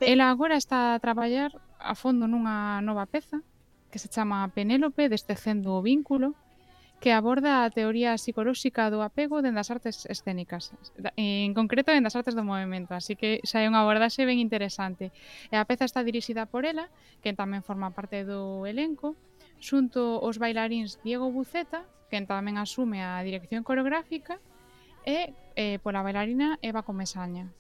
Ela 0.04 0.28
agora 0.28 0.60
está 0.60 0.92
a 0.92 1.00
traballar 1.00 1.56
a 1.80 1.94
fondo 1.96 2.26
nunha 2.28 2.82
nova 2.82 3.06
peza 3.06 3.42
que 3.92 4.00
se 4.00 4.12
chama 4.12 4.48
Penélope 4.54 5.10
destecendo 5.10 5.74
o 5.78 5.82
vínculo 5.82 6.36
que 7.00 7.14
aborda 7.14 7.64
a 7.64 7.70
teoría 7.70 8.18
psicolóxica 8.18 8.90
do 8.90 9.06
apego 9.06 9.46
dende 9.46 9.62
as 9.62 9.70
artes 9.70 10.10
escénicas, 10.10 10.74
en 11.14 11.54
concreto 11.54 11.94
dende 11.94 12.10
as 12.10 12.18
artes 12.18 12.34
do 12.34 12.42
movimento, 12.42 12.98
así 12.98 13.14
que 13.14 13.38
xa 13.46 13.62
é 13.62 13.70
unha 13.70 13.86
abordaxe 13.86 14.26
ben 14.26 14.42
interesante. 14.42 15.14
E 15.54 15.56
a 15.62 15.68
peza 15.70 15.86
está 15.86 16.02
dirixida 16.02 16.50
por 16.50 16.66
ela, 16.66 16.90
que 17.22 17.38
tamén 17.38 17.62
forma 17.62 17.94
parte 17.94 18.26
do 18.26 18.66
elenco, 18.66 19.14
xunto 19.62 20.18
os 20.26 20.42
bailaríns 20.42 20.98
Diego 21.06 21.30
Buceta, 21.30 21.86
que 22.10 22.18
tamén 22.26 22.58
asume 22.58 23.06
a 23.06 23.22
dirección 23.22 23.62
coreográfica, 23.62 24.42
e 25.06 25.38
eh, 25.54 25.78
pola 25.86 26.02
bailarina 26.02 26.58
Eva 26.66 26.82
Comesaña. 26.82 27.54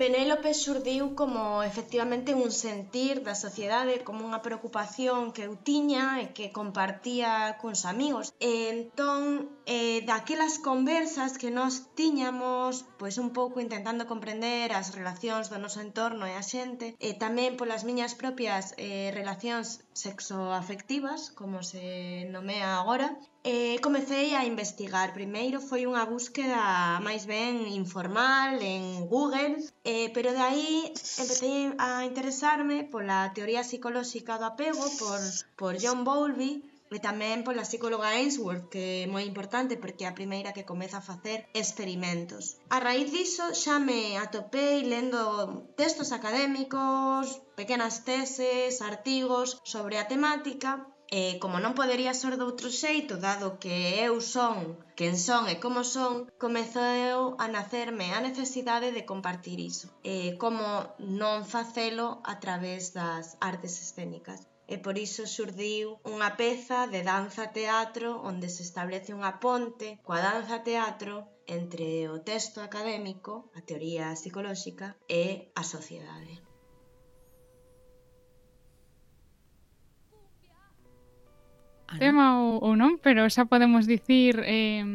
Penélope 0.00 0.54
xurdiu 0.54 1.04
como 1.20 1.62
efectivamente 1.70 2.30
un 2.32 2.50
sentir 2.64 3.14
da 3.26 3.34
sociedade, 3.44 4.00
como 4.06 4.24
unha 4.24 4.40
preocupación 4.46 5.28
que 5.34 5.44
eu 5.44 5.60
tiña 5.60 6.24
e 6.24 6.32
que 6.36 6.56
compartía 6.58 7.60
cuns 7.60 7.84
amigos. 7.92 8.32
E 8.40 8.52
entón 8.72 9.20
eh, 9.70 10.02
daquelas 10.02 10.58
conversas 10.58 11.38
que 11.38 11.50
nós 11.58 11.94
tiñamos 11.94 12.72
pois 12.98 13.14
un 13.24 13.30
pouco 13.38 13.62
intentando 13.66 14.10
comprender 14.12 14.66
as 14.74 14.90
relacións 14.98 15.46
do 15.46 15.62
noso 15.62 15.78
entorno 15.86 16.24
e 16.26 16.34
a 16.34 16.42
xente 16.52 16.86
e 16.98 17.10
tamén 17.22 17.54
polas 17.54 17.86
miñas 17.86 18.18
propias 18.18 18.74
eh, 18.74 19.14
relacións 19.14 19.78
sexoafectivas 19.94 21.30
como 21.38 21.62
se 21.70 21.84
nomea 22.34 22.82
agora 22.82 23.08
e 23.46 23.78
comecei 23.86 24.34
a 24.34 24.42
investigar. 24.52 25.14
Primeiro 25.14 25.58
foi 25.62 25.86
unha 25.86 26.02
búsqueda 26.02 26.98
máis 27.06 27.22
ben 27.30 27.70
informal 27.70 28.58
en 28.58 29.06
Google 29.06 29.54
eh, 29.86 30.10
pero 30.10 30.34
de 30.34 30.42
aí 30.50 30.90
empecé 31.22 31.70
a 31.78 32.02
interesarme 32.10 32.90
pola 32.90 33.30
teoría 33.36 33.62
psicolóxica 33.62 34.34
do 34.34 34.50
apego 34.50 34.82
por, 34.98 35.20
por 35.54 35.72
John 35.78 36.02
Bowlby 36.02 36.69
e 36.96 36.98
tamén 37.08 37.46
pola 37.46 37.68
psicóloga 37.68 38.08
Ainsworth, 38.18 38.66
que 38.72 38.84
é 39.06 39.10
moi 39.14 39.24
importante 39.30 39.80
porque 39.82 40.04
é 40.04 40.08
a 40.08 40.18
primeira 40.18 40.54
que 40.56 40.68
comeza 40.70 40.96
a 40.98 41.06
facer 41.10 41.38
experimentos. 41.62 42.44
A 42.76 42.78
raíz 42.86 43.08
diso 43.16 43.46
xa 43.62 43.76
me 43.88 44.02
atopei 44.24 44.76
lendo 44.92 45.20
textos 45.80 46.10
académicos, 46.18 47.24
pequenas 47.60 47.94
teses, 48.08 48.82
artigos 48.90 49.48
sobre 49.72 49.96
a 49.98 50.08
temática 50.12 50.70
E 51.18 51.22
como 51.42 51.56
non 51.58 51.74
podería 51.80 52.14
ser 52.20 52.34
de 52.38 52.46
outro 52.50 52.68
xeito, 52.82 53.14
dado 53.26 53.58
que 53.62 53.76
eu 54.06 54.14
son 54.34 54.56
quen 54.98 55.14
son 55.26 55.42
e 55.52 55.58
como 55.64 55.82
son, 55.94 56.12
comezou 56.44 57.34
a 57.44 57.46
nacerme 57.56 58.06
a 58.14 58.22
necesidade 58.28 58.88
de 58.96 59.02
compartir 59.10 59.58
iso. 59.72 59.86
E 60.14 60.38
como 60.42 60.66
non 61.20 61.36
facelo 61.54 62.06
a 62.32 62.34
través 62.44 62.82
das 62.98 63.24
artes 63.50 63.74
escénicas 63.84 64.38
e 64.70 64.78
por 64.78 64.94
iso 64.94 65.26
xurdiu 65.26 65.98
unha 66.06 66.38
peza 66.40 66.86
de 66.86 67.02
danza-teatro 67.02 68.08
onde 68.30 68.46
se 68.54 68.62
establece 68.62 69.10
unha 69.18 69.42
ponte 69.42 69.98
coa 70.06 70.22
danza-teatro 70.22 71.26
entre 71.50 72.06
o 72.06 72.22
texto 72.22 72.62
académico, 72.62 73.50
a 73.58 73.60
teoría 73.66 74.14
psicolóxica 74.14 74.94
e 75.10 75.50
a 75.58 75.66
sociedade. 75.66 76.38
Tema 81.98 82.38
ou, 82.38 82.62
ou 82.62 82.72
non, 82.78 83.02
pero 83.02 83.26
xa 83.26 83.50
podemos 83.50 83.90
dicir 83.90 84.38
eh, 84.46 84.86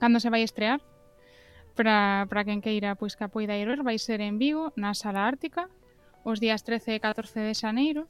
cando 0.00 0.16
se 0.16 0.32
vai 0.32 0.40
estrear. 0.40 0.80
Para, 1.76 2.24
para 2.32 2.44
quen 2.48 2.64
queira 2.64 2.96
pois 2.96 3.12
que 3.12 3.28
a 3.28 3.32
poida 3.32 3.60
ir 3.60 3.68
ver, 3.68 3.84
vai 3.84 4.00
ser 4.00 4.24
en 4.24 4.40
Vigo, 4.40 4.72
na 4.80 4.96
Sala 4.96 5.28
Ártica, 5.28 5.68
os 6.24 6.40
días 6.40 6.64
13 6.64 6.96
e 6.96 7.04
14 7.04 7.44
de 7.44 7.52
xaneiro, 7.52 8.08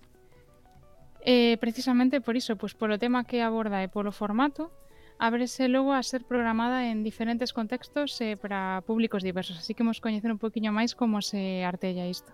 Eh, 1.22 1.58
precisamente 1.60 2.20
por 2.24 2.36
iso, 2.36 2.56
pois 2.56 2.72
polo 2.72 2.96
tema 2.96 3.28
que 3.28 3.44
aborda 3.44 3.84
e 3.84 3.92
polo 3.92 4.08
formato, 4.08 4.72
ábrese 5.20 5.68
logo 5.68 5.92
a 5.92 6.00
ser 6.00 6.24
programada 6.24 6.88
en 6.88 7.04
diferentes 7.04 7.52
contextos 7.52 8.16
eh, 8.24 8.40
para 8.40 8.80
públicos 8.88 9.20
diversos, 9.20 9.60
así 9.60 9.76
que 9.76 9.84
mos 9.84 10.00
coñecer 10.00 10.32
un 10.32 10.40
poquinho 10.40 10.72
máis 10.72 10.96
como 10.96 11.20
se 11.20 11.60
artella 11.60 12.08
isto. 12.08 12.32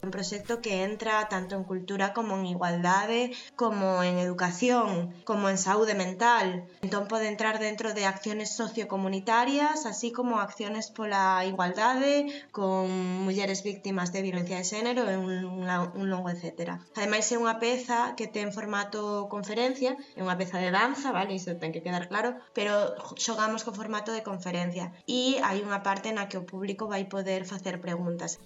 Un 0.00 0.10
proxecto 0.14 0.62
que 0.62 0.84
entra 0.84 1.28
tanto 1.28 1.56
en 1.58 1.64
cultura 1.64 2.14
como 2.16 2.38
en 2.38 2.46
igualdade, 2.46 3.34
como 3.56 4.02
en 4.02 4.18
educación, 4.18 5.12
como 5.24 5.44
en 5.50 5.58
saúde 5.58 5.94
mental. 6.04 6.46
Entón 6.86 7.10
pode 7.10 7.26
entrar 7.26 7.58
dentro 7.58 7.88
de 7.96 8.06
acciones 8.06 8.54
sociocomunitarias, 8.54 9.86
así 9.90 10.08
como 10.12 10.38
acciones 10.38 10.86
pola 10.96 11.42
igualdade, 11.52 12.30
con 12.52 12.86
mulleres 13.26 13.60
víctimas 13.70 14.12
de 14.14 14.22
violencia 14.22 14.56
de 14.58 14.68
xénero 14.72 15.02
e 15.10 15.16
un, 15.18 15.66
un 15.66 16.06
longo 16.12 16.30
etcétera. 16.30 16.74
Ademais 16.94 17.26
é 17.34 17.36
unha 17.42 17.58
peza 17.58 18.14
que 18.14 18.30
ten 18.30 18.54
formato 18.54 19.26
conferencia, 19.34 19.98
é 20.14 20.20
unha 20.22 20.38
peza 20.38 20.62
de 20.62 20.70
danza, 20.70 21.10
vale, 21.10 21.34
iso 21.34 21.58
ten 21.58 21.74
que 21.74 21.82
quedar 21.82 22.06
claro, 22.06 22.38
pero 22.54 22.94
xogamos 23.18 23.66
co 23.66 23.74
formato 23.74 24.14
de 24.14 24.22
conferencia 24.22 24.94
e 25.10 25.42
hai 25.42 25.58
unha 25.66 25.82
parte 25.82 26.14
na 26.14 26.30
que 26.30 26.38
o 26.38 26.46
público 26.46 26.86
vai 26.86 27.02
poder 27.14 27.42
facer 27.52 27.82
preguntas. 27.82 28.38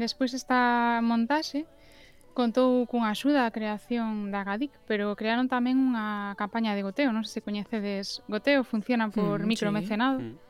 Despois 0.00 0.32
esta 0.32 1.04
montaxe 1.04 1.68
contou 2.32 2.88
cunha 2.88 3.12
axuda 3.12 3.44
á 3.44 3.52
creación 3.52 4.32
da 4.32 4.40
GADIC, 4.40 4.72
pero 4.88 5.12
crearon 5.12 5.44
tamén 5.44 5.76
unha 5.76 6.32
campaña 6.40 6.72
de 6.72 6.80
goteo, 6.80 7.12
non 7.12 7.20
sei 7.26 7.40
se 7.40 7.44
coñecedes 7.44 8.24
goteo, 8.24 8.64
funciona 8.64 9.12
por 9.12 9.44
mm, 9.44 9.46
micromecenado. 9.46 10.18
Sí. 10.24 10.32
Mm. 10.32 10.48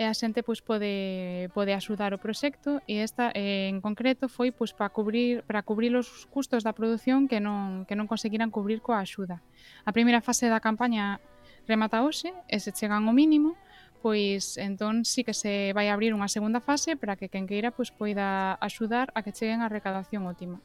E 0.00 0.04
a 0.06 0.14
xente 0.14 0.46
pois 0.46 0.62
pode 0.62 1.50
pode 1.50 1.74
axudar 1.74 2.14
o 2.14 2.22
proxecto 2.22 2.78
e 2.86 3.02
esta 3.02 3.34
eh, 3.34 3.66
en 3.66 3.82
concreto 3.82 4.30
foi 4.30 4.54
pois 4.54 4.70
para 4.70 4.94
cubrir 4.94 5.42
para 5.44 5.66
cubrir 5.66 5.92
os 5.98 6.30
custos 6.30 6.62
da 6.62 6.72
produción 6.72 7.26
que 7.26 7.42
non 7.42 7.84
que 7.90 7.98
non 7.98 8.06
conseguiran 8.06 8.54
cubrir 8.54 8.78
coa 8.80 9.02
axuda. 9.02 9.42
A 9.82 9.90
primeira 9.90 10.22
fase 10.22 10.46
da 10.46 10.62
campaña 10.62 11.18
remata 11.66 12.06
hoxe 12.06 12.30
e 12.46 12.56
se 12.62 12.70
chegan 12.70 13.10
ao 13.10 13.12
mínimo, 13.12 13.58
pois 14.02 14.56
entón 14.56 15.04
sí 15.04 15.24
que 15.24 15.36
se 15.36 15.72
vai 15.76 15.92
abrir 15.92 16.16
unha 16.16 16.28
segunda 16.32 16.60
fase 16.64 16.96
para 16.96 17.16
que 17.16 17.28
quen 17.28 17.44
queira 17.44 17.70
pois, 17.70 17.92
poida 17.92 18.56
axudar 18.58 19.12
a 19.12 19.20
que 19.24 19.36
cheguen 19.36 19.60
a 19.60 19.68
recadación 19.68 20.24
óptima. 20.24 20.58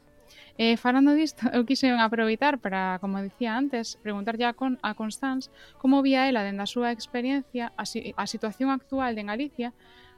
Eh, 0.58 0.78
falando 0.78 1.12
disto, 1.14 1.44
eu 1.56 1.68
quise 1.68 1.92
aproveitar 1.92 2.58
para, 2.64 2.98
como 3.04 3.22
dicía 3.22 3.56
antes, 3.56 4.00
preguntarlle 4.00 4.46
a, 4.48 4.54
Con, 4.56 4.80
a 4.82 4.96
Constance 4.96 5.52
como 5.78 6.02
vía 6.02 6.28
ela 6.32 6.48
dende 6.48 6.64
a 6.64 6.72
súa 6.72 6.96
experiencia 6.96 7.76
a, 7.76 7.84
si, 7.84 8.16
a 8.16 8.26
situación 8.26 8.72
actual 8.72 9.16
de 9.16 9.28
Galicia 9.28 9.70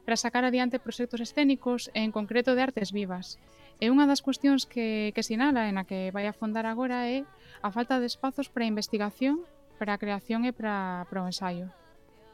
para 0.05 0.15
sacar 0.15 0.45
adiante 0.45 0.79
proxectos 0.79 1.19
escénicos, 1.19 1.91
en 1.93 2.15
concreto 2.15 2.55
de 2.55 2.63
artes 2.63 2.95
vivas. 2.95 3.41
E 3.83 3.91
unha 3.91 4.07
das 4.07 4.23
cuestións 4.23 4.63
que, 4.63 5.11
que 5.11 5.25
sinala 5.25 5.67
e 5.67 5.75
na 5.75 5.83
que 5.83 6.15
vai 6.15 6.25
a 6.29 6.37
fondar 6.37 6.63
agora 6.63 7.11
é 7.11 7.27
a 7.59 7.69
falta 7.75 7.99
de 7.99 8.07
espazos 8.07 8.47
para 8.47 8.63
a 8.63 8.71
investigación, 8.71 9.43
para 9.75 9.93
a 9.93 10.01
creación 10.01 10.47
e 10.47 10.55
para, 10.55 11.03
para 11.11 11.25
o 11.25 11.29
ensaio. 11.29 11.67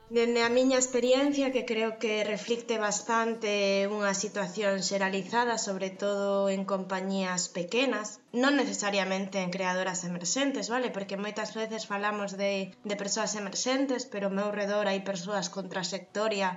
Dende 0.10 0.44
a 0.44 0.50
miña 0.50 0.78
experiencia, 0.78 1.52
que 1.54 1.66
creo 1.66 1.98
que 1.98 2.28
reflicte 2.28 2.76
bastante 2.78 3.88
unha 3.88 4.12
situación 4.12 4.84
xeralizada, 4.84 5.56
sobre 5.58 5.90
todo 5.96 6.52
en 6.52 6.68
compañías 6.68 7.48
pequenas, 7.48 8.20
non 8.36 8.60
necesariamente 8.60 9.40
en 9.40 9.50
creadoras 9.56 10.04
emerxentes, 10.04 10.68
vale? 10.68 10.92
Porque 10.92 11.16
moitas 11.16 11.56
veces 11.56 11.88
falamos 11.88 12.36
de, 12.36 12.76
de 12.84 12.96
persoas 13.00 13.32
emerxentes, 13.42 14.04
pero 14.12 14.28
ao 14.28 14.36
meu 14.36 14.52
redor 14.52 14.86
hai 14.92 15.00
persoas 15.02 15.48
con 15.48 15.72
trayectoria 15.72 16.50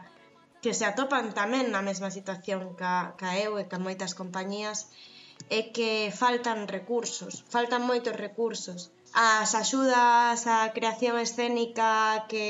que 0.60 0.74
se 0.74 0.84
atopan 0.84 1.30
tamén 1.30 1.70
na 1.70 1.86
mesma 1.86 2.10
situación 2.10 2.74
ca, 2.74 3.14
ca 3.14 3.38
eu 3.38 3.62
e 3.62 3.64
ca 3.70 3.78
moitas 3.78 4.12
compañías, 4.18 4.90
é 5.46 5.70
que 5.70 6.10
faltan 6.10 6.66
recursos, 6.66 7.46
faltan 7.54 7.86
moitos 7.86 8.18
recursos 8.26 8.90
As 9.14 9.54
axudas 9.54 10.40
á 10.46 10.72
creación 10.76 11.16
escénica 11.26 12.26
que 12.30 12.48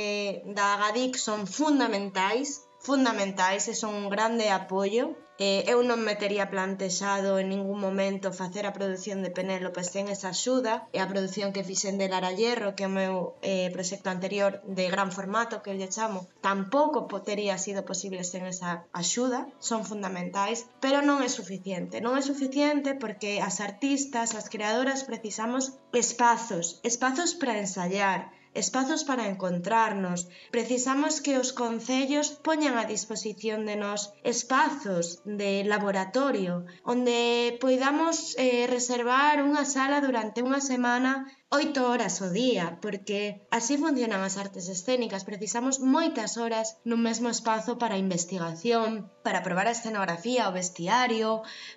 da 0.56 0.66
Agadic 0.74 1.12
son 1.26 1.46
fundamentais, 1.46 2.48
fundamentais, 2.86 3.62
e 3.68 3.74
son 3.74 3.92
un 4.02 4.08
grande 4.14 4.46
apoio. 4.60 5.04
Eh, 5.38 5.68
eu 5.68 5.84
non 5.84 6.00
me 6.00 6.16
tería 6.16 6.48
plantexado 6.48 7.36
en 7.36 7.52
ningún 7.52 7.78
momento 7.86 8.32
facer 8.32 8.64
a 8.64 8.72
produción 8.72 9.20
de 9.20 9.34
Penélope 9.36 9.84
sen 9.84 10.08
esa 10.08 10.32
axuda 10.32 10.88
e 10.96 10.98
a 11.00 11.10
produción 11.12 11.52
que 11.52 11.66
fixen 11.68 12.00
de 12.00 12.08
Lara 12.08 12.32
Hierro, 12.32 12.72
que 12.76 12.84
é 12.84 12.88
o 12.88 12.96
meu 13.00 13.14
eh, 13.44 13.68
proxecto 13.76 14.08
anterior 14.08 14.64
de 14.64 14.88
gran 14.88 15.12
formato 15.12 15.60
que 15.60 15.68
eu 15.68 15.76
lle 15.76 15.92
chamo, 15.92 16.24
tampouco 16.40 17.04
tería 17.28 17.56
sido 17.58 17.84
posible 17.90 18.22
sen 18.24 18.48
esa 18.48 18.70
axuda, 19.00 19.40
son 19.68 19.84
fundamentais, 19.90 20.58
pero 20.80 20.98
non 21.04 21.20
é 21.20 21.28
suficiente. 21.28 22.00
Non 22.00 22.16
é 22.16 22.22
suficiente 22.24 22.96
porque 23.02 23.44
as 23.48 23.60
artistas, 23.68 24.32
as 24.40 24.48
creadoras 24.48 25.04
precisamos 25.04 25.76
espazos, 25.92 26.80
espazos 26.90 27.30
para 27.40 27.60
ensayar, 27.60 28.20
espazos 28.62 29.04
para 29.08 29.28
encontrarnos. 29.32 30.28
Precisamos 30.56 31.20
que 31.24 31.38
os 31.42 31.50
concellos 31.62 32.26
poñan 32.46 32.74
a 32.78 32.88
disposición 32.94 33.60
de 33.68 33.76
nós 33.84 34.00
espazos 34.32 35.04
de 35.40 35.52
laboratorio 35.72 36.54
onde 36.92 37.18
poidamos 37.62 38.16
eh, 38.40 38.64
reservar 38.76 39.36
unha 39.48 39.64
sala 39.74 39.98
durante 40.06 40.38
unha 40.48 40.60
semana 40.72 41.12
oito 41.60 41.80
horas 41.90 42.14
o 42.26 42.28
día, 42.42 42.64
porque 42.82 43.20
así 43.58 43.74
funcionan 43.84 44.20
as 44.26 44.36
artes 44.44 44.66
escénicas. 44.76 45.26
Precisamos 45.30 45.74
moitas 45.96 46.32
horas 46.42 46.66
nun 46.88 47.00
mesmo 47.06 47.28
espazo 47.36 47.72
para 47.82 48.02
investigación, 48.06 48.88
para 49.26 49.44
probar 49.46 49.66
a 49.68 49.76
escenografía, 49.78 50.50
o 50.50 50.56
vestiario, 50.60 51.30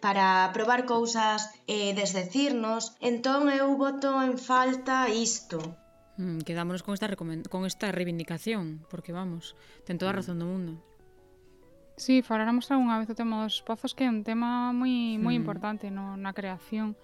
para 0.05 0.25
probar 0.55 0.81
cousas 0.93 1.39
e 1.75 1.77
eh, 1.77 1.91
desdecirnos. 1.99 2.83
Entón 3.09 3.41
eu 3.59 3.67
voto 3.83 4.09
en 4.27 4.35
falta 4.49 4.95
isto. 5.27 5.59
Mm, 6.19 6.39
quedámonos 6.39 6.83
con 6.83 6.93
esta, 6.93 7.07
con 7.15 7.65
esta 7.65 7.93
reivindicación, 7.93 8.83
porque 8.91 9.15
vamos, 9.15 9.55
ten 9.87 9.95
toda 9.95 10.11
a 10.11 10.19
razón 10.19 10.35
do 10.35 10.51
mundo. 10.51 10.75
Sí, 11.95 12.19
faláramos 12.19 12.67
algunha 12.67 12.99
vez 12.99 13.07
o 13.07 13.15
tema 13.15 13.39
dos 13.39 13.63
pozos 13.63 13.95
que 13.95 14.03
é 14.03 14.11
un 14.11 14.27
tema 14.27 14.75
moi 14.75 15.15
moi 15.15 15.35
mm. 15.35 15.39
importante 15.39 15.87
no, 15.87 16.19
na 16.19 16.35
creación 16.35 16.99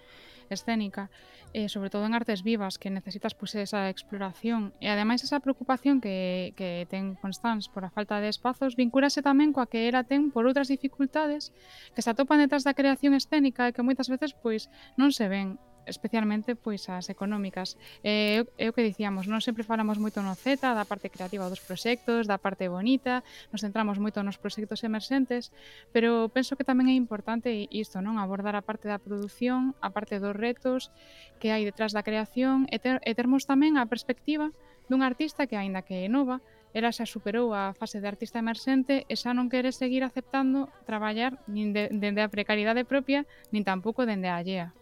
escénica, 0.52 1.08
eh, 1.56 1.72
sobre 1.72 1.88
todo 1.88 2.04
en 2.04 2.12
artes 2.12 2.44
vivas, 2.44 2.76
que 2.76 2.92
necesitas 2.92 3.40
pois, 3.40 3.56
pues, 3.56 3.72
esa 3.72 3.88
exploración. 3.88 4.76
E 4.84 4.92
ademais 4.92 5.24
esa 5.24 5.40
preocupación 5.40 6.04
que, 6.04 6.52
que 6.60 6.84
ten 6.92 7.16
Constans 7.16 7.72
por 7.72 7.88
a 7.88 7.92
falta 7.96 8.20
de 8.20 8.28
espazos 8.28 8.76
vincúrase 8.76 9.24
tamén 9.24 9.56
coa 9.56 9.72
que 9.72 9.88
ela 9.88 10.04
ten 10.04 10.28
por 10.28 10.44
outras 10.44 10.68
dificultades 10.68 11.56
que 11.96 12.04
se 12.04 12.12
atopan 12.12 12.44
detrás 12.44 12.68
da 12.68 12.76
creación 12.76 13.16
escénica 13.16 13.72
e 13.72 13.72
que 13.72 13.80
moitas 13.80 14.12
veces 14.12 14.36
pois 14.36 14.68
non 15.00 15.16
se 15.16 15.32
ven 15.32 15.56
especialmente 15.86 16.54
pois 16.54 16.90
as 16.90 17.10
económicas. 17.10 17.78
Eh, 18.04 18.46
é 18.58 18.66
o 18.70 18.76
que 18.76 18.86
dicíamos, 18.86 19.26
non 19.30 19.42
sempre 19.42 19.66
falamos 19.66 19.98
moito 20.02 20.22
no 20.22 20.34
Z, 20.38 20.62
da 20.62 20.86
parte 20.86 21.10
creativa 21.10 21.50
dos 21.50 21.62
proxectos, 21.62 22.28
da 22.28 22.38
parte 22.42 22.68
bonita, 22.68 23.26
nos 23.50 23.62
centramos 23.62 23.98
moito 24.02 24.22
nos 24.22 24.38
proxectos 24.38 24.84
emerxentes, 24.84 25.54
pero 25.94 26.30
penso 26.30 26.58
que 26.58 26.68
tamén 26.68 26.90
é 26.92 26.96
importante 26.98 27.70
isto, 27.72 28.02
non 28.02 28.18
abordar 28.18 28.58
a 28.58 28.66
parte 28.66 28.90
da 28.90 29.02
produción, 29.02 29.78
a 29.82 29.90
parte 29.94 30.18
dos 30.22 30.36
retos 30.36 30.94
que 31.40 31.54
hai 31.54 31.64
detrás 31.64 31.94
da 31.94 32.04
creación 32.06 32.66
e, 32.74 32.78
ter, 32.82 33.00
e 33.06 33.12
termos 33.14 33.46
tamén 33.46 33.78
a 33.78 33.86
perspectiva 33.86 34.50
dun 34.90 35.02
artista 35.02 35.50
que, 35.50 35.58
aínda 35.58 35.82
que 35.82 36.06
é 36.06 36.10
nova, 36.10 36.42
ela 36.76 36.92
xa 36.92 37.08
superou 37.08 37.56
a 37.56 37.72
fase 37.72 38.04
de 38.04 38.08
artista 38.12 38.38
emerxente 38.44 39.08
e 39.08 39.14
xa 39.16 39.32
non 39.32 39.48
quere 39.48 39.72
seguir 39.72 40.04
aceptando 40.04 40.68
traballar 40.84 41.40
nin 41.48 41.72
de, 41.72 41.88
dende 41.88 42.20
a 42.20 42.28
precariedade 42.28 42.84
propia 42.84 43.24
nin 43.50 43.64
tampouco 43.64 44.04
dende 44.04 44.28
a 44.28 44.36
allea 44.36 44.76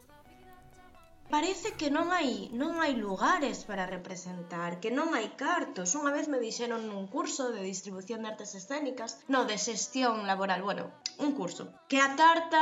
parece 1.34 1.74
que 1.80 1.90
non 1.90 2.08
hai 2.14 2.30
non 2.62 2.74
hai 2.78 2.94
lugares 2.94 3.58
para 3.70 3.90
representar, 3.98 4.72
que 4.82 4.94
non 4.94 5.18
hai 5.18 5.34
cartos. 5.34 5.98
Unha 6.00 6.14
vez 6.14 6.26
me 6.30 6.38
dixeron 6.46 6.82
nun 6.86 7.10
curso 7.16 7.44
de 7.50 7.66
distribución 7.66 8.22
de 8.22 8.30
artes 8.34 8.54
escénicas, 8.62 9.12
no, 9.34 9.42
de 9.50 9.58
xestión 9.58 10.30
laboral, 10.30 10.62
bueno, 10.62 10.84
un 11.26 11.32
curso, 11.40 11.64
que 11.90 11.98
a 11.98 12.14
tarta 12.22 12.62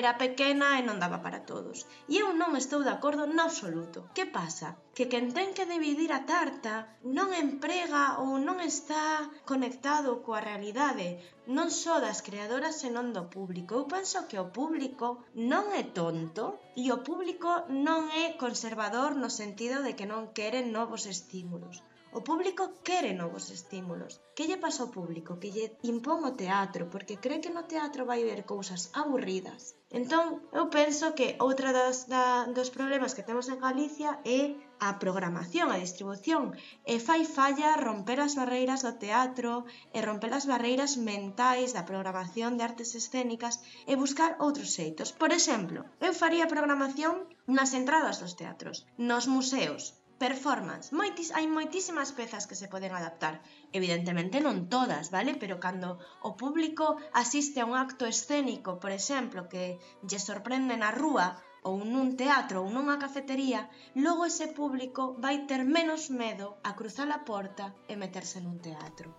era 0.00 0.16
pequena 0.24 0.80
e 0.80 0.82
non 0.88 0.96
daba 0.96 1.20
para 1.20 1.44
todos. 1.44 1.84
E 2.08 2.24
eu 2.24 2.32
non 2.40 2.56
estou 2.56 2.80
de 2.80 2.92
acordo 2.96 3.28
en 3.28 3.36
absoluto. 3.36 4.08
Que 4.16 4.24
pasa? 4.24 4.80
que 4.96 5.08
quen 5.12 5.26
ten 5.36 5.50
que 5.56 5.70
dividir 5.74 6.10
a 6.12 6.26
tarta 6.34 6.74
non 7.16 7.28
emprega 7.44 8.04
ou 8.22 8.30
non 8.46 8.58
está 8.72 9.04
conectado 9.50 10.10
coa 10.24 10.44
realidade, 10.50 11.08
non 11.56 11.68
só 11.82 11.94
das 12.04 12.18
creadoras 12.26 12.78
senón 12.82 13.08
do 13.16 13.24
público. 13.34 13.70
Eu 13.78 13.84
penso 13.94 14.18
que 14.28 14.38
o 14.44 14.50
público 14.58 15.06
non 15.52 15.64
é 15.80 15.84
tonto 15.98 16.44
e 16.82 16.84
o 16.96 17.02
público 17.08 17.50
non 17.86 18.02
é 18.24 18.26
conservador 18.44 19.10
no 19.22 19.30
sentido 19.40 19.76
de 19.86 19.92
que 19.98 20.10
non 20.12 20.22
queren 20.36 20.66
novos 20.78 21.02
estímulos. 21.14 21.76
O 22.12 22.20
público 22.28 22.62
quere 22.82 23.12
novos 23.14 23.44
estímulos. 23.58 24.12
Que 24.34 24.46
lle 24.48 24.58
pasa 24.64 24.80
ao 24.82 24.94
público? 24.96 25.38
Que 25.40 25.52
lle 25.54 25.66
impón 25.92 26.18
o 26.26 26.36
teatro, 26.42 26.82
porque 26.92 27.22
cree 27.22 27.42
que 27.44 27.54
no 27.54 27.68
teatro 27.72 28.02
vai 28.10 28.20
ver 28.30 28.40
cousas 28.52 28.82
aburridas. 29.00 29.60
Entón, 29.98 30.26
eu 30.58 30.64
penso 30.78 31.14
que 31.18 31.38
outra 31.38 31.70
das, 31.78 31.96
da, 32.12 32.24
dos 32.56 32.74
problemas 32.76 33.14
que 33.14 33.26
temos 33.28 33.46
en 33.46 33.62
Galicia 33.66 34.10
é 34.26 34.42
a 34.86 34.90
programación, 35.02 35.68
a 35.70 35.82
distribución, 35.84 36.44
e 36.92 36.94
fai 37.06 37.22
falla 37.36 37.80
romper 37.86 38.18
as 38.26 38.34
barreiras 38.40 38.80
do 38.86 38.92
teatro 39.04 39.52
e 39.96 39.98
romper 40.08 40.32
as 40.38 40.48
barreiras 40.52 40.92
mentais 41.10 41.70
da 41.76 41.86
programación 41.90 42.50
de 42.54 42.64
artes 42.70 42.90
escénicas 43.00 43.54
e 43.90 43.92
buscar 44.02 44.30
outros 44.44 44.70
xeitos. 44.76 45.08
Por 45.20 45.30
exemplo, 45.38 45.80
eu 46.06 46.12
faría 46.22 46.52
programación 46.54 47.14
nas 47.56 47.70
entradas 47.80 48.16
dos 48.22 48.36
teatros, 48.40 48.76
nos 49.08 49.24
museos, 49.36 49.82
performance. 50.20 50.92
Moitis, 51.00 51.32
hai 51.36 51.46
moitísimas 51.48 52.12
pezas 52.18 52.44
que 52.48 52.58
se 52.60 52.68
poden 52.72 52.92
adaptar. 52.92 53.34
Evidentemente 53.78 54.36
non 54.44 54.68
todas, 54.74 55.08
vale? 55.16 55.32
Pero 55.40 55.56
cando 55.64 55.96
o 56.28 56.36
público 56.36 57.00
asiste 57.22 57.58
a 57.60 57.68
un 57.70 57.74
acto 57.84 58.04
escénico, 58.04 58.70
por 58.82 58.92
exemplo, 58.98 59.48
que 59.52 59.80
lle 60.08 60.20
sorprende 60.20 60.76
na 60.76 60.92
rúa 60.92 61.40
ou 61.62 61.84
nun 61.84 62.16
teatro 62.16 62.64
ou 62.64 62.68
nunha 62.72 62.96
cafetería, 62.96 63.68
logo 63.92 64.24
ese 64.24 64.48
público 64.56 65.16
vai 65.20 65.44
ter 65.44 65.64
menos 65.68 66.08
medo 66.08 66.56
a 66.64 66.72
cruzar 66.72 67.08
a 67.12 67.24
porta 67.28 67.76
e 67.84 67.94
meterse 68.00 68.40
nun 68.40 68.56
teatro. 68.58 69.12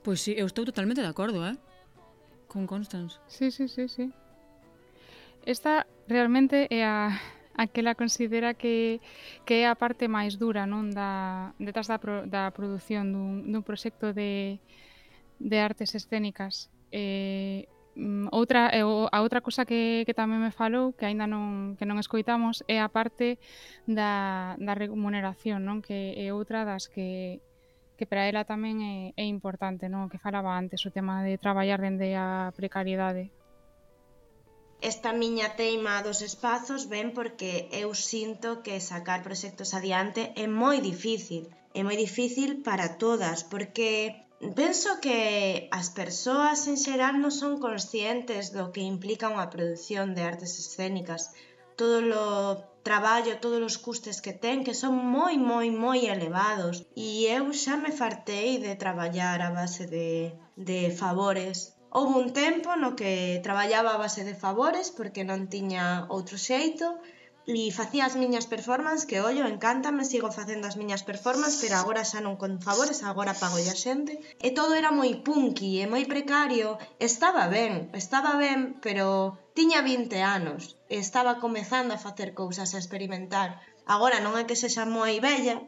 Pois 0.00 0.22
sí, 0.22 0.32
eu 0.32 0.46
estou 0.46 0.64
totalmente 0.64 1.02
de 1.02 1.10
acordo, 1.10 1.44
eh? 1.44 1.58
Con 2.48 2.64
Constance. 2.64 3.18
Sí, 3.26 3.50
sí, 3.50 3.68
sí, 3.68 3.88
sí. 3.90 4.08
Esta 5.44 5.86
realmente 6.08 6.66
é 6.70 6.86
a, 6.86 7.20
a 7.54 7.66
que 7.66 7.82
la 7.82 7.94
considera 7.94 8.54
que, 8.54 9.00
que 9.44 9.62
é 9.62 9.68
a 9.68 9.76
parte 9.76 10.08
máis 10.08 10.40
dura 10.40 10.64
non 10.64 10.88
da, 10.94 11.52
detrás 11.60 11.86
da, 11.90 12.00
pro, 12.00 12.24
da 12.24 12.48
produción 12.50 13.12
dun, 13.12 13.52
dun 13.52 13.62
proxecto 13.66 14.16
de, 14.16 14.62
de 15.38 15.56
artes 15.60 15.92
escénicas. 15.92 16.72
Eh, 16.90 17.68
Mm, 17.96 18.28
outra 18.30 18.68
a 18.68 19.18
outra 19.24 19.40
cousa 19.40 19.64
que, 19.64 20.04
que 20.04 20.12
tamén 20.12 20.44
me 20.44 20.52
falou 20.52 20.92
que 20.92 21.08
aínda 21.08 21.24
non 21.24 21.80
que 21.80 21.88
non 21.88 21.96
escoitamos 21.96 22.60
é 22.68 22.76
a 22.76 22.92
parte 22.92 23.40
da, 23.88 24.52
da 24.60 24.76
remuneración, 24.76 25.64
non? 25.64 25.80
Que 25.80 26.12
é 26.12 26.28
outra 26.28 26.68
das 26.68 26.92
que 26.92 27.40
que 27.96 28.04
para 28.04 28.28
ela 28.28 28.44
tamén 28.44 28.84
é, 28.84 28.96
é 29.16 29.24
importante, 29.24 29.88
non? 29.88 30.12
Que 30.12 30.20
falaba 30.20 30.60
antes 30.60 30.84
o 30.84 30.92
tema 30.92 31.24
de 31.24 31.40
traballar 31.40 31.80
dende 31.80 32.12
a 32.12 32.52
precariedade. 32.52 33.32
Esta 34.84 35.16
miña 35.16 35.56
teima 35.56 36.04
dos 36.04 36.20
espazos 36.20 36.92
ven 36.92 37.16
porque 37.16 37.72
eu 37.72 37.96
sinto 37.96 38.60
que 38.60 38.76
sacar 38.76 39.24
proxectos 39.24 39.72
adiante 39.72 40.36
é 40.36 40.44
moi 40.44 40.84
difícil. 40.84 41.48
É 41.72 41.80
moi 41.80 41.96
difícil 41.96 42.60
para 42.60 43.00
todas, 43.00 43.40
porque 43.40 44.25
Penso 44.38 45.00
que 45.00 45.66
as 45.72 45.88
persoas 46.00 46.68
en 46.68 46.76
xeral 46.76 47.14
non 47.24 47.32
son 47.40 47.56
conscientes 47.66 48.44
do 48.56 48.68
que 48.72 48.84
implica 48.94 49.32
unha 49.32 49.48
produción 49.54 50.06
de 50.12 50.22
artes 50.32 50.52
escénicas, 50.60 51.22
todo 51.80 51.96
o 52.12 52.60
traballo, 52.88 53.40
todos 53.44 53.60
os 53.64 53.76
custes 53.86 54.20
que 54.24 54.34
ten, 54.44 54.58
que 54.66 54.76
son 54.82 54.94
moi, 55.16 55.34
moi, 55.40 55.68
moi 55.84 56.00
elevados. 56.14 56.76
E 57.06 57.08
eu 57.36 57.44
xa 57.62 57.74
me 57.80 57.92
fartei 58.00 58.50
de 58.64 58.72
traballar 58.82 59.38
a 59.40 59.50
base 59.58 59.84
de, 59.94 60.10
de 60.68 60.80
favores. 61.00 61.56
Houve 61.96 62.14
un 62.22 62.28
tempo 62.44 62.68
no 62.76 62.90
que 62.98 63.40
traballaba 63.46 63.90
a 63.96 64.02
base 64.04 64.22
de 64.28 64.36
favores 64.44 64.92
porque 64.96 65.24
non 65.24 65.48
tiña 65.54 66.04
outro 66.12 66.36
xeito, 66.48 66.86
e 67.46 67.70
facía 67.78 68.02
as 68.10 68.18
miñas 68.22 68.50
performances 68.54 69.06
que 69.06 69.22
ollo, 69.28 69.44
encántame, 69.46 70.02
sigo 70.02 70.34
facendo 70.38 70.64
as 70.66 70.78
miñas 70.80 71.06
performances, 71.10 71.62
pero 71.62 71.74
agora 71.78 72.02
xa 72.10 72.20
non 72.26 72.34
con 72.42 72.52
favores, 72.66 73.06
agora 73.06 73.38
pago 73.42 73.56
a 73.62 73.76
xente. 73.84 74.12
E 74.46 74.48
todo 74.58 74.72
era 74.80 74.90
moi 74.90 75.12
punky 75.26 75.70
e 75.82 75.84
moi 75.92 76.04
precario, 76.12 76.68
estaba 76.98 77.42
ben, 77.56 77.72
estaba 78.02 78.30
ben, 78.44 78.60
pero 78.84 79.06
tiña 79.58 79.80
20 79.80 80.18
anos, 80.38 80.60
e 80.92 80.96
estaba 80.98 81.38
comezando 81.44 81.90
a 81.94 82.02
facer 82.06 82.34
cousas, 82.40 82.74
a 82.74 82.82
experimentar. 82.82 83.48
Agora 83.94 84.18
non 84.18 84.34
é 84.34 84.42
que 84.48 84.58
sexa 84.58 84.82
moi 84.82 85.14
bella, 85.22 85.62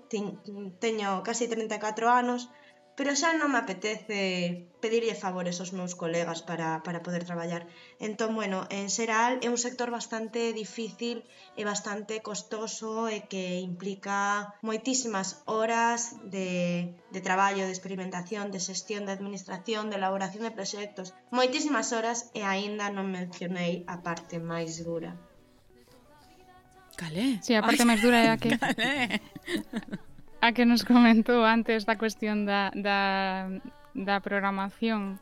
teño 0.82 1.10
casi 1.22 1.44
34 1.46 2.10
anos, 2.10 2.50
pero 2.98 3.14
xa 3.14 3.30
non 3.38 3.54
me 3.54 3.62
apetece 3.62 4.66
pedirlle 4.82 5.14
favores 5.14 5.62
aos 5.62 5.70
meus 5.70 5.94
colegas 5.94 6.42
para, 6.42 6.82
para 6.82 6.98
poder 7.06 7.22
traballar. 7.22 7.62
Entón, 8.02 8.34
bueno, 8.34 8.66
en 8.74 8.90
xeral 8.90 9.38
é 9.38 9.48
un 9.54 9.60
sector 9.66 9.94
bastante 9.94 10.50
difícil 10.50 11.22
e 11.54 11.62
bastante 11.62 12.18
costoso 12.26 13.06
e 13.06 13.22
que 13.30 13.62
implica 13.62 14.50
moitísimas 14.66 15.46
horas 15.46 16.18
de, 16.26 16.50
de 17.14 17.20
traballo, 17.22 17.62
de 17.70 17.74
experimentación, 17.76 18.50
de 18.50 18.58
xestión, 18.58 19.06
de 19.06 19.14
administración, 19.14 19.94
de 19.94 19.96
elaboración 20.02 20.42
de 20.42 20.50
proxectos, 20.58 21.14
moitísimas 21.30 21.94
horas 21.94 22.34
e 22.34 22.42
aínda 22.42 22.90
non 22.90 23.06
mencionei 23.14 23.86
a 23.86 24.02
parte 24.02 24.42
máis 24.42 24.82
dura. 24.82 25.14
Calé. 26.98 27.38
Sí, 27.46 27.54
a 27.54 27.62
parte 27.62 27.86
máis 27.86 28.02
dura 28.02 28.18
é 28.26 28.28
a 28.34 28.36
que... 28.42 28.50
Calé 28.58 29.22
a 30.40 30.52
que 30.54 30.64
nos 30.64 30.86
comentou 30.86 31.42
antes 31.42 31.82
da 31.84 31.98
cuestión 31.98 32.46
da, 32.46 32.70
da, 32.74 33.50
da 33.94 34.16
programación 34.22 35.18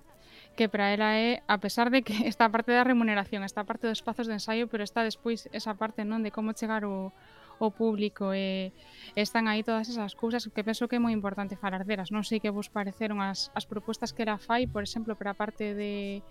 que 0.56 0.68
para 0.72 0.92
ela 0.92 1.20
é, 1.20 1.44
a 1.46 1.60
pesar 1.60 1.92
de 1.92 2.00
que 2.02 2.16
esta 2.32 2.48
parte 2.48 2.72
da 2.72 2.82
remuneración, 2.82 3.44
esta 3.44 3.64
parte 3.64 3.86
dos 3.86 4.00
espazos 4.00 4.26
de 4.26 4.40
ensaio, 4.40 4.68
pero 4.68 4.82
está 4.82 5.04
despois 5.04 5.48
esa 5.52 5.76
parte 5.76 6.02
non 6.04 6.24
de 6.24 6.32
como 6.32 6.56
chegar 6.56 6.88
o, 6.88 7.12
o 7.60 7.68
público 7.72 8.32
e 8.32 8.72
están 9.16 9.48
aí 9.48 9.64
todas 9.64 9.88
esas 9.88 10.16
cousas 10.16 10.48
que 10.48 10.64
penso 10.64 10.88
que 10.88 10.96
é 10.96 11.02
moi 11.02 11.12
importante 11.12 11.60
falar 11.60 11.84
delas. 11.84 12.12
Non 12.12 12.24
sei 12.24 12.40
que 12.40 12.52
vos 12.52 12.72
pareceron 12.72 13.20
as, 13.20 13.52
as 13.52 13.68
propostas 13.68 14.16
que 14.16 14.24
era 14.24 14.40
fai, 14.40 14.64
por 14.68 14.84
exemplo, 14.84 15.16
para 15.16 15.36
a 15.36 15.38
parte 15.38 15.76
de 15.76 16.24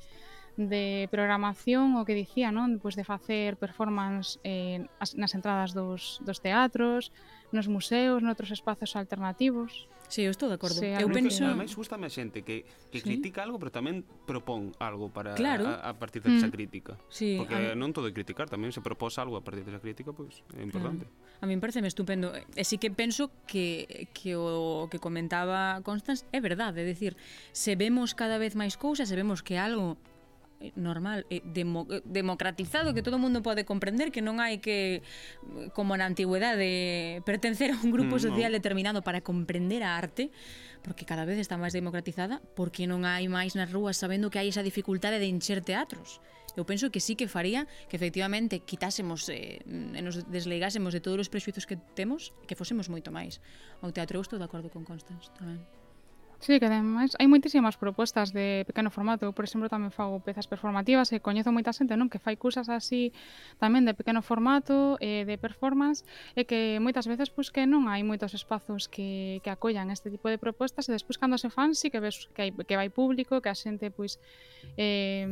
de 0.58 1.08
programación 1.12 2.00
o 2.00 2.08
que 2.08 2.16
dicía, 2.16 2.52
non? 2.52 2.80
Pois 2.80 2.96
de 2.96 3.04
facer 3.04 3.60
performance 3.60 4.40
eh, 4.48 4.88
nas 5.20 5.32
entradas 5.36 5.76
dos, 5.76 6.24
dos 6.24 6.40
teatros, 6.40 7.12
nos 7.52 7.68
museos, 7.68 8.24
noutros 8.24 8.52
espazos 8.52 8.96
alternativos. 8.96 9.88
Sí, 10.08 10.22
eu 10.22 10.32
estou 10.32 10.50
de 10.50 10.56
acordo. 10.56 10.78
Sí, 10.78 10.86
eu 10.86 11.10
penso... 11.10 11.44
Ademais, 11.44 11.74
gustame 11.74 12.06
a 12.06 12.14
xente 12.14 12.46
que, 12.46 12.64
que 12.94 13.00
sí. 13.02 13.06
critica 13.06 13.42
algo, 13.42 13.58
pero 13.58 13.74
tamén 13.74 14.06
propón 14.30 14.72
algo 14.78 15.10
para 15.10 15.34
claro. 15.34 15.66
a, 15.66 15.90
a 15.90 15.94
partir 15.98 16.22
desa 16.22 16.46
de 16.46 16.54
mm. 16.54 16.56
crítica. 16.56 16.94
Sí, 17.10 17.42
Porque 17.42 17.74
a... 17.74 17.78
non 17.78 17.90
todo 17.90 18.06
é 18.06 18.14
criticar, 18.14 18.46
tamén 18.46 18.70
se 18.70 18.86
propós 18.86 19.18
algo 19.18 19.36
a 19.36 19.44
partir 19.44 19.66
desa 19.66 19.82
de 19.82 19.84
crítica, 19.84 20.14
pois 20.14 20.46
pues, 20.46 20.62
é 20.62 20.64
importante. 20.64 21.10
Claro. 21.10 21.42
A 21.42 21.46
mí 21.50 21.58
me 21.58 21.62
parece 21.62 21.82
estupendo. 21.82 22.32
E 22.38 22.64
sí 22.64 22.78
que 22.78 22.94
penso 22.94 23.34
que, 23.50 24.08
que 24.14 24.38
o 24.38 24.86
que 24.94 25.02
comentaba 25.02 25.82
Constance 25.82 26.24
é 26.30 26.40
verdade, 26.40 26.82
é 26.82 26.86
dicir, 26.86 27.18
se 27.50 27.74
vemos 27.74 28.14
cada 28.14 28.38
vez 28.38 28.54
máis 28.54 28.78
cousas, 28.78 29.10
se 29.10 29.16
vemos 29.18 29.42
que 29.42 29.58
algo 29.58 29.98
Eh, 30.66 30.72
normal, 30.76 31.26
eh, 31.30 31.42
demo, 31.46 31.86
eh, 31.92 32.02
democratizado, 32.06 32.94
que 32.94 33.04
todo 33.04 33.16
o 33.16 33.20
mundo 33.20 33.46
pode 33.46 33.66
comprender 33.66 34.10
que 34.10 34.26
non 34.26 34.42
hai 34.42 34.58
que, 34.58 35.06
como 35.78 35.94
na 35.94 36.10
antigüedade, 36.10 37.22
pertencer 37.22 37.70
a 37.70 37.78
un 37.78 37.94
grupo 37.94 38.18
mm, 38.18 38.24
social 38.26 38.50
no. 38.50 38.58
determinado 38.58 39.06
para 39.06 39.22
comprender 39.22 39.86
a 39.86 39.94
arte, 39.94 40.34
porque 40.82 41.06
cada 41.06 41.26
vez 41.26 41.38
está 41.38 41.54
máis 41.62 41.78
democratizada, 41.78 42.42
porque 42.58 42.90
non 42.90 43.06
hai 43.06 43.30
máis 43.30 43.54
nas 43.54 43.70
rúas 43.70 44.02
sabendo 44.02 44.34
que 44.34 44.42
hai 44.42 44.50
esa 44.50 44.66
dificultade 44.66 45.22
de 45.22 45.30
encher 45.30 45.62
teatros. 45.62 46.18
Eu 46.58 46.66
penso 46.66 46.90
que 46.90 47.04
sí 47.04 47.14
que 47.20 47.28
faría 47.28 47.68
que 47.92 48.00
efectivamente 48.00 48.64
quitásemos 48.64 49.28
eh, 49.30 49.62
e 49.62 50.02
nos 50.02 50.26
desleigásemos 50.26 50.96
de 50.96 51.04
todos 51.04 51.20
os 51.22 51.30
prexuizos 51.30 51.68
que 51.70 51.78
temos 51.94 52.34
que 52.50 52.58
fósemos 52.58 52.90
moito 52.90 53.14
máis. 53.14 53.38
Ao 53.86 53.94
teatro 53.94 54.18
eu 54.18 54.24
estou 54.26 54.42
de 54.42 54.48
acordo 54.48 54.72
con 54.74 54.82
Constance 54.88 55.30
tamén. 55.38 55.62
Sí, 56.46 56.60
que 56.62 56.68
ademais 56.70 57.18
hai 57.18 57.26
moitísimas 57.26 57.74
propostas 57.74 58.30
de 58.30 58.70
pequeno 58.70 58.94
formato. 58.94 59.26
Eu, 59.26 59.34
por 59.34 59.50
exemplo, 59.50 59.66
tamén 59.66 59.90
fago 59.90 60.22
pezas 60.22 60.46
performativas 60.46 61.10
e 61.10 61.18
coñezo 61.18 61.50
moita 61.50 61.74
xente 61.74 61.98
non 61.98 62.06
que 62.06 62.22
fai 62.22 62.38
cousas 62.38 62.70
así 62.70 63.18
tamén 63.58 63.82
de 63.82 63.98
pequeno 63.98 64.22
formato, 64.22 64.94
e 65.02 65.26
de 65.26 65.42
performance, 65.42 66.06
e 66.38 66.46
que 66.46 66.78
moitas 66.78 67.10
veces 67.10 67.34
pois 67.34 67.50
que 67.50 67.66
non 67.66 67.90
hai 67.90 68.06
moitos 68.06 68.38
espazos 68.38 68.86
que, 68.86 69.42
que 69.42 69.50
acollan 69.50 69.90
este 69.90 70.14
tipo 70.14 70.30
de 70.30 70.38
propostas 70.38 70.86
e 70.86 70.94
despois 70.94 71.18
cando 71.18 71.42
se 71.42 71.50
fan 71.50 71.74
sí 71.74 71.90
que 71.90 71.98
ves 71.98 72.30
que, 72.38 72.42
hai, 72.46 72.52
que 72.54 72.78
vai 72.78 72.94
público, 72.94 73.42
que 73.42 73.50
a 73.50 73.58
xente 73.58 73.90
pois 73.90 74.22
eh, 74.78 75.26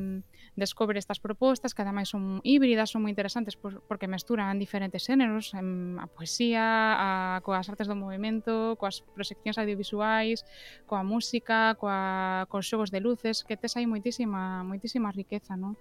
descobre 0.55 0.99
estas 0.99 1.19
propostas 1.19 1.73
que 1.73 1.81
ademais 1.81 2.09
son 2.09 2.41
híbridas, 2.43 2.91
son 2.91 3.03
moi 3.03 3.11
interesantes 3.11 3.55
por, 3.57 3.81
porque 3.87 4.05
mesturan 4.11 4.59
diferentes 4.61 5.03
xéneros, 5.07 5.53
en 5.57 5.97
a 5.97 6.07
poesía, 6.07 6.65
a, 6.97 7.09
coas 7.41 7.67
artes 7.67 7.89
do 7.89 7.97
movimento, 7.97 8.77
coas 8.77 9.01
proxeccións 9.15 9.57
audiovisuais, 9.57 10.45
coa 10.85 11.01
música, 11.01 11.73
coa, 11.79 12.45
cos 12.51 12.67
xogos 12.69 12.89
de 12.93 12.99
luces, 13.01 13.41
que 13.43 13.57
tes 13.57 13.73
aí 13.77 13.87
moitísima, 13.89 14.61
moitísima 14.61 15.09
riqueza, 15.09 15.57
non? 15.57 15.75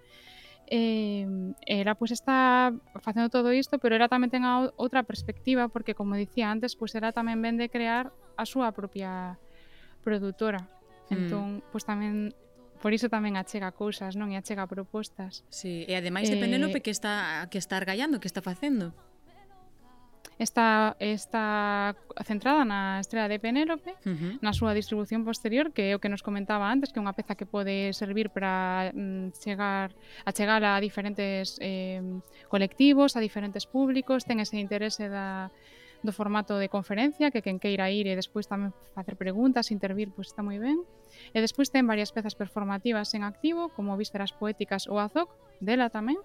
eh, 0.67 1.53
era 1.65 1.95
pois 1.95 2.09
pues, 2.09 2.11
está 2.19 2.73
facendo 3.01 3.29
todo 3.29 3.53
isto, 3.53 3.77
pero 3.79 3.95
era 3.95 4.07
tamén 4.07 4.31
ten 4.31 4.47
a 4.47 4.71
outra 4.79 5.03
perspectiva 5.03 5.67
porque 5.67 5.93
como 5.93 6.15
dicía 6.15 6.49
antes, 6.49 6.73
pois 6.73 6.93
pues, 6.93 6.99
era 6.99 7.11
tamén 7.11 7.41
ben 7.43 7.59
de 7.59 7.67
crear 7.67 8.09
a 8.39 8.45
súa 8.47 8.71
propia 8.71 9.37
produtora. 10.01 10.65
Mm. 11.09 11.13
Entón, 11.13 11.47
mm. 11.59 11.59
pois 11.69 11.83
pues, 11.83 11.89
tamén 11.89 12.33
por 12.83 12.91
iso 12.91 13.07
tamén 13.07 13.39
achega 13.39 13.71
cousas, 13.71 14.19
non? 14.19 14.27
E 14.27 14.35
achega 14.35 14.67
propostas. 14.67 15.47
Sí, 15.47 15.87
e 15.87 15.95
ademais 15.95 16.27
eh, 16.27 16.35
de 16.35 16.37
Penélope 16.43 16.83
que 16.83 16.91
está 16.91 17.47
que 17.47 17.55
está 17.55 17.79
argallando, 17.79 18.19
que 18.19 18.27
está 18.27 18.43
facendo. 18.43 18.91
Está 20.35 20.99
está 20.99 21.95
centrada 22.27 22.67
na 22.67 22.99
estrela 22.99 23.31
de 23.31 23.39
Penélope, 23.39 23.95
uh 24.03 24.11
-huh. 24.11 24.33
na 24.43 24.51
súa 24.51 24.75
distribución 24.75 25.23
posterior, 25.23 25.71
que 25.71 25.93
é 25.93 25.95
o 25.95 26.01
que 26.03 26.11
nos 26.11 26.19
comentaba 26.27 26.67
antes, 26.67 26.91
que 26.91 26.99
é 26.99 27.03
unha 27.07 27.15
peza 27.15 27.39
que 27.39 27.47
pode 27.47 27.95
servir 27.95 28.27
para 28.35 28.91
mm, 28.91 29.31
chegar 29.39 29.95
a 30.27 30.31
chegar 30.35 30.59
a 30.67 30.75
diferentes 30.83 31.55
eh, 31.63 32.03
colectivos, 32.51 33.15
a 33.15 33.23
diferentes 33.23 33.63
públicos, 33.63 34.27
ten 34.27 34.43
ese 34.43 34.59
interese 34.59 35.07
da 35.07 35.47
do 36.03 36.11
formato 36.11 36.59
de 36.59 36.67
conferencia, 36.67 37.31
que 37.31 37.41
quen 37.41 37.57
queira 37.57 37.87
ir 37.87 38.05
e 38.11 38.13
despois 38.19 38.45
tamén 38.45 38.75
facer 38.91 39.15
preguntas, 39.15 39.71
intervir, 39.71 40.11
pois 40.11 40.29
está 40.29 40.43
moi 40.43 40.59
ben. 40.59 40.83
E 41.31 41.39
despois 41.39 41.71
ten 41.71 41.87
varias 41.87 42.11
pezas 42.11 42.35
performativas 42.35 43.15
en 43.15 43.23
activo, 43.23 43.71
como 43.71 43.95
Vísperas 43.95 44.35
Poéticas 44.35 44.91
ou 44.91 44.99
Azoc, 44.99 45.31
dela 45.63 45.87
tamén. 45.87 46.19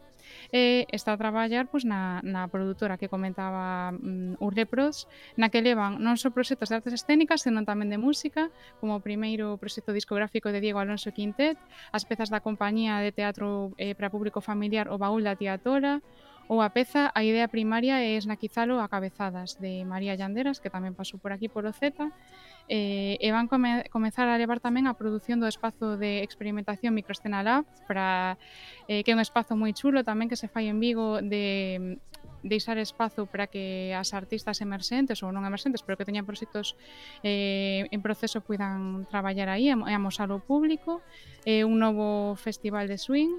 E 0.50 0.84
está 0.90 1.14
a 1.14 1.20
traballar 1.20 1.70
pois, 1.70 1.86
na, 1.86 2.18
na 2.26 2.50
produtora 2.50 2.98
que 2.98 3.06
comentaba 3.06 3.94
mm, 3.94 4.34
um, 4.34 4.44
Urlepros, 4.44 5.06
na 5.38 5.48
que 5.48 5.62
levan 5.62 6.02
non 6.02 6.18
só 6.18 6.34
proxectos 6.34 6.68
de 6.68 6.82
artes 6.82 6.92
escénicas, 6.98 7.46
senón 7.46 7.62
tamén 7.62 7.88
de 7.88 8.02
música, 8.02 8.50
como 8.82 8.98
o 8.98 9.04
primeiro 9.04 9.56
proxecto 9.62 9.94
discográfico 9.94 10.50
de 10.50 10.58
Diego 10.58 10.82
Alonso 10.82 11.14
Quintet, 11.14 11.56
as 11.94 12.02
pezas 12.02 12.28
da 12.34 12.42
compañía 12.42 12.98
de 12.98 13.14
teatro 13.14 13.72
eh, 13.78 13.94
para 13.94 14.10
público 14.10 14.42
familiar 14.42 14.90
O 14.90 14.98
Baúl 14.98 15.22
da 15.22 15.38
Tía 15.38 15.56
Tora, 15.62 16.02
Ou 16.48 16.64
a 16.64 16.72
peza 16.72 17.12
A 17.12 17.20
idea 17.20 17.46
primaria 17.52 18.00
é 18.00 18.16
esnaquizalo 18.16 18.80
a 18.80 18.88
cabezadas 18.88 19.60
de 19.60 19.84
María 19.84 20.16
Llanderas, 20.16 20.64
que 20.64 20.72
tamén 20.72 20.96
pasou 20.96 21.20
por 21.20 21.36
aquí 21.36 21.52
polo 21.52 21.76
Z, 21.76 22.08
eh, 22.72 23.20
e 23.20 23.28
van 23.28 23.52
come, 23.52 23.84
comezar 23.92 24.32
a 24.32 24.40
levar 24.40 24.56
tamén 24.56 24.88
a 24.88 24.96
produción 24.96 25.44
do 25.44 25.48
espazo 25.48 26.00
de 26.00 26.24
experimentación 26.24 26.96
Microescena 26.96 27.44
Lab 27.44 27.68
para, 27.84 28.40
eh, 28.88 29.04
que 29.04 29.12
é 29.12 29.16
un 29.16 29.20
espazo 29.20 29.60
moi 29.60 29.76
chulo 29.76 30.00
tamén 30.08 30.32
que 30.32 30.40
se 30.40 30.48
fai 30.48 30.72
en 30.72 30.80
Vigo 30.80 31.20
de 31.20 32.00
deixar 32.42 32.78
espazo 32.78 33.26
para 33.26 33.46
que 33.46 33.92
as 33.92 34.14
artistas 34.14 34.64
emerxentes 34.64 35.20
ou 35.20 35.28
non 35.34 35.44
emerxentes, 35.44 35.84
pero 35.84 36.00
que 36.00 36.08
teñan 36.08 36.24
proxectos 36.24 36.80
eh, 37.20 37.84
en 37.92 38.00
proceso 38.00 38.40
puidan 38.40 39.04
traballar 39.10 39.52
aí 39.52 39.68
e 39.68 39.92
amosar 39.92 40.32
ao 40.32 40.40
público. 40.40 41.04
Eh, 41.44 41.68
un 41.68 41.76
novo 41.76 42.40
festival 42.40 42.88
de 42.88 42.96
swing 42.96 43.36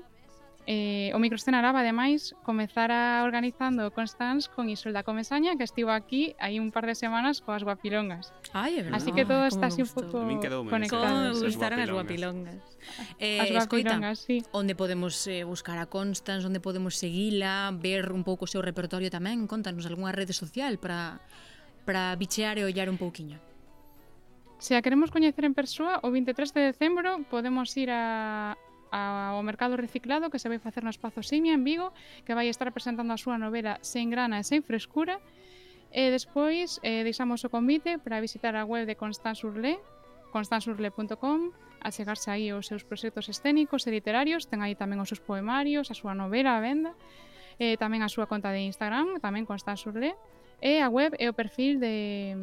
Eh, 0.68 1.12
o 1.16 1.20
microescena 1.20 1.60
Araba, 1.60 1.82
ademais, 1.82 2.36
comezara 2.44 3.24
organizando 3.24 3.90
Constance 3.92 4.50
con 4.50 4.70
Isolda 4.70 5.04
Comesaña, 5.04 5.58
que 5.58 5.64
estivo 5.64 5.90
aquí 5.90 6.36
hai 6.38 6.62
un 6.62 6.70
par 6.70 6.86
de 6.86 6.94
semanas 6.94 7.42
coas 7.42 7.66
guapilongas. 7.66 8.30
Ai, 8.54 8.78
é 8.78 8.86
verdade. 8.86 9.02
Así 9.02 9.10
que 9.16 9.26
todo 9.26 9.50
está 9.50 9.74
así 9.74 9.82
un 9.82 9.90
pouco 9.90 10.22
conectado. 10.70 11.34
Como 11.34 11.42
gustaron 11.42 11.80
as 11.82 11.90
guapilongas. 11.90 12.62
Eh, 13.18 13.42
as 13.42 13.50
guapilongas, 13.50 14.26
escoita, 14.28 14.46
sí. 14.46 14.46
onde 14.54 14.78
podemos 14.78 15.26
eh, 15.26 15.42
buscar 15.42 15.82
a 15.82 15.90
Constance, 15.90 16.46
onde 16.46 16.62
podemos 16.62 17.00
seguila, 17.02 17.74
ver 17.74 18.14
un 18.14 18.22
pouco 18.22 18.46
o 18.46 18.50
seu 18.52 18.62
repertorio 18.62 19.10
tamén, 19.10 19.50
contanos 19.50 19.90
algunha 19.90 20.14
rede 20.14 20.38
social 20.38 20.78
para 20.78 21.18
para 21.90 22.14
bichear 22.14 22.62
e 22.62 22.64
ollar 22.70 22.86
un 22.86 23.02
pouquiño. 23.02 23.42
Se 24.60 24.76
a 24.76 24.84
queremos 24.84 25.10
coñecer 25.10 25.46
en 25.46 25.58
persoa, 25.58 25.98
o 26.06 26.12
23 26.12 26.54
de 26.54 26.62
decembro 26.70 27.26
podemos 27.32 27.74
ir 27.80 27.90
a, 27.90 28.54
ao 28.92 29.42
mercado 29.46 29.78
reciclado 29.78 30.30
que 30.30 30.42
se 30.42 30.50
vai 30.50 30.60
facer 30.60 30.84
no 30.84 30.90
Espazo 30.90 31.22
Simia 31.22 31.54
en 31.54 31.64
Vigo, 31.64 31.94
que 32.26 32.34
vai 32.34 32.50
estar 32.50 32.70
presentando 32.74 33.14
a 33.14 33.22
súa 33.22 33.38
novela 33.38 33.78
Sen 33.86 34.10
grana 34.10 34.42
e 34.42 34.44
sen 34.44 34.66
frescura. 34.66 35.22
E 35.90 36.14
despois 36.14 36.78
eh, 36.86 37.02
deixamos 37.02 37.42
o 37.46 37.50
convite 37.50 37.98
para 37.98 38.22
visitar 38.22 38.54
a 38.54 38.66
web 38.66 38.86
de 38.86 38.94
Constance 38.94 39.42
Urlé, 39.46 39.82
constanceurlé.com, 40.30 41.50
a 41.82 41.90
chegarse 41.90 42.30
aí 42.30 42.54
os 42.54 42.68
seus 42.68 42.84
proxectos 42.84 43.30
escénicos 43.30 43.88
e 43.88 43.92
literarios, 43.92 44.46
ten 44.46 44.62
aí 44.62 44.78
tamén 44.78 45.02
os 45.02 45.10
seus 45.10 45.24
poemarios, 45.24 45.90
a 45.90 45.96
súa 45.98 46.14
novela 46.14 46.58
a 46.58 46.62
venda, 46.62 46.94
eh, 47.58 47.74
tamén 47.82 48.06
a 48.06 48.10
súa 48.12 48.30
conta 48.30 48.54
de 48.54 48.62
Instagram, 48.62 49.18
tamén 49.18 49.50
Constance 49.50 49.90
Urlé, 49.90 50.14
e 50.62 50.84
a 50.84 50.92
web 50.92 51.16
e 51.18 51.26
o 51.26 51.34
perfil 51.34 51.80
de 51.80 52.36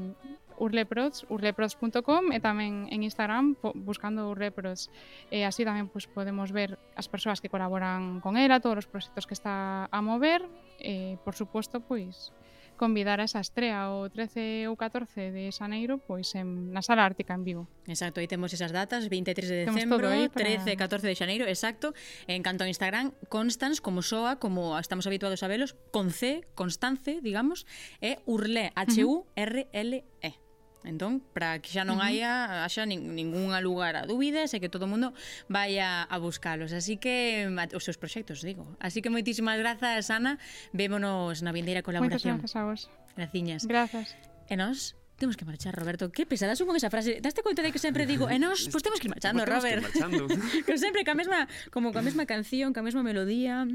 Urleprods, 0.59 1.27
urleprods.com 1.29 2.33
e 2.33 2.39
tamén 2.41 2.89
en 2.89 3.05
Instagram 3.05 3.57
buscando 3.85 4.29
Urleprods. 4.33 4.89
E 5.31 5.45
así 5.45 5.63
tamén 5.63 5.89
pues, 5.89 6.09
podemos 6.09 6.51
ver 6.53 6.81
as 6.97 7.07
persoas 7.07 7.41
que 7.41 7.53
colaboran 7.53 8.21
con 8.25 8.37
ela, 8.37 8.61
todos 8.61 8.85
os 8.85 8.89
proxectos 8.89 9.29
que 9.29 9.37
está 9.37 9.89
a 9.89 10.01
mover 10.01 10.45
e, 10.81 11.17
por 11.25 11.37
suposto, 11.37 11.81
pois 11.81 12.33
convidar 12.77 13.21
a 13.21 13.25
esa 13.25 13.41
estrea 13.41 13.91
o 13.91 14.07
13 14.09 14.69
ou 14.69 14.77
14 14.77 15.33
de 15.33 15.51
Xaneiro 15.51 15.99
pois 15.99 16.37
en, 16.37 16.71
na 16.71 16.85
Sala 16.85 17.09
Ártica 17.09 17.35
en 17.35 17.43
Vigo. 17.43 17.65
Exacto, 17.89 18.21
aí 18.21 18.29
temos 18.29 18.53
esas 18.53 18.71
datas, 18.71 19.09
23 19.09 19.49
de 19.49 19.57
decembro, 19.67 20.07
para... 20.07 20.29
13 20.29 20.71
e 20.71 20.77
14 20.77 21.09
de 21.09 21.17
Xaneiro, 21.17 21.45
exacto. 21.49 21.97
En 22.29 22.45
canto 22.45 22.63
a 22.63 22.69
Instagram, 22.69 23.17
Constance, 23.33 23.81
como 23.81 24.05
soa, 24.05 24.37
como 24.37 24.77
estamos 24.79 25.09
habituados 25.09 25.43
a 25.43 25.49
velos, 25.49 25.75
con 25.91 26.13
C, 26.13 26.45
Constance, 26.55 27.25
digamos, 27.25 27.65
e 28.05 28.21
Urlé, 28.29 28.71
H-U-R-L-E. 28.77 30.05
Uh 30.05 30.31
-huh. 30.31 30.46
Entón, 30.87 31.19
para 31.35 31.59
que 31.59 31.75
xa 31.75 31.83
non 31.83 31.99
uh 31.99 32.07
haya 32.07 32.63
xa 32.71 32.87
nin, 32.87 33.19
ninguna 33.19 33.59
lugar 33.59 33.99
a 33.99 34.07
dúbidas 34.07 34.55
e 34.55 34.63
que 34.63 34.71
todo 34.71 34.87
o 34.87 34.91
mundo 34.91 35.11
vaya 35.51 36.07
a 36.07 36.17
buscalos. 36.23 36.71
Así 36.71 36.95
que, 36.95 37.51
os 37.75 37.83
seus 37.83 37.99
proxectos, 37.99 38.47
digo. 38.47 38.71
Así 38.79 39.03
que 39.03 39.11
moitísimas 39.11 39.59
grazas, 39.59 40.07
Ana. 40.15 40.39
Vémonos 40.71 41.43
na 41.43 41.51
vindeira 41.51 41.83
colaboración. 41.83 42.39
Moitas 42.39 42.55
grazas 42.55 42.55
a 42.55 42.63
vos. 42.63 42.81
Graciñas. 43.19 43.67
Grazas. 43.67 44.15
E 44.47 44.55
nos 44.55 44.95
temos 45.19 45.35
que 45.35 45.43
marchar, 45.43 45.75
Roberto. 45.75 46.15
Que 46.15 46.23
pesada 46.23 46.55
sumo 46.55 46.71
esa 46.79 46.87
frase. 46.87 47.19
Daste 47.19 47.43
conta 47.43 47.67
de 47.67 47.75
que 47.75 47.83
sempre 47.83 48.07
digo, 48.07 48.31
e 48.31 48.39
nos, 48.39 48.71
pois 48.71 48.79
pues 48.79 48.83
temos 48.87 49.03
que 49.03 49.11
ir 49.11 49.13
marchando, 49.13 49.43
pues 49.43 49.51
Robert. 49.51 49.83
Que 49.91 50.01
marchando. 50.07 50.31
que 50.67 50.79
sempre 50.79 51.03
ca 51.03 51.19
mesma, 51.19 51.51
como 51.75 51.91
ca 51.91 51.99
mesma 51.99 52.31
canción, 52.31 52.71
ca 52.71 52.87
mesma 52.87 53.03
melodía. 53.03 53.67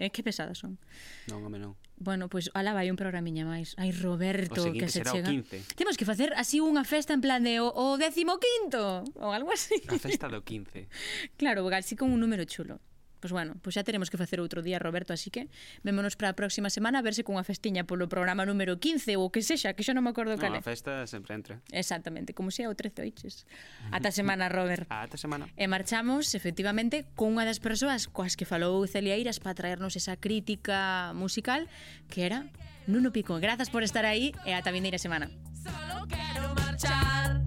Eh, 0.00 0.10
que 0.10 0.24
pesadas 0.24 0.58
son. 0.58 0.80
Non, 1.28 1.44
home, 1.44 1.60
non. 1.60 1.76
Bueno, 1.96 2.28
pois 2.28 2.50
pues, 2.50 2.56
ala 2.58 2.74
vai 2.74 2.90
un 2.90 2.98
programiña 2.98 3.46
máis. 3.46 3.78
Ai, 3.78 3.94
Roberto, 3.94 4.72
que 4.74 4.90
se 4.90 5.02
será 5.02 5.12
chega. 5.14 5.30
O 5.30 5.32
15. 5.32 5.78
Temos 5.78 5.94
que 5.96 6.04
facer 6.04 6.34
así 6.34 6.58
unha 6.58 6.82
festa 6.82 7.14
en 7.14 7.22
plan 7.22 7.46
de 7.46 7.62
o, 7.62 7.70
o 7.70 7.94
décimo 7.96 8.42
quinto 8.42 9.06
ou 9.14 9.30
algo 9.30 9.54
así. 9.54 9.78
A 9.86 9.98
festa 9.98 10.26
do 10.26 10.42
15. 10.42 10.90
Claro, 11.40 11.66
así 11.70 11.94
con 11.94 12.10
un 12.10 12.20
número 12.20 12.44
chulo. 12.44 12.80
Pois 13.24 13.32
bueno, 13.32 13.56
pois 13.64 13.72
xa 13.72 13.80
teremos 13.80 14.12
que 14.12 14.20
facer 14.20 14.36
outro 14.36 14.60
día, 14.60 14.76
Roberto, 14.76 15.16
así 15.16 15.32
que 15.32 15.48
vémonos 15.80 16.12
para 16.12 16.28
a 16.28 16.36
próxima 16.36 16.68
semana 16.68 17.00
a 17.00 17.04
verse 17.08 17.24
cunha 17.24 17.40
festiña 17.40 17.88
polo 17.88 18.04
programa 18.04 18.44
número 18.44 18.76
15 18.76 19.16
ou 19.16 19.24
o 19.24 19.32
que 19.32 19.40
sexa, 19.40 19.72
que 19.72 19.80
xa 19.80 19.96
non 19.96 20.04
me 20.04 20.12
acordo 20.12 20.36
cal 20.36 20.52
é. 20.52 20.60
No, 20.60 20.60
a 20.60 20.68
festa 20.68 21.08
sempre 21.08 21.32
entra. 21.32 21.56
Exactamente, 21.72 22.36
como 22.36 22.52
sea 22.52 22.68
o 22.68 22.76
13 22.76 23.00
oiches. 23.00 23.48
Ata 23.88 24.12
semana, 24.12 24.52
Robert. 24.52 24.84
Ata 24.92 25.16
semana. 25.16 25.48
E 25.56 25.64
marchamos, 25.64 26.36
efectivamente, 26.36 27.08
con 27.16 27.32
unha 27.32 27.48
das 27.48 27.64
persoas 27.64 28.12
coas 28.12 28.36
que 28.36 28.44
falou 28.44 28.84
Celia 28.84 29.16
Iras 29.16 29.40
para 29.40 29.56
traernos 29.56 29.96
esa 29.96 30.20
crítica 30.20 31.16
musical 31.16 31.64
que 32.12 32.28
era 32.28 32.44
Nuno 32.84 33.08
Pico. 33.08 33.40
Grazas 33.40 33.72
por 33.72 33.80
estar 33.80 34.04
aí 34.04 34.36
e 34.44 34.52
ata 34.52 34.68
vindeira 34.68 35.00
semana. 35.00 35.32
Solo 35.64 36.04
quero 36.12 36.52
marchar 36.60 37.43